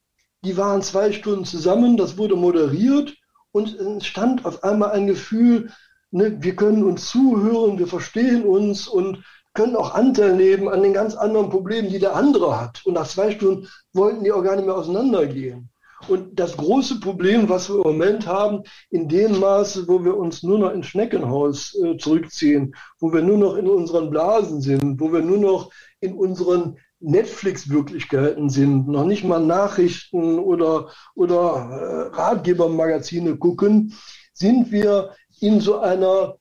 die 0.46 0.56
waren 0.56 0.82
zwei 0.82 1.12
Stunden 1.12 1.44
zusammen, 1.44 1.98
das 1.98 2.18
wurde 2.18 2.38
moderiert 2.38 3.14
und 3.52 3.68
es 3.68 3.76
entstand 3.76 4.46
auf 4.46 4.64
einmal 4.64 4.92
ein 4.92 5.06
Gefühl, 5.06 5.70
ne, 6.12 6.42
wir 6.42 6.56
können 6.56 6.84
uns 6.84 7.10
zuhören, 7.10 7.78
wir 7.78 7.88
verstehen 7.88 8.46
uns 8.46 8.88
und 8.88 9.26
können 9.54 9.76
auch 9.76 9.96
Anteil 9.96 10.38
nehmen 10.38 10.70
an 10.70 10.82
den 10.82 10.94
ganz 10.94 11.14
anderen 11.14 11.50
Problemen, 11.50 11.90
die 11.90 12.00
der 12.00 12.16
andere 12.16 12.58
hat. 12.58 12.86
Und 12.86 12.94
nach 12.94 13.08
zwei 13.08 13.32
Stunden 13.32 13.68
wollten 13.92 14.24
die 14.24 14.32
auch 14.32 14.44
gar 14.44 14.56
nicht 14.56 14.66
mehr 14.66 14.78
auseinandergehen. 14.78 15.70
Und 16.08 16.40
das 16.40 16.56
große 16.58 17.00
Problem, 17.00 17.50
was 17.50 17.70
wir 17.70 17.76
im 17.78 17.82
Moment 17.82 18.28
haben, 18.28 18.64
in 18.90 19.08
dem 19.08 19.40
Maße, 19.40 19.88
wo 19.88 20.04
wir 20.04 20.18
uns 20.18 20.44
nur 20.44 20.60
noch 20.60 20.72
ins 20.72 20.88
Schneckenhaus 20.88 21.76
äh, 21.84 21.98
zurückziehen, 21.98 22.76
wo 23.00 23.14
wir 23.14 23.22
nur 23.22 23.38
noch 23.38 23.56
in 23.56 23.68
unseren 23.68 24.10
Blasen 24.10 24.62
sind, 24.62 25.00
wo 25.00 25.12
wir 25.12 25.22
nur 25.22 25.38
noch 25.38 25.72
in 26.00 26.14
unseren 26.14 26.78
Netflix-Wirklichkeiten 27.00 28.50
sind, 28.50 28.88
noch 28.88 29.06
nicht 29.06 29.24
mal 29.24 29.40
Nachrichten 29.40 30.40
oder, 30.40 30.90
oder 31.16 32.12
äh, 32.12 32.16
Ratgebermagazine 32.16 33.38
gucken, 33.38 33.94
sind 34.34 34.72
wir 34.72 35.12
in 35.40 35.60
so 35.60 35.80
einer 35.80 36.38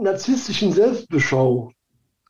narzisstischen 0.00 0.72
Selbstbeschau. 0.72 1.72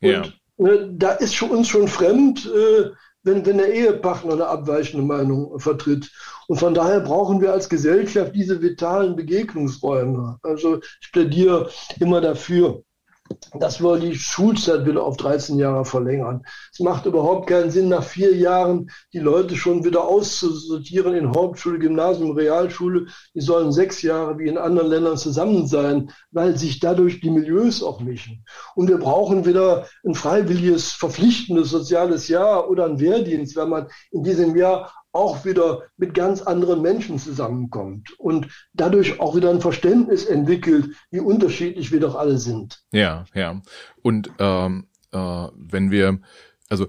Ja. 0.01 0.25
Und 0.57 0.69
äh, 0.69 0.89
da 0.93 1.13
ist 1.13 1.37
für 1.37 1.47
uns 1.47 1.69
schon 1.69 1.89
fremd, 1.89 2.47
äh, 2.47 2.91
wenn, 3.23 3.45
wenn 3.47 3.59
der 3.59 3.73
Ehepartner 3.73 4.33
eine 4.33 4.47
abweichende 4.47 5.05
Meinung 5.05 5.59
vertritt. 5.59 6.11
Und 6.49 6.59
von 6.59 6.75
daher 6.75 7.01
brauchen 7.01 7.41
wir 7.41 7.53
als 7.53 7.69
Gesellschaft 7.69 8.35
diese 8.35 8.61
vitalen 8.63 9.17
Begegnungsräume. 9.17 10.39
Also 10.43 10.81
ich 11.01 11.13
plädiere 11.13 11.71
immer 12.01 12.21
dafür, 12.21 12.83
dass 13.55 13.81
wir 13.81 13.99
die 13.99 14.17
Schulzeit 14.17 14.87
wieder 14.87 15.03
auf 15.03 15.17
13 15.17 15.59
Jahre 15.59 15.85
verlängern. 15.85 16.43
Es 16.73 16.81
macht 16.81 17.07
überhaupt 17.07 17.49
keinen 17.49 17.71
Sinn, 17.71 17.89
nach 17.89 18.03
vier 18.03 18.35
Jahren 18.35 18.91
die 19.13 19.19
Leute 19.19 19.57
schon 19.57 19.85
wieder 19.85 20.05
auszusortieren 20.05 21.15
in 21.15 21.35
Hauptschule, 21.35 21.79
Gymnasium, 21.79 22.33
Realschule. 22.33 23.07
Die 23.35 23.41
sollen 23.41 23.73
sechs 23.73 24.03
Jahre 24.03 24.39
wie 24.39 24.49
in 24.49 24.59
anderen 24.59 24.89
Ländern 24.89 25.17
zusammen 25.17 25.67
sein, 25.67 26.11
weil 26.31 26.57
sich 26.57 26.81
dadurch 26.81 27.21
die 27.21 27.31
Milieus 27.31 27.83
auch 27.83 28.01
mischen. 28.01 28.45
Und 28.75 28.89
wir 28.89 28.99
brauchen 28.99 29.45
wieder 29.45 29.87
ein 30.05 30.15
freiwilliges, 30.15 30.93
verpflichtendes 30.93 31.71
soziales 31.71 32.29
Jahr 32.29 32.69
oder 32.69 32.87
ein 32.87 33.01
Wehrdienst, 33.01 33.57
wenn 33.57 33.69
man 33.69 33.89
in 34.11 34.23
diesem 34.23 34.57
Jahr 34.57 34.93
auch 35.13 35.45
wieder 35.45 35.83
mit 35.97 36.15
ganz 36.15 36.43
anderen 36.43 36.83
Menschen 36.83 37.19
zusammenkommt 37.19 38.19
und 38.19 38.49
dadurch 38.73 39.21
auch 39.21 39.35
wieder 39.35 39.51
ein 39.51 39.61
Verständnis 39.61 40.25
entwickelt, 40.25 40.95
wie 41.11 41.21
unterschiedlich 41.21 41.91
wir 41.93 42.01
doch 42.01 42.15
alle 42.15 42.39
sind. 42.39 42.83
Ja, 42.93 43.25
ja. 43.35 43.61
Und 44.03 44.31
ähm, 44.39 44.87
äh, 45.13 45.19
wenn 45.19 45.91
wir, 45.91 46.21
also 46.69 46.89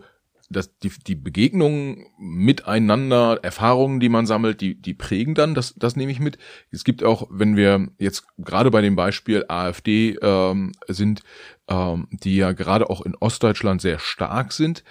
dass 0.51 0.77
die, 0.79 0.91
die 1.07 1.15
Begegnungen 1.15 2.05
miteinander, 2.19 3.39
Erfahrungen, 3.41 3.99
die 3.99 4.09
man 4.09 4.25
sammelt, 4.25 4.61
die, 4.61 4.75
die 4.75 4.93
prägen 4.93 5.33
dann, 5.33 5.55
das, 5.55 5.73
das 5.75 5.95
nehme 5.95 6.11
ich 6.11 6.19
mit. 6.19 6.37
Es 6.71 6.83
gibt 6.83 7.03
auch, 7.03 7.27
wenn 7.29 7.55
wir 7.55 7.87
jetzt 7.97 8.25
gerade 8.37 8.69
bei 8.69 8.81
dem 8.81 8.95
Beispiel 8.95 9.45
AfD 9.47 10.17
ähm, 10.21 10.73
sind, 10.87 11.21
ähm, 11.67 12.07
die 12.11 12.35
ja 12.35 12.51
gerade 12.51 12.89
auch 12.89 13.01
in 13.01 13.15
Ostdeutschland 13.15 13.81
sehr 13.81 13.99
stark 13.99 14.51
sind, 14.51 14.83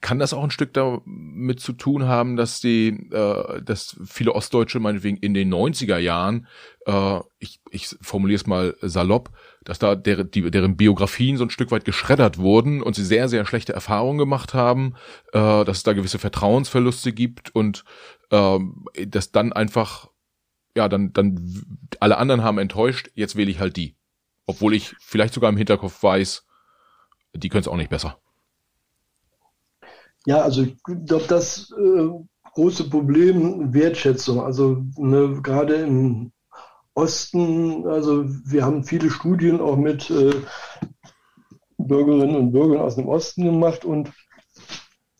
kann 0.00 0.18
das 0.18 0.32
auch 0.32 0.42
ein 0.42 0.50
Stück 0.50 0.72
damit 0.72 1.60
zu 1.60 1.74
tun 1.74 2.06
haben, 2.06 2.36
dass 2.36 2.60
die, 2.60 2.88
äh, 3.12 3.62
dass 3.62 3.96
viele 4.06 4.34
Ostdeutsche 4.34 4.80
meinetwegen 4.80 5.18
in 5.18 5.34
den 5.34 5.52
90er 5.52 5.98
Jahren, 5.98 6.46
äh, 6.86 7.20
ich, 7.38 7.60
ich 7.70 7.94
formuliere 8.00 8.36
es 8.36 8.46
mal 8.46 8.76
salopp, 8.80 9.30
dass 9.62 9.78
da 9.78 9.94
der, 9.94 10.24
die, 10.24 10.50
deren 10.50 10.78
Biografien 10.78 11.36
so 11.36 11.44
ein 11.44 11.50
Stück 11.50 11.70
weit 11.70 11.84
geschreddert 11.84 12.38
wurden 12.38 12.82
und 12.82 12.96
sie 12.96 13.04
sehr, 13.04 13.28
sehr 13.28 13.44
schlechte 13.44 13.74
Erfahrungen 13.74 14.18
gemacht 14.18 14.54
haben, 14.54 14.94
äh, 15.32 15.64
dass 15.64 15.78
es 15.78 15.82
da 15.82 15.92
gewisse 15.92 16.18
Vertrauensverluste 16.18 17.12
gibt 17.12 17.54
und 17.54 17.84
äh, 18.30 18.58
dass 19.06 19.32
dann 19.32 19.52
einfach, 19.52 20.08
ja, 20.74 20.88
dann, 20.88 21.12
dann 21.12 21.62
alle 22.00 22.16
anderen 22.16 22.42
haben 22.42 22.56
enttäuscht, 22.56 23.10
jetzt 23.14 23.36
wähle 23.36 23.50
ich 23.50 23.60
halt 23.60 23.76
die. 23.76 23.96
Obwohl 24.46 24.74
ich 24.74 24.94
vielleicht 24.98 25.34
sogar 25.34 25.50
im 25.50 25.58
Hinterkopf 25.58 26.02
weiß, 26.02 26.46
die 27.34 27.50
können 27.50 27.62
es 27.62 27.68
auch 27.68 27.76
nicht 27.76 27.90
besser. 27.90 28.18
Ja, 30.26 30.40
also 30.42 30.62
ich 30.62 30.82
glaube, 30.82 31.26
das 31.28 31.70
äh, 31.72 32.08
große 32.54 32.88
Problem 32.88 33.74
Wertschätzung. 33.74 34.40
Also 34.40 34.82
ne, 34.96 35.40
gerade 35.42 35.74
im 35.74 36.32
Osten, 36.94 37.86
also 37.86 38.24
wir 38.26 38.64
haben 38.64 38.84
viele 38.84 39.10
Studien 39.10 39.60
auch 39.60 39.76
mit 39.76 40.08
äh, 40.10 40.32
Bürgerinnen 41.76 42.36
und 42.36 42.52
Bürgern 42.52 42.80
aus 42.80 42.94
dem 42.94 43.08
Osten 43.08 43.44
gemacht 43.44 43.84
und 43.84 44.12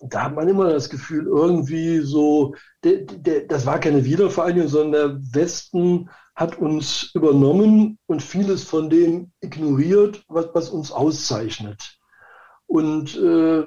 da 0.01 0.25
hat 0.25 0.35
man 0.35 0.49
immer 0.49 0.71
das 0.71 0.91
Gefühl, 0.91 1.27
irgendwie 1.27 2.01
so, 2.01 2.55
der, 2.85 2.99
der, 3.03 3.47
das 3.47 3.65
war 3.67 3.79
keine 3.79 4.05
Wiedervereinigung, 4.05 4.69
sondern 4.69 4.93
der 4.93 5.35
Westen 5.43 6.11
hat 6.35 6.59
uns 6.59 7.11
übernommen 7.15 7.99
und 8.07 8.23
vieles 8.23 8.65
von 8.65 8.91
dem 8.91 9.33
ignoriert, 9.41 10.23
was, 10.29 10.49
was 10.53 10.71
uns 10.71 10.93
auszeichnet. 10.93 11.99
Und 12.67 13.17
äh, 13.17 13.65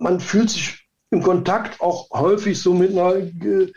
man 0.00 0.18
fühlt 0.18 0.50
sich 0.50 0.88
im 1.10 1.22
Kontakt 1.22 1.80
auch 1.80 2.10
häufig 2.10 2.60
so 2.60 2.74
mit 2.74 2.90
einer 2.90 3.20
ge 3.20 3.72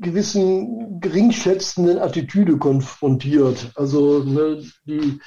gewissen 0.00 1.00
geringschätzenden 1.00 1.98
Attitüde 1.98 2.58
konfrontiert. 2.58 3.70
Also 3.76 4.24
ne, 4.24 4.62
die 4.84 5.20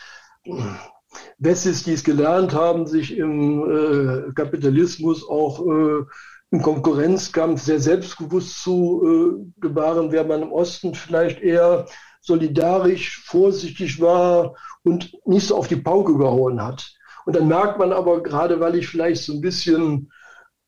Wessis, 1.39 1.84
die 1.84 1.93
es 1.93 2.03
gelernt 2.03 2.53
haben, 2.53 2.86
sich 2.86 3.17
im 3.17 3.63
äh, 3.63 4.32
Kapitalismus 4.34 5.28
auch 5.28 5.65
äh, 5.65 6.03
im 6.51 6.61
Konkurrenzkampf 6.61 7.61
sehr 7.61 7.80
selbstbewusst 7.80 8.61
zu 8.61 9.01
äh, 9.03 9.61
gebaren, 9.61 10.11
während 10.11 10.30
man 10.30 10.43
im 10.43 10.51
Osten 10.51 10.93
vielleicht 10.93 11.39
eher 11.39 11.86
solidarisch, 12.22 13.24
vorsichtig 13.26 13.99
war 14.01 14.55
und 14.84 15.11
nicht 15.26 15.47
so 15.47 15.57
auf 15.57 15.67
die 15.67 15.78
Pauke 15.78 16.15
gehauen 16.17 16.61
hat. 16.61 16.99
Und 17.26 17.36
dann 17.36 17.47
merkt 17.47 17.80
man 17.80 17.91
aber, 17.91 18.24
gerade 18.24 18.59
weil 18.59 18.76
ich 18.76 18.88
vielleicht 18.88 19.24
so 19.24 19.34
ein 19.34 19.41
bisschen 19.41 20.11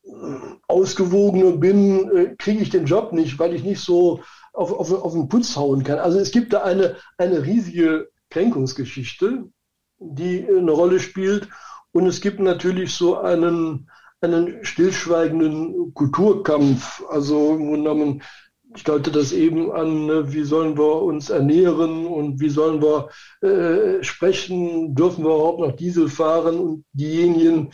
äh, 0.04 0.10
ausgewogener 0.68 1.54
bin, 1.54 2.10
äh, 2.16 2.36
kriege 2.38 2.62
ich 2.62 2.70
den 2.70 2.86
Job 2.86 3.14
nicht, 3.14 3.40
weil 3.40 3.54
ich 3.54 3.64
nicht 3.64 3.82
so 3.82 4.22
auf, 4.54 4.72
auf, 4.72 4.92
auf 4.92 5.14
den 5.14 5.30
Putz 5.30 5.56
hauen 5.56 5.84
kann. 5.84 6.00
Also 6.00 6.20
es 6.20 6.32
gibt 6.32 6.54
da 6.54 6.64
eine, 6.64 6.98
eine 7.18 7.46
riesige 7.46 8.10
Kränkungsgeschichte, 8.30 9.46
die 10.00 10.48
eine 10.48 10.72
Rolle 10.72 11.00
spielt. 11.00 11.48
Und 11.92 12.08
es 12.08 12.22
gibt 12.22 12.40
natürlich 12.40 12.94
so 12.94 13.18
einen, 13.18 13.90
einen 14.22 14.64
stillschweigenden 14.64 15.94
Kulturkampf. 15.94 17.04
Also 17.10 17.56
im 17.56 17.68
Grunde 17.68 17.90
genommen, 17.90 18.24
ich 18.76 18.84
deute 18.84 19.12
das 19.12 19.34
eben 19.34 19.72
an, 19.72 20.06
ne, 20.06 20.34
wie 20.34 20.44
sollen 20.44 20.78
wir 20.78 21.02
uns 21.02 21.30
ernähren 21.30 22.06
und 22.06 22.40
wie 22.40 22.50
sollen 22.50 22.82
wir 22.82 23.10
äh, 23.42 24.04
sprechen, 24.04 24.96
dürfen 24.96 25.24
wir 25.24 25.36
überhaupt 25.36 25.60
noch 25.60 25.76
Diesel 25.76 26.08
fahren? 26.08 26.60
Und 26.60 26.86
diejenigen, 26.94 27.72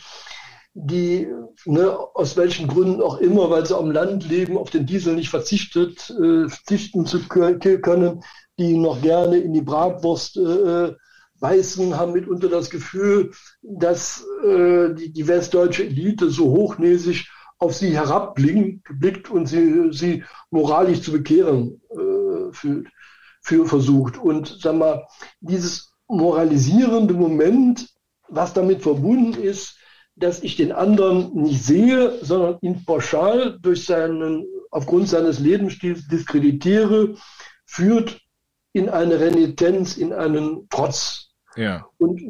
die 0.74 1.28
ne, 1.66 1.96
aus 2.14 2.36
welchen 2.36 2.68
Gründen 2.68 3.02
auch 3.02 3.18
immer, 3.18 3.50
weil 3.50 3.66
sie 3.66 3.76
am 3.76 3.90
Land 3.90 4.28
leben, 4.28 4.56
auf 4.56 4.70
den 4.70 4.86
Diesel 4.86 5.14
nicht 5.14 5.30
verzichtet, 5.30 6.10
äh, 6.10 6.48
verzichten 6.48 7.06
zu 7.06 7.20
können, 7.28 8.22
die 8.58 8.76
noch 8.76 9.00
gerne 9.00 9.38
in 9.38 9.52
die 9.52 9.62
Bratwurst 9.62 10.36
äh, 10.36 10.94
beißen, 11.40 11.96
haben 11.96 12.12
mitunter 12.12 12.48
das 12.48 12.70
Gefühl, 12.70 13.30
dass 13.62 14.26
äh, 14.44 14.94
die, 14.94 15.12
die 15.12 15.28
westdeutsche 15.28 15.84
Elite 15.84 16.30
so 16.30 16.46
hochnäsig 16.46 17.28
auf 17.58 17.74
sie 17.74 17.90
herabblickt 17.90 19.30
und 19.30 19.46
sie, 19.46 19.92
sie 19.92 20.24
moralisch 20.50 21.02
zu 21.02 21.12
bekehren 21.12 21.80
äh, 21.90 22.52
für, 22.52 22.84
für 23.42 23.66
versucht. 23.66 24.18
Und 24.18 24.58
sag 24.60 24.76
mal, 24.76 25.06
dieses 25.40 25.92
moralisierende 26.06 27.14
Moment, 27.14 27.88
was 28.28 28.54
damit 28.54 28.82
verbunden 28.82 29.34
ist, 29.40 29.76
dass 30.16 30.42
ich 30.42 30.56
den 30.56 30.72
anderen 30.72 31.32
nicht 31.34 31.62
sehe, 31.62 32.18
sondern 32.24 32.58
ihn 32.60 32.84
pauschal 32.84 33.58
durch 33.60 33.84
seinen, 33.84 34.46
aufgrund 34.70 35.08
seines 35.08 35.38
Lebensstils 35.38 36.08
diskreditiere, 36.08 37.14
führt 37.64 38.20
in 38.72 38.88
eine 38.88 39.20
Renitenz, 39.20 39.96
in 39.96 40.12
einen 40.12 40.68
Trotz. 40.70 41.27
Ja. 41.56 41.86
Und 41.98 42.20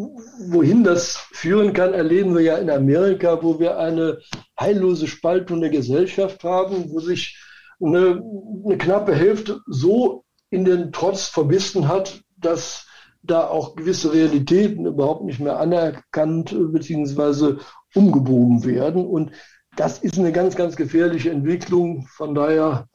wohin 0.48 0.84
das 0.84 1.16
führen 1.32 1.72
kann, 1.72 1.92
erleben 1.92 2.34
wir 2.34 2.42
ja 2.42 2.56
in 2.56 2.70
Amerika, 2.70 3.42
wo 3.42 3.58
wir 3.58 3.78
eine 3.78 4.18
heillose 4.58 5.06
Spaltung 5.06 5.60
der 5.60 5.70
Gesellschaft 5.70 6.44
haben, 6.44 6.90
wo 6.90 7.00
sich 7.00 7.38
eine, 7.80 8.22
eine 8.64 8.78
knappe 8.78 9.14
Hälfte 9.14 9.60
so 9.66 10.24
in 10.50 10.64
den 10.64 10.92
Trotz 10.92 11.26
verbissen 11.26 11.88
hat, 11.88 12.22
dass 12.36 12.86
da 13.22 13.46
auch 13.46 13.76
gewisse 13.76 14.12
Realitäten 14.12 14.86
überhaupt 14.86 15.24
nicht 15.24 15.40
mehr 15.40 15.58
anerkannt 15.58 16.54
bzw. 16.72 17.58
umgebogen 17.94 18.64
werden. 18.64 19.06
Und 19.06 19.32
das 19.76 19.98
ist 19.98 20.18
eine 20.18 20.32
ganz, 20.32 20.56
ganz 20.56 20.76
gefährliche 20.76 21.30
Entwicklung. 21.30 22.06
Von 22.16 22.34
daher 22.34 22.88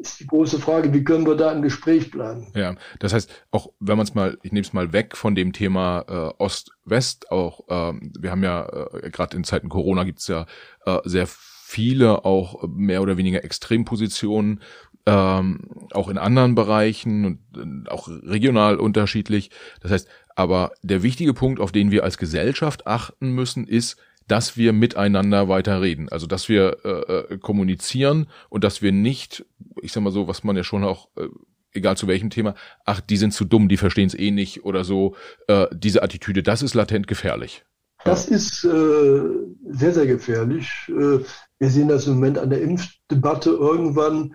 ist 0.00 0.20
die 0.20 0.26
große 0.26 0.58
Frage, 0.58 0.92
wie 0.92 1.04
können 1.04 1.26
wir 1.26 1.36
da 1.36 1.52
im 1.52 1.62
Gespräch 1.62 2.10
bleiben? 2.10 2.48
Ja, 2.54 2.74
das 2.98 3.12
heißt, 3.12 3.30
auch 3.50 3.72
wenn 3.80 3.96
man 3.96 4.06
es 4.06 4.14
mal, 4.14 4.38
ich 4.42 4.52
nehme 4.52 4.64
es 4.64 4.72
mal 4.72 4.92
weg 4.92 5.16
von 5.16 5.34
dem 5.34 5.52
Thema 5.52 6.04
äh, 6.08 6.42
Ost-West, 6.42 7.30
auch 7.30 7.60
ähm, 7.68 8.12
wir 8.18 8.30
haben 8.30 8.42
ja 8.42 8.66
äh, 8.66 9.10
gerade 9.10 9.36
in 9.36 9.44
Zeiten 9.44 9.68
Corona 9.68 10.04
gibt 10.04 10.20
es 10.20 10.28
ja 10.28 10.46
äh, 10.86 10.98
sehr 11.04 11.26
viele 11.26 12.24
auch 12.24 12.64
mehr 12.68 13.02
oder 13.02 13.16
weniger 13.16 13.44
Extrempositionen, 13.44 14.60
ähm, 15.06 15.60
auch 15.92 16.08
in 16.08 16.18
anderen 16.18 16.54
Bereichen 16.54 17.40
und 17.54 17.90
auch 17.90 18.08
regional 18.08 18.76
unterschiedlich. 18.76 19.50
Das 19.80 19.90
heißt, 19.90 20.08
aber 20.36 20.72
der 20.82 21.02
wichtige 21.02 21.34
Punkt, 21.34 21.60
auf 21.60 21.72
den 21.72 21.90
wir 21.90 22.04
als 22.04 22.18
Gesellschaft 22.18 22.86
achten 22.86 23.32
müssen, 23.32 23.66
ist, 23.66 23.96
dass 24.32 24.56
wir 24.56 24.72
miteinander 24.72 25.46
weiter 25.50 25.82
reden. 25.82 26.08
Also 26.08 26.26
dass 26.26 26.48
wir 26.48 26.78
äh, 26.86 27.34
äh, 27.34 27.38
kommunizieren 27.38 28.28
und 28.48 28.64
dass 28.64 28.80
wir 28.80 28.90
nicht, 28.90 29.44
ich 29.82 29.92
sag 29.92 30.02
mal 30.02 30.10
so, 30.10 30.26
was 30.26 30.42
man 30.42 30.56
ja 30.56 30.64
schon 30.64 30.84
auch, 30.84 31.08
äh, 31.16 31.28
egal 31.74 31.98
zu 31.98 32.06
welchem 32.06 32.30
Thema, 32.30 32.54
ach, 32.86 33.02
die 33.02 33.18
sind 33.18 33.34
zu 33.34 33.44
dumm, 33.44 33.68
die 33.68 33.76
verstehen 33.76 34.06
es 34.06 34.14
eh 34.14 34.30
nicht 34.30 34.64
oder 34.64 34.84
so, 34.84 35.16
äh, 35.48 35.66
diese 35.70 36.02
Attitüde, 36.02 36.42
das 36.42 36.62
ist 36.62 36.72
latent 36.72 37.08
gefährlich. 37.08 37.62
Das 38.06 38.26
ist 38.26 38.64
äh, 38.64 39.20
sehr, 39.68 39.92
sehr 39.92 40.06
gefährlich. 40.06 40.70
Äh, 40.88 41.18
wir 41.58 41.68
sehen 41.68 41.88
das 41.88 42.06
im 42.06 42.14
Moment 42.14 42.38
an 42.38 42.48
der 42.48 42.62
Impfdebatte. 42.62 43.50
Irgendwann 43.50 44.34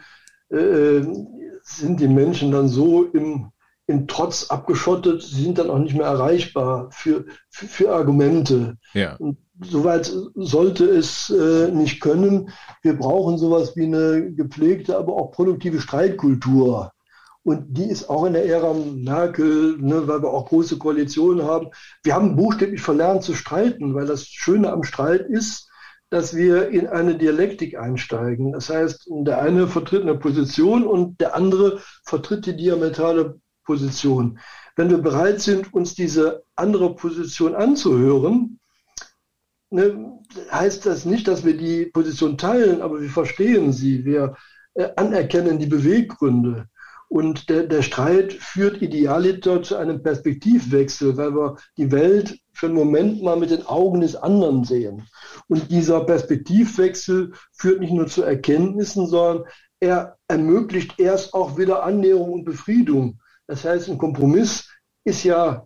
äh, 0.50 1.02
sind 1.64 2.00
die 2.00 2.08
Menschen 2.08 2.52
dann 2.52 2.68
so 2.68 3.06
im, 3.06 3.52
im 3.88 4.08
Trotz 4.08 4.52
abgeschottet, 4.52 5.24
sie 5.24 5.44
sind 5.44 5.58
dann 5.58 5.72
auch 5.72 5.80
nicht 5.80 5.96
mehr 5.96 6.06
erreichbar 6.06 6.92
für, 6.92 7.26
für, 7.50 7.66
für 7.66 7.92
Argumente. 7.92 8.78
Ja. 8.94 9.16
Und 9.16 9.40
Soweit 9.62 10.12
sollte 10.36 10.86
es 10.86 11.30
äh, 11.30 11.72
nicht 11.72 12.00
können. 12.00 12.50
Wir 12.84 12.98
brauchen 12.98 13.38
sowas 13.38 13.76
wie 13.76 13.86
eine 13.86 14.32
gepflegte, 14.34 14.98
aber 14.98 15.14
auch 15.14 15.32
produktive 15.32 15.82
Streitkultur. 15.82 16.92
Und 17.44 17.78
die 17.78 17.90
ist 17.90 18.10
auch 18.10 18.26
in 18.26 18.34
der 18.34 18.46
Ära 18.46 18.74
Merkel, 18.74 19.78
ne, 19.80 20.08
weil 20.08 20.22
wir 20.22 20.30
auch 20.30 20.50
große 20.50 20.78
Koalitionen 20.78 21.46
haben. 21.46 21.70
Wir 22.04 22.14
haben 22.14 22.36
buchstäblich 22.36 22.82
verlernt 22.82 23.24
zu 23.24 23.34
streiten, 23.34 23.96
weil 23.96 24.06
das 24.06 24.28
Schöne 24.28 24.72
am 24.72 24.84
Streit 24.84 25.22
ist, 25.22 25.70
dass 26.10 26.36
wir 26.36 26.70
in 26.70 26.88
eine 26.88 27.18
Dialektik 27.18 27.78
einsteigen. 27.78 28.52
Das 28.52 28.70
heißt, 28.70 29.10
der 29.10 29.42
eine 29.42 29.68
vertritt 29.68 30.04
eine 30.04 30.16
Position 30.16 30.86
und 30.86 31.20
der 31.20 31.36
andere 31.36 31.80
vertritt 32.04 32.46
die 32.46 32.58
diametrale 32.58 33.40
Position. 33.66 34.40
Wenn 34.76 34.90
wir 34.90 35.00
bereit 35.00 35.42
sind, 35.42 35.74
uns 35.74 35.96
diese 35.96 36.44
andere 36.56 36.96
Position 36.96 37.56
anzuhören, 37.56 38.60
ne, 39.70 40.20
heißt 40.52 40.86
das 40.86 41.06
nicht, 41.06 41.28
dass 41.28 41.46
wir 41.46 41.58
die 41.58 41.86
Position 41.86 42.38
teilen, 42.38 42.82
aber 42.82 43.02
wir 43.02 43.10
verstehen 43.10 43.74
sie, 43.74 44.06
wir 44.06 44.36
äh, 44.74 44.90
anerkennen 44.96 45.60
die 45.60 45.68
Beweggründe. 45.68 46.68
Und 47.10 47.50
der, 47.50 47.64
der 47.64 47.84
Streit 47.84 48.34
führt 48.34 48.82
idealiter 48.82 49.64
zu 49.64 49.78
einem 49.78 50.04
Perspektivwechsel, 50.04 51.16
weil 51.16 51.34
wir 51.34 51.56
die 51.78 51.92
Welt 51.92 52.40
für 52.52 52.66
einen 52.66 52.76
Moment 52.76 53.24
mal 53.24 53.38
mit 53.38 53.50
den 53.50 53.66
Augen 53.66 54.02
des 54.02 54.16
anderen 54.16 54.66
sehen. 54.66 55.08
Und 55.48 55.72
dieser 55.72 56.04
Perspektivwechsel 56.04 57.32
führt 57.54 57.80
nicht 57.80 57.94
nur 57.94 58.08
zu 58.08 58.24
Erkenntnissen, 58.24 59.08
sondern 59.08 59.46
er 59.80 60.18
ermöglicht 60.28 61.00
erst 61.00 61.34
auch 61.34 61.58
wieder 61.58 61.84
Annäherung 61.84 62.34
und 62.34 62.46
Befriedung. 62.46 63.20
Das 63.46 63.64
heißt, 63.64 63.90
ein 63.90 63.98
Kompromiss 63.98 64.70
ist 65.06 65.24
ja 65.24 65.66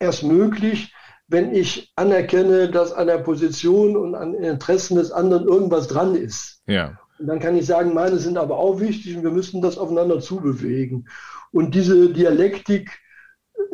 erst 0.00 0.24
möglich, 0.24 0.92
wenn 1.32 1.54
ich 1.54 1.90
anerkenne, 1.96 2.70
dass 2.70 2.92
an 2.92 3.06
der 3.06 3.18
Position 3.18 3.96
und 3.96 4.14
an 4.14 4.32
den 4.32 4.44
Interessen 4.44 4.96
des 4.96 5.10
anderen 5.10 5.48
irgendwas 5.48 5.88
dran 5.88 6.14
ist. 6.14 6.62
Ja. 6.66 6.98
Und 7.18 7.26
dann 7.26 7.40
kann 7.40 7.56
ich 7.56 7.66
sagen, 7.66 7.94
meine 7.94 8.18
sind 8.18 8.36
aber 8.36 8.58
auch 8.58 8.80
wichtig 8.80 9.16
und 9.16 9.22
wir 9.22 9.30
müssen 9.30 9.62
das 9.62 9.78
aufeinander 9.78 10.20
zubewegen. 10.20 11.08
Und 11.50 11.74
diese 11.74 12.10
Dialektik, 12.12 13.00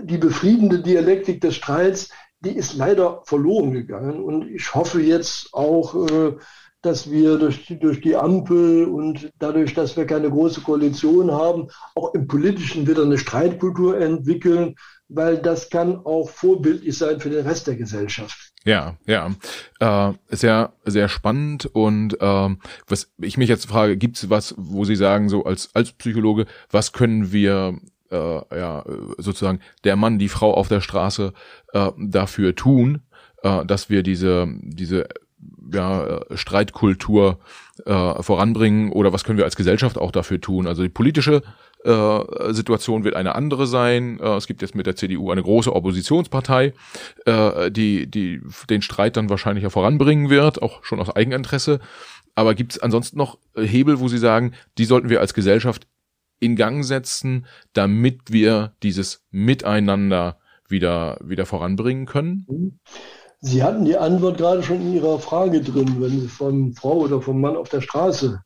die 0.02 0.18
befriedende 0.18 0.80
Dialektik 0.80 1.40
des 1.40 1.56
Streits, 1.56 2.10
die 2.40 2.56
ist 2.56 2.76
leider 2.76 3.22
verloren 3.24 3.72
gegangen. 3.72 4.22
Und 4.22 4.48
ich 4.48 4.74
hoffe 4.74 5.00
jetzt 5.00 5.52
auch, 5.52 6.08
äh, 6.08 6.36
dass 6.82 7.10
wir 7.10 7.38
durch 7.38 7.66
die, 7.66 7.78
durch 7.78 8.00
die 8.00 8.16
Ampel 8.16 8.84
und 8.84 9.30
dadurch, 9.38 9.74
dass 9.74 9.96
wir 9.96 10.06
keine 10.06 10.30
große 10.30 10.60
Koalition 10.60 11.32
haben, 11.32 11.68
auch 11.94 12.14
im 12.14 12.26
Politischen 12.26 12.86
wieder 12.86 13.02
eine 13.02 13.18
Streitkultur 13.18 14.00
entwickeln, 14.00 14.76
weil 15.08 15.38
das 15.38 15.70
kann 15.70 15.96
auch 16.04 16.28
vorbildlich 16.28 16.96
sein 16.96 17.18
für 17.18 17.30
den 17.30 17.46
Rest 17.46 17.66
der 17.66 17.76
Gesellschaft. 17.76 18.52
Ja, 18.64 18.96
ja, 19.06 19.30
äh, 19.80 20.12
sehr, 20.28 20.72
sehr 20.84 21.08
spannend 21.08 21.66
und 21.66 22.20
äh, 22.20 22.56
was 22.86 23.10
ich 23.18 23.38
mich 23.38 23.48
jetzt 23.48 23.66
frage, 23.66 23.96
gibt 23.96 24.18
es 24.18 24.30
was, 24.30 24.54
wo 24.58 24.84
Sie 24.84 24.96
sagen, 24.96 25.28
so 25.28 25.44
als 25.44 25.70
als 25.74 25.92
Psychologe, 25.92 26.46
was 26.70 26.92
können 26.92 27.32
wir 27.32 27.78
äh, 28.10 28.56
ja 28.56 28.84
sozusagen 29.16 29.60
der 29.84 29.96
Mann, 29.96 30.18
die 30.18 30.28
Frau 30.28 30.52
auf 30.52 30.68
der 30.68 30.80
Straße 30.80 31.32
äh, 31.72 31.90
dafür 31.96 32.54
tun, 32.54 33.02
äh, 33.42 33.64
dass 33.64 33.88
wir 33.88 34.02
diese 34.02 34.46
diese 34.62 35.08
ja, 35.72 36.20
Streitkultur 36.34 37.38
äh, 37.84 38.22
voranbringen 38.22 38.90
oder 38.92 39.12
was 39.12 39.24
können 39.24 39.38
wir 39.38 39.44
als 39.44 39.56
Gesellschaft 39.56 39.98
auch 39.98 40.10
dafür 40.10 40.40
tun? 40.40 40.66
Also 40.66 40.82
die 40.82 40.88
politische 40.88 41.42
äh, 41.84 42.52
Situation 42.52 43.04
wird 43.04 43.14
eine 43.14 43.34
andere 43.34 43.66
sein. 43.66 44.18
Äh, 44.20 44.36
es 44.36 44.46
gibt 44.46 44.62
jetzt 44.62 44.74
mit 44.74 44.86
der 44.86 44.96
CDU 44.96 45.30
eine 45.30 45.42
große 45.42 45.74
Oppositionspartei, 45.74 46.72
äh, 47.24 47.70
die, 47.70 48.10
die 48.10 48.40
den 48.68 48.82
Streit 48.82 49.16
dann 49.16 49.30
wahrscheinlich 49.30 49.62
ja 49.62 49.70
voranbringen 49.70 50.30
wird, 50.30 50.60
auch 50.60 50.82
schon 50.84 51.00
aus 51.00 51.14
Eigeninteresse. 51.14 51.80
Aber 52.34 52.54
gibt 52.54 52.72
es 52.72 52.78
ansonsten 52.78 53.18
noch 53.18 53.38
Hebel, 53.56 54.00
wo 54.00 54.08
Sie 54.08 54.18
sagen, 54.18 54.54
die 54.76 54.84
sollten 54.84 55.08
wir 55.08 55.20
als 55.20 55.34
Gesellschaft 55.34 55.86
in 56.40 56.56
Gang 56.56 56.84
setzen, 56.84 57.46
damit 57.72 58.32
wir 58.32 58.74
dieses 58.82 59.24
Miteinander 59.30 60.38
wieder, 60.68 61.18
wieder 61.22 61.46
voranbringen 61.46 62.06
können? 62.06 62.80
Sie 63.40 63.62
hatten 63.62 63.84
die 63.84 63.96
Antwort 63.96 64.38
gerade 64.38 64.62
schon 64.62 64.80
in 64.80 64.94
Ihrer 64.94 65.18
Frage 65.20 65.60
drin, 65.60 66.00
wenn 66.00 66.20
Sie 66.20 66.28
von 66.28 66.74
Frau 66.74 66.98
oder 66.98 67.22
vom 67.22 67.40
Mann 67.40 67.56
auf 67.56 67.68
der 67.68 67.80
Straße, 67.80 68.42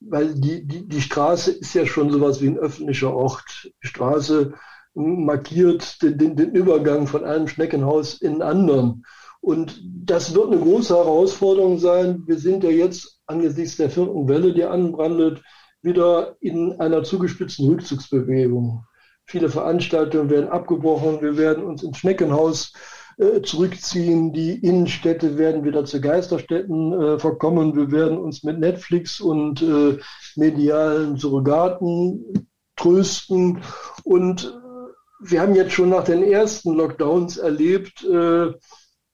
weil 0.00 0.34
die, 0.34 0.66
die, 0.66 0.86
die 0.86 1.00
Straße 1.00 1.50
ist 1.50 1.74
ja 1.74 1.84
schon 1.84 2.10
sowas 2.10 2.40
wie 2.40 2.48
ein 2.48 2.58
öffentlicher 2.58 3.12
Ort. 3.12 3.70
Die 3.82 3.86
Straße 3.88 4.54
markiert 4.94 6.00
den, 6.02 6.18
den, 6.18 6.36
den 6.36 6.52
Übergang 6.52 7.06
von 7.08 7.24
einem 7.24 7.48
Schneckenhaus 7.48 8.14
in 8.14 8.34
einen 8.34 8.42
anderen. 8.42 9.04
Und 9.40 9.82
das 9.84 10.34
wird 10.34 10.52
eine 10.52 10.60
große 10.60 10.94
Herausforderung 10.94 11.78
sein. 11.78 12.22
Wir 12.26 12.38
sind 12.38 12.64
ja 12.64 12.70
jetzt 12.70 13.20
angesichts 13.26 13.76
der 13.76 13.90
vierten 13.90 14.28
Welle, 14.28 14.54
die 14.54 14.64
anbrandet, 14.64 15.42
wieder 15.82 16.36
in 16.40 16.80
einer 16.80 17.02
zugespitzten 17.02 17.68
Rückzugsbewegung. 17.68 18.84
Viele 19.26 19.48
Veranstaltungen 19.48 20.30
werden 20.30 20.48
abgebrochen. 20.48 21.20
Wir 21.20 21.36
werden 21.36 21.64
uns 21.64 21.82
ins 21.82 21.98
Schneckenhaus 21.98 22.72
äh, 23.18 23.42
zurückziehen. 23.42 24.32
Die 24.32 24.54
Innenstädte 24.54 25.38
werden 25.38 25.64
wieder 25.64 25.84
zu 25.84 26.00
Geisterstädten 26.00 26.92
äh, 26.92 27.18
verkommen. 27.18 27.76
Wir 27.76 27.90
werden 27.90 28.18
uns 28.18 28.42
mit 28.42 28.58
Netflix 28.58 29.20
und 29.20 29.62
äh, 29.62 29.98
medialen 30.36 31.16
Surrogaten 31.16 32.48
trösten. 32.76 33.62
Und 34.02 34.44
äh, 34.44 35.28
wir 35.28 35.40
haben 35.40 35.54
jetzt 35.54 35.72
schon 35.72 35.90
nach 35.90 36.04
den 36.04 36.22
ersten 36.22 36.74
Lockdowns 36.74 37.36
erlebt, 37.36 38.04
äh, 38.04 38.52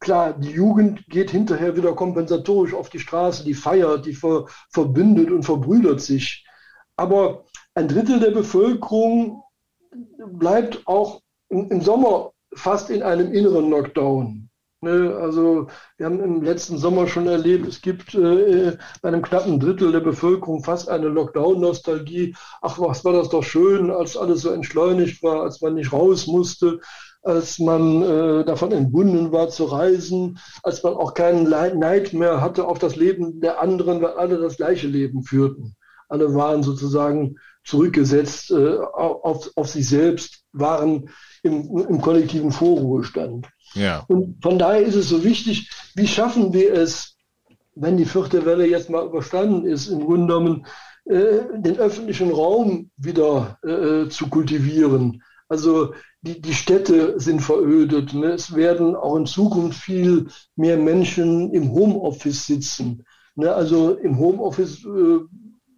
Klar, 0.00 0.32
die 0.32 0.52
Jugend 0.52 1.06
geht 1.08 1.30
hinterher 1.30 1.76
wieder 1.76 1.94
kompensatorisch 1.94 2.72
auf 2.72 2.88
die 2.88 2.98
Straße, 2.98 3.44
die 3.44 3.52
feiert, 3.52 4.06
die 4.06 4.14
ver, 4.14 4.46
verbündet 4.70 5.30
und 5.30 5.42
verbrüdert 5.42 6.00
sich. 6.00 6.46
Aber 6.96 7.44
ein 7.74 7.86
Drittel 7.86 8.18
der 8.18 8.30
Bevölkerung 8.30 9.42
bleibt 10.26 10.86
auch 10.86 11.20
im, 11.50 11.70
im 11.70 11.82
Sommer 11.82 12.29
fast 12.54 12.90
in 12.90 13.02
einem 13.02 13.32
inneren 13.32 13.70
Lockdown. 13.70 14.50
Ne, 14.82 15.14
also 15.20 15.66
wir 15.98 16.06
haben 16.06 16.20
im 16.20 16.42
letzten 16.42 16.78
Sommer 16.78 17.06
schon 17.06 17.26
erlebt, 17.26 17.68
es 17.68 17.82
gibt 17.82 18.14
äh, 18.14 18.78
bei 19.02 19.08
einem 19.08 19.20
knappen 19.20 19.60
Drittel 19.60 19.92
der 19.92 20.00
Bevölkerung 20.00 20.64
fast 20.64 20.88
eine 20.88 21.08
Lockdown-Nostalgie. 21.08 22.34
Ach, 22.62 22.78
was 22.78 23.04
war 23.04 23.12
das 23.12 23.28
doch 23.28 23.42
schön, 23.42 23.90
als 23.90 24.16
alles 24.16 24.40
so 24.40 24.50
entschleunigt 24.50 25.22
war, 25.22 25.42
als 25.42 25.60
man 25.60 25.74
nicht 25.74 25.92
raus 25.92 26.26
musste, 26.26 26.80
als 27.22 27.58
man 27.58 28.02
äh, 28.02 28.44
davon 28.46 28.72
entbunden 28.72 29.32
war 29.32 29.50
zu 29.50 29.66
reisen, 29.66 30.38
als 30.62 30.82
man 30.82 30.94
auch 30.94 31.12
keinen 31.12 31.50
Neid 31.50 32.14
mehr 32.14 32.40
hatte 32.40 32.66
auf 32.66 32.78
das 32.78 32.96
Leben 32.96 33.42
der 33.42 33.60
anderen, 33.60 34.00
weil 34.00 34.12
alle 34.12 34.38
das 34.38 34.56
gleiche 34.56 34.86
Leben 34.86 35.22
führten. 35.24 35.76
Alle 36.08 36.34
waren 36.34 36.62
sozusagen 36.62 37.36
zurückgesetzt 37.64 38.50
äh, 38.50 38.76
auf, 38.78 39.50
auf 39.54 39.68
sich 39.68 39.88
selbst, 39.88 40.42
waren 40.52 41.10
im, 41.42 41.76
im 41.88 42.00
kollektiven 42.00 42.52
Vorruhestand. 42.52 43.48
Ja. 43.74 44.04
Und 44.08 44.42
von 44.42 44.58
daher 44.58 44.82
ist 44.82 44.96
es 44.96 45.08
so 45.08 45.24
wichtig, 45.24 45.70
wie 45.94 46.08
schaffen 46.08 46.52
wir 46.52 46.74
es, 46.74 47.16
wenn 47.74 47.96
die 47.96 48.04
vierte 48.04 48.44
Welle 48.44 48.66
jetzt 48.66 48.90
mal 48.90 49.06
überstanden 49.06 49.66
ist, 49.66 49.88
im 49.88 50.04
Grunde 50.04 50.26
genommen 50.26 50.66
äh, 51.04 51.40
den 51.56 51.78
öffentlichen 51.78 52.30
Raum 52.30 52.90
wieder 52.96 53.58
äh, 53.62 54.08
zu 54.08 54.28
kultivieren. 54.28 55.22
Also 55.48 55.94
die, 56.22 56.40
die 56.40 56.54
Städte 56.54 57.18
sind 57.18 57.40
verödet. 57.40 58.12
Ne? 58.14 58.32
Es 58.32 58.54
werden 58.54 58.94
auch 58.94 59.16
in 59.16 59.26
Zukunft 59.26 59.80
viel 59.80 60.28
mehr 60.54 60.76
Menschen 60.76 61.52
im 61.52 61.72
Homeoffice 61.72 62.46
sitzen. 62.46 63.04
Ne? 63.34 63.52
Also 63.52 63.94
im 63.94 64.18
Homeoffice 64.18 64.84
äh, 64.84 65.20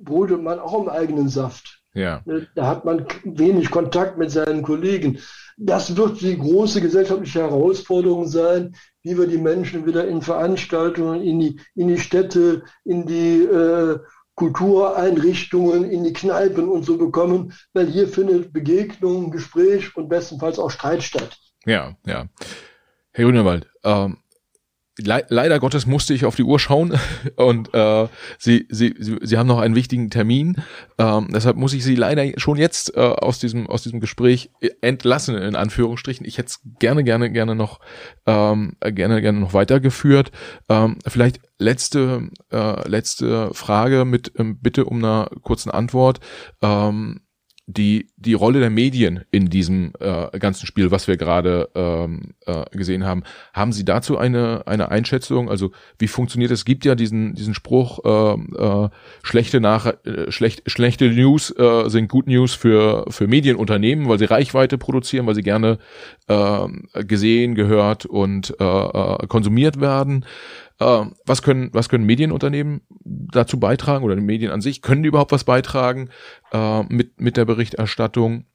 brodelt 0.05 0.43
man 0.43 0.59
auch 0.59 0.81
im 0.81 0.89
eigenen 0.89 1.29
Saft. 1.29 1.83
Ja. 1.95 2.23
Ne, 2.25 2.47
da 2.55 2.67
hat 2.67 2.85
man 2.85 3.07
wenig 3.25 3.71
Kontakt 3.71 4.17
mit 4.17 4.31
seinen 4.31 4.63
Kollegen. 4.63 5.19
Das 5.59 5.97
wird 5.97 6.21
die 6.23 6.39
große 6.39 6.81
gesellschaftliche 6.81 7.41
Herausforderung 7.41 8.27
sein, 8.27 8.75
wie 9.03 9.19
wir 9.19 9.27
die 9.27 9.39
Menschen 9.39 9.87
wieder 9.87 10.09
in 10.09 10.23
Veranstaltungen, 10.23 11.23
in 11.23 11.41
die, 11.41 11.61
in 11.75 11.89
die 11.89 11.99
Städte, 11.99 12.63
in 12.85 13.07
die 13.07 13.43
äh, 13.43 13.99
Kultureinrichtungen, 14.35 15.85
in 15.85 16.05
die 16.05 16.13
Kneipen 16.15 16.69
und 16.69 16.85
so 16.85 16.97
bekommen, 16.97 17.53
weil 17.75 17.87
hier 17.87 18.09
findet 18.09 18.53
Begegnung, 18.53 19.31
Gespräch 19.31 19.95
und 19.97 20.09
bestenfalls 20.09 20.59
auch 20.59 20.71
Streit 20.71 21.03
statt. 21.03 21.39
Ja, 21.67 21.97
ja. 22.07 22.27
Herr 23.13 23.25
Grünewald, 23.25 23.69
ähm, 23.85 24.22
le 25.07 25.25
leider 25.29 25.59
Gottes 25.59 25.87
musste 25.87 26.15
ich 26.15 26.25
auf 26.25 26.37
die 26.37 26.43
Uhr 26.43 26.59
schauen 26.59 26.99
und 27.37 27.73
äh, 27.75 28.09
sie, 28.39 28.67
sie, 28.71 28.95
sie, 28.99 29.17
sie 29.23 29.39
haben 29.39 29.47
noch 29.47 29.59
einen 29.59 29.75
wichtigen 29.75 30.11
Termin. 30.11 30.57
Ähm, 30.99 31.29
deshalb 31.33 31.57
muss 31.57 31.75
ich 31.75 31.85
Sie 31.85 31.95
leider 31.95 32.25
schon 32.39 32.57
jetzt 32.57 32.97
äh, 32.97 33.01
aus 33.01 33.39
diesem 33.39 33.67
aus 33.67 33.83
diesem 33.83 34.01
Gespräch 34.01 34.51
entlassen 34.81 35.37
in 35.37 35.57
Anführungsstrichen. 35.57 36.27
Ich 36.27 36.39
hätte 36.39 36.49
es 36.49 36.61
gerne 36.79 37.05
gerne 37.05 37.31
gerne 37.31 37.55
noch 37.55 37.81
ähm, 38.27 38.77
gerne 38.81 39.21
gerne 39.21 39.41
noch 39.41 39.55
weitergeführt. 39.55 40.33
Ähm, 40.69 40.99
vielleicht 41.07 41.41
letzte 41.59 42.31
äh, 42.53 42.89
letzte 42.89 43.53
Frage 43.55 44.05
mit 44.05 44.33
ähm, 44.39 44.59
bitte 44.61 44.85
um 44.85 44.99
einer 44.99 45.31
kurzen 45.43 45.71
Antwort. 45.71 46.21
Ähm, 46.61 47.21
die, 47.67 48.09
die 48.17 48.35
Rolle 48.35 48.59
der 48.59 48.71
Medien 48.71 49.25
in 49.31 49.49
diesem 49.49 49.93
äh, 50.01 50.37
ganzen 50.39 50.67
Spiel, 50.67 50.91
was 50.91 51.07
wir 51.07 51.17
gerade 51.17 51.69
ähm, 51.75 52.35
äh, 52.45 52.65
gesehen 52.77 53.05
haben. 53.05 53.23
Haben 53.55 53.73
Sie 53.73 53.85
dazu 53.85 54.19
eine, 54.19 54.67
eine 54.67 54.91
Einschätzung? 54.91 55.49
Also 55.49 55.71
wie 55.99 56.09
funktioniert 56.09 56.51
es? 56.51 56.61
Es 56.61 56.65
gibt 56.65 56.85
ja 56.85 56.95
diesen, 56.95 57.35
diesen 57.35 57.55
Spruch, 57.55 58.01
äh, 58.05 58.35
äh, 58.35 58.89
schlechte, 59.23 59.61
Nach 59.61 59.87
äh, 59.87 60.31
schlecht, 60.31 60.71
schlechte 60.71 61.09
News 61.11 61.55
äh, 61.57 61.89
sind 61.89 62.09
Good 62.09 62.27
News 62.27 62.55
für, 62.55 63.05
für 63.09 63.29
Medienunternehmen, 63.29 64.09
weil 64.09 64.19
sie 64.19 64.25
Reichweite 64.25 64.77
produzieren, 64.77 65.27
weil 65.27 65.35
sie 65.35 65.43
gerne 65.43 65.79
äh, 66.29 67.05
gesehen, 67.05 67.55
gehört 67.55 68.07
und 68.07 68.55
äh, 68.59 68.65
äh 68.65 69.27
konsumiert 69.29 69.81
werden. 69.81 70.25
Äh, 70.79 71.07
was 71.27 71.43
können, 71.43 71.71
was 71.73 71.89
können 71.89 72.05
Medienunternehmen 72.05 72.83
dazu 73.05 73.59
beitragen 73.59 74.05
oder 74.05 74.17
die 74.17 74.23
Medien 74.23 74.51
an 74.51 74.61
sich? 74.61 74.83
Können 74.83 75.03
die 75.03 75.09
überhaupt 75.09 75.33
was 75.33 75.45
beitragen 75.45 76.11
äh, 76.53 76.83
mit, 76.85 77.21
mit 77.21 77.37
der 77.37 77.45
Berichterstattung? 77.45 78.47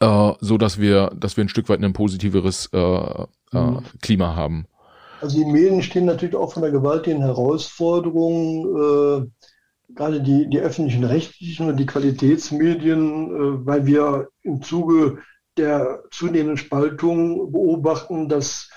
Äh, 0.00 0.32
so 0.40 0.56
dass 0.56 0.80
wir, 0.80 1.12
dass 1.16 1.36
wir 1.36 1.44
ein 1.44 1.48
Stück 1.48 1.68
weit 1.68 1.82
ein 1.82 1.92
positiveres 1.92 2.70
äh, 2.72 2.78
äh, 2.78 3.26
mhm. 3.52 3.82
Klima 4.00 4.34
haben. 4.34 4.66
Also 5.20 5.38
die 5.38 5.44
Medien 5.44 5.82
stehen 5.82 6.06
natürlich 6.06 6.34
auch 6.34 6.54
von 6.54 6.62
der 6.62 6.72
gewaltigen 6.72 7.20
Herausforderung, 7.20 8.64
äh, 8.64 9.94
gerade 9.94 10.22
die, 10.22 10.48
die 10.48 10.60
öffentlichen 10.60 11.04
rechtlichen 11.04 11.68
und 11.68 11.76
die 11.76 11.86
Qualitätsmedien, 11.86 13.26
äh, 13.26 13.66
weil 13.66 13.84
wir 13.84 14.28
im 14.42 14.62
Zuge 14.62 15.18
der 15.58 16.04
zunehmenden 16.10 16.56
Spaltung 16.56 17.52
beobachten, 17.52 18.28
dass 18.28 18.70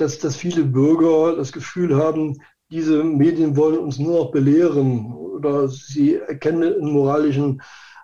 dass, 0.00 0.18
dass 0.18 0.36
viele 0.36 0.64
Bürger 0.64 1.36
das 1.36 1.52
Gefühl 1.52 1.96
haben, 1.96 2.38
diese 2.70 3.02
Medien 3.02 3.56
wollen 3.56 3.78
uns 3.78 3.98
nur 3.98 4.24
noch 4.24 4.30
belehren 4.30 5.12
oder 5.12 5.68
sie 5.68 6.16
erkennen 6.16 6.74
einen 6.74 6.92
moralischen 6.92 7.62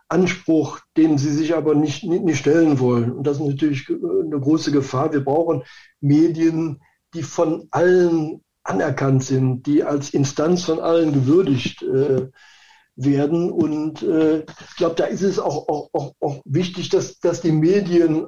Anspruch, 0.09 0.80
den 0.97 1.18
sie 1.18 1.30
sich 1.30 1.55
aber 1.55 1.74
nicht, 1.74 2.05
nicht, 2.05 2.38
stellen 2.38 2.78
wollen. 2.78 3.12
Und 3.12 3.26
das 3.26 3.38
ist 3.38 3.47
natürlich 3.47 3.88
eine 3.88 4.38
große 4.40 4.70
Gefahr. 4.72 5.12
Wir 5.12 5.24
brauchen 5.24 5.62
Medien, 6.01 6.80
die 7.14 7.22
von 7.22 7.66
allen 7.70 8.44
anerkannt 8.62 9.24
sind, 9.24 9.66
die 9.66 9.84
als 9.84 10.11
Instanz 10.11 10.64
von 10.64 10.80
allen 10.80 11.12
gewürdigt 11.12 11.82
äh, 11.82 12.28
werden. 12.97 13.51
Und 13.51 14.03
äh, 14.03 14.40
ich 14.40 14.76
glaube, 14.76 14.97
da 14.97 15.05
ist 15.05 15.22
es 15.22 15.38
auch, 15.38 15.68
auch, 15.68 15.90
auch, 15.92 16.12
auch 16.20 16.40
wichtig, 16.44 16.88
dass, 16.88 17.18
dass 17.20 17.40
die 17.40 17.53
Medien 17.53 18.26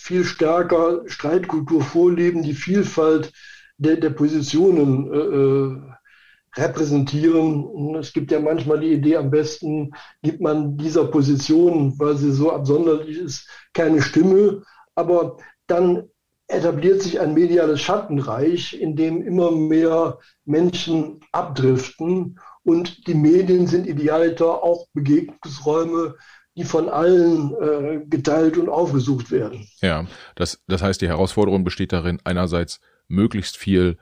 viel 0.00 0.24
stärker 0.24 1.02
Streitkultur 1.06 1.82
vorleben, 1.82 2.42
die 2.42 2.54
Vielfalt 2.54 3.32
der, 3.76 3.96
der 3.96 4.10
Positionen 4.10 5.12
äh, 5.12 5.16
äh, 5.16 6.60
repräsentieren. 6.60 7.94
Es 7.96 8.12
gibt 8.12 8.32
ja 8.32 8.40
manchmal 8.40 8.80
die 8.80 8.92
Idee, 8.92 9.16
am 9.16 9.30
besten 9.30 9.92
gibt 10.22 10.40
man 10.40 10.76
dieser 10.78 11.04
Position, 11.04 11.98
weil 11.98 12.16
sie 12.16 12.32
so 12.32 12.50
absonderlich 12.50 13.18
ist, 13.18 13.46
keine 13.74 14.00
Stimme. 14.00 14.62
Aber 14.94 15.36
dann 15.66 16.08
etabliert 16.48 17.02
sich 17.02 17.20
ein 17.20 17.34
mediales 17.34 17.80
Schattenreich, 17.82 18.80
in 18.80 18.96
dem 18.96 19.22
immer 19.22 19.50
mehr 19.52 20.18
Menschen 20.46 21.20
abdriften. 21.30 22.38
Und 22.64 23.06
die 23.06 23.14
Medien 23.14 23.66
sind 23.66 23.86
idealiter 23.86 24.62
auch 24.62 24.86
Begegnungsräume 24.94 26.16
die 26.56 26.64
von 26.64 26.88
allen 26.88 27.54
äh, 27.54 28.00
geteilt 28.06 28.56
und 28.56 28.68
aufgesucht 28.68 29.30
werden. 29.30 29.66
Ja, 29.80 30.06
das, 30.34 30.62
das 30.66 30.82
heißt, 30.82 31.00
die 31.00 31.08
Herausforderung 31.08 31.64
besteht 31.64 31.92
darin, 31.92 32.20
einerseits 32.24 32.80
möglichst 33.08 33.56
viel 33.56 33.98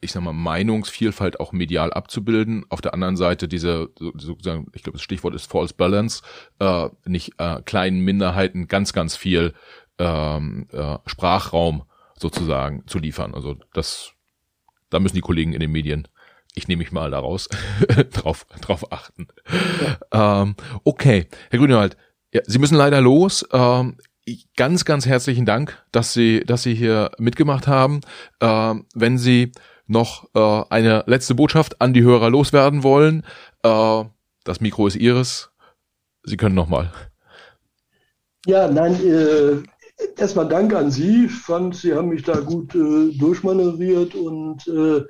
ich 0.00 0.12
sag 0.12 0.22
mal, 0.22 0.32
Meinungsvielfalt 0.32 1.40
auch 1.40 1.52
medial 1.52 1.92
abzubilden. 1.92 2.64
Auf 2.68 2.80
der 2.80 2.94
anderen 2.94 3.16
Seite 3.16 3.48
diese, 3.48 3.90
sozusagen, 3.98 4.68
ich 4.72 4.82
glaube, 4.82 4.96
das 4.96 5.02
Stichwort 5.02 5.34
ist 5.34 5.50
False 5.50 5.74
Balance, 5.74 6.22
äh, 6.58 6.88
nicht 7.04 7.32
äh, 7.38 7.60
kleinen 7.62 8.00
Minderheiten 8.00 8.68
ganz, 8.68 8.92
ganz 8.92 9.16
viel 9.16 9.52
ähm, 9.98 10.68
äh, 10.72 10.98
Sprachraum 11.06 11.84
sozusagen 12.18 12.86
zu 12.86 12.98
liefern. 12.98 13.34
Also 13.34 13.56
das, 13.72 14.12
da 14.90 15.00
müssen 15.00 15.16
die 15.16 15.20
Kollegen 15.20 15.52
in 15.52 15.60
den 15.60 15.72
Medien 15.72 16.08
ich 16.54 16.68
nehme 16.68 16.80
mich 16.80 16.92
mal 16.92 17.10
daraus, 17.10 17.48
drauf, 18.12 18.46
drauf 18.60 18.92
achten. 18.92 19.28
Ja. 20.12 20.42
Ähm, 20.42 20.54
okay, 20.84 21.26
Herr 21.50 21.58
Grünewald, 21.58 21.96
ja, 22.32 22.40
Sie 22.46 22.58
müssen 22.58 22.76
leider 22.76 23.00
los. 23.00 23.46
Ähm, 23.52 23.96
ganz, 24.56 24.84
ganz 24.84 25.06
herzlichen 25.06 25.46
Dank, 25.46 25.82
dass 25.92 26.12
Sie, 26.12 26.40
dass 26.40 26.62
Sie 26.62 26.74
hier 26.74 27.10
mitgemacht 27.18 27.66
haben. 27.66 28.00
Äh, 28.40 28.74
wenn 28.94 29.18
Sie 29.18 29.52
noch 29.86 30.28
äh, 30.34 30.62
eine 30.70 31.04
letzte 31.06 31.34
Botschaft 31.34 31.80
an 31.80 31.92
die 31.92 32.02
Hörer 32.02 32.30
loswerden 32.30 32.82
wollen, 32.82 33.24
äh, 33.62 34.04
das 34.44 34.60
Mikro 34.60 34.86
ist 34.86 34.96
Ihres. 34.96 35.50
Sie 36.22 36.36
können 36.36 36.54
nochmal. 36.54 36.90
Ja, 38.46 38.68
nein, 38.68 38.94
äh, 39.04 39.62
erstmal 40.18 40.48
Dank 40.48 40.74
an 40.74 40.90
Sie. 40.90 41.26
Ich 41.26 41.32
fand, 41.32 41.76
Sie 41.76 41.94
haben 41.94 42.08
mich 42.08 42.22
da 42.22 42.40
gut 42.40 42.74
äh, 42.74 43.12
durchmanövriert 43.16 44.14
und 44.14 44.66
äh, 44.66 45.04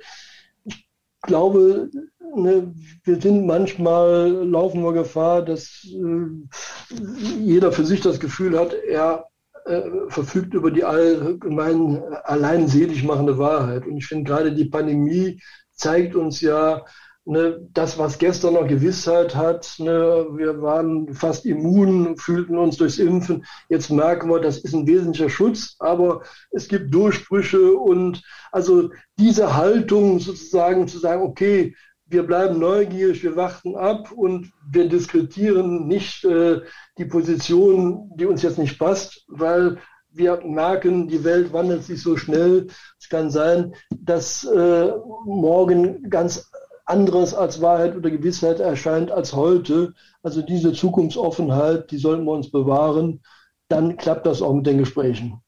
glaube, 1.25 1.89
ne, 2.35 2.73
wir 3.03 3.21
sind 3.21 3.45
manchmal, 3.45 4.31
laufen 4.45 4.83
wir 4.83 4.93
Gefahr, 4.93 5.43
dass 5.43 5.85
äh, 5.85 6.95
jeder 7.39 7.71
für 7.71 7.85
sich 7.85 8.01
das 8.01 8.19
Gefühl 8.19 8.57
hat, 8.57 8.73
er 8.73 9.27
äh, 9.65 9.81
verfügt 10.09 10.53
über 10.53 10.71
die 10.71 10.83
allgemein 10.83 12.01
allein 12.23 12.67
selig 12.67 13.03
machende 13.03 13.37
Wahrheit. 13.37 13.85
Und 13.85 13.97
ich 13.97 14.05
finde 14.05 14.25
gerade 14.25 14.53
die 14.53 14.65
Pandemie 14.65 15.39
zeigt 15.71 16.15
uns 16.15 16.41
ja, 16.41 16.85
ne, 17.25 17.67
das, 17.73 17.97
was 17.97 18.17
gestern 18.17 18.53
noch 18.53 18.67
Gewissheit 18.67 19.35
hat, 19.35 19.75
ne, 19.79 20.27
wir 20.31 20.61
waren 20.61 21.13
fast 21.13 21.45
immun, 21.45 22.17
fühlten 22.17 22.57
uns 22.57 22.77
durchs 22.77 22.99
Impfen. 22.99 23.45
Jetzt 23.69 23.89
merken 23.89 24.29
wir, 24.29 24.39
das 24.39 24.59
ist 24.59 24.73
ein 24.73 24.87
wesentlicher 24.87 25.29
Schutz, 25.29 25.75
aber 25.79 26.21
es 26.51 26.67
gibt 26.67 26.93
Durchbrüche 26.93 27.73
und 27.73 28.21
also 28.51 28.91
diese 29.17 29.55
Haltung 29.55 30.19
sozusagen 30.19 30.87
zu 30.87 30.99
sagen, 30.99 31.23
okay, 31.23 31.75
wir 32.07 32.23
bleiben 32.23 32.59
neugierig, 32.59 33.23
wir 33.23 33.35
warten 33.35 33.75
ab 33.75 34.11
und 34.11 34.51
wir 34.69 34.87
diskutieren 34.87 35.87
nicht 35.87 36.23
äh, 36.23 36.61
die 36.99 37.05
Position, 37.05 38.11
die 38.15 38.27
uns 38.27 38.43
jetzt 38.43 38.59
nicht 38.59 38.77
passt, 38.77 39.25
weil 39.27 39.79
wir 40.11 40.41
merken, 40.45 41.07
die 41.07 41.23
Welt 41.23 41.51
wandelt 41.51 41.83
sich 41.83 42.01
so 42.01 42.15
schnell. 42.15 42.67
Es 42.99 43.09
kann 43.09 43.31
sein, 43.31 43.73
dass 43.89 44.45
äh, 44.45 44.91
morgen 45.25 46.09
ganz 46.09 46.49
anderes 46.85 47.33
als 47.33 47.61
Wahrheit 47.61 47.95
oder 47.95 48.09
Gewissheit 48.11 48.59
erscheint 48.59 49.11
als 49.11 49.33
heute. 49.33 49.93
Also 50.23 50.41
diese 50.41 50.73
Zukunftsoffenheit, 50.73 51.91
die 51.91 51.97
sollten 51.97 52.25
wir 52.25 52.31
uns 52.31 52.49
bewahren. 52.49 53.21
Dann 53.67 53.97
klappt 53.97 54.25
das 54.25 54.41
auch 54.41 54.53
mit 54.53 54.67
den 54.67 54.77
Gesprächen. 54.77 55.41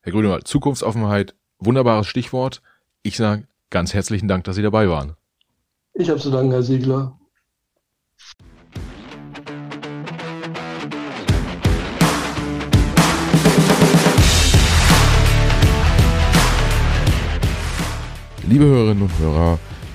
Herr 0.00 0.12
Grünewald, 0.12 0.48
Zukunftsoffenheit, 0.48 1.34
wunderbares 1.58 2.06
Stichwort. 2.06 2.62
Ich 3.02 3.16
sage 3.16 3.46
ganz 3.68 3.92
herzlichen 3.92 4.28
Dank, 4.28 4.44
dass 4.44 4.56
Sie 4.56 4.62
dabei 4.62 4.88
waren. 4.88 5.14
Ich 5.92 6.08
habe 6.08 6.18
zu 6.18 6.30
danken, 6.30 6.52
Herr 6.52 6.62
Siegler. 6.62 7.16
Liebe 18.48 18.64
Hörerinnen 18.64 19.04
und 19.04 19.18
Hörer, 19.18 19.58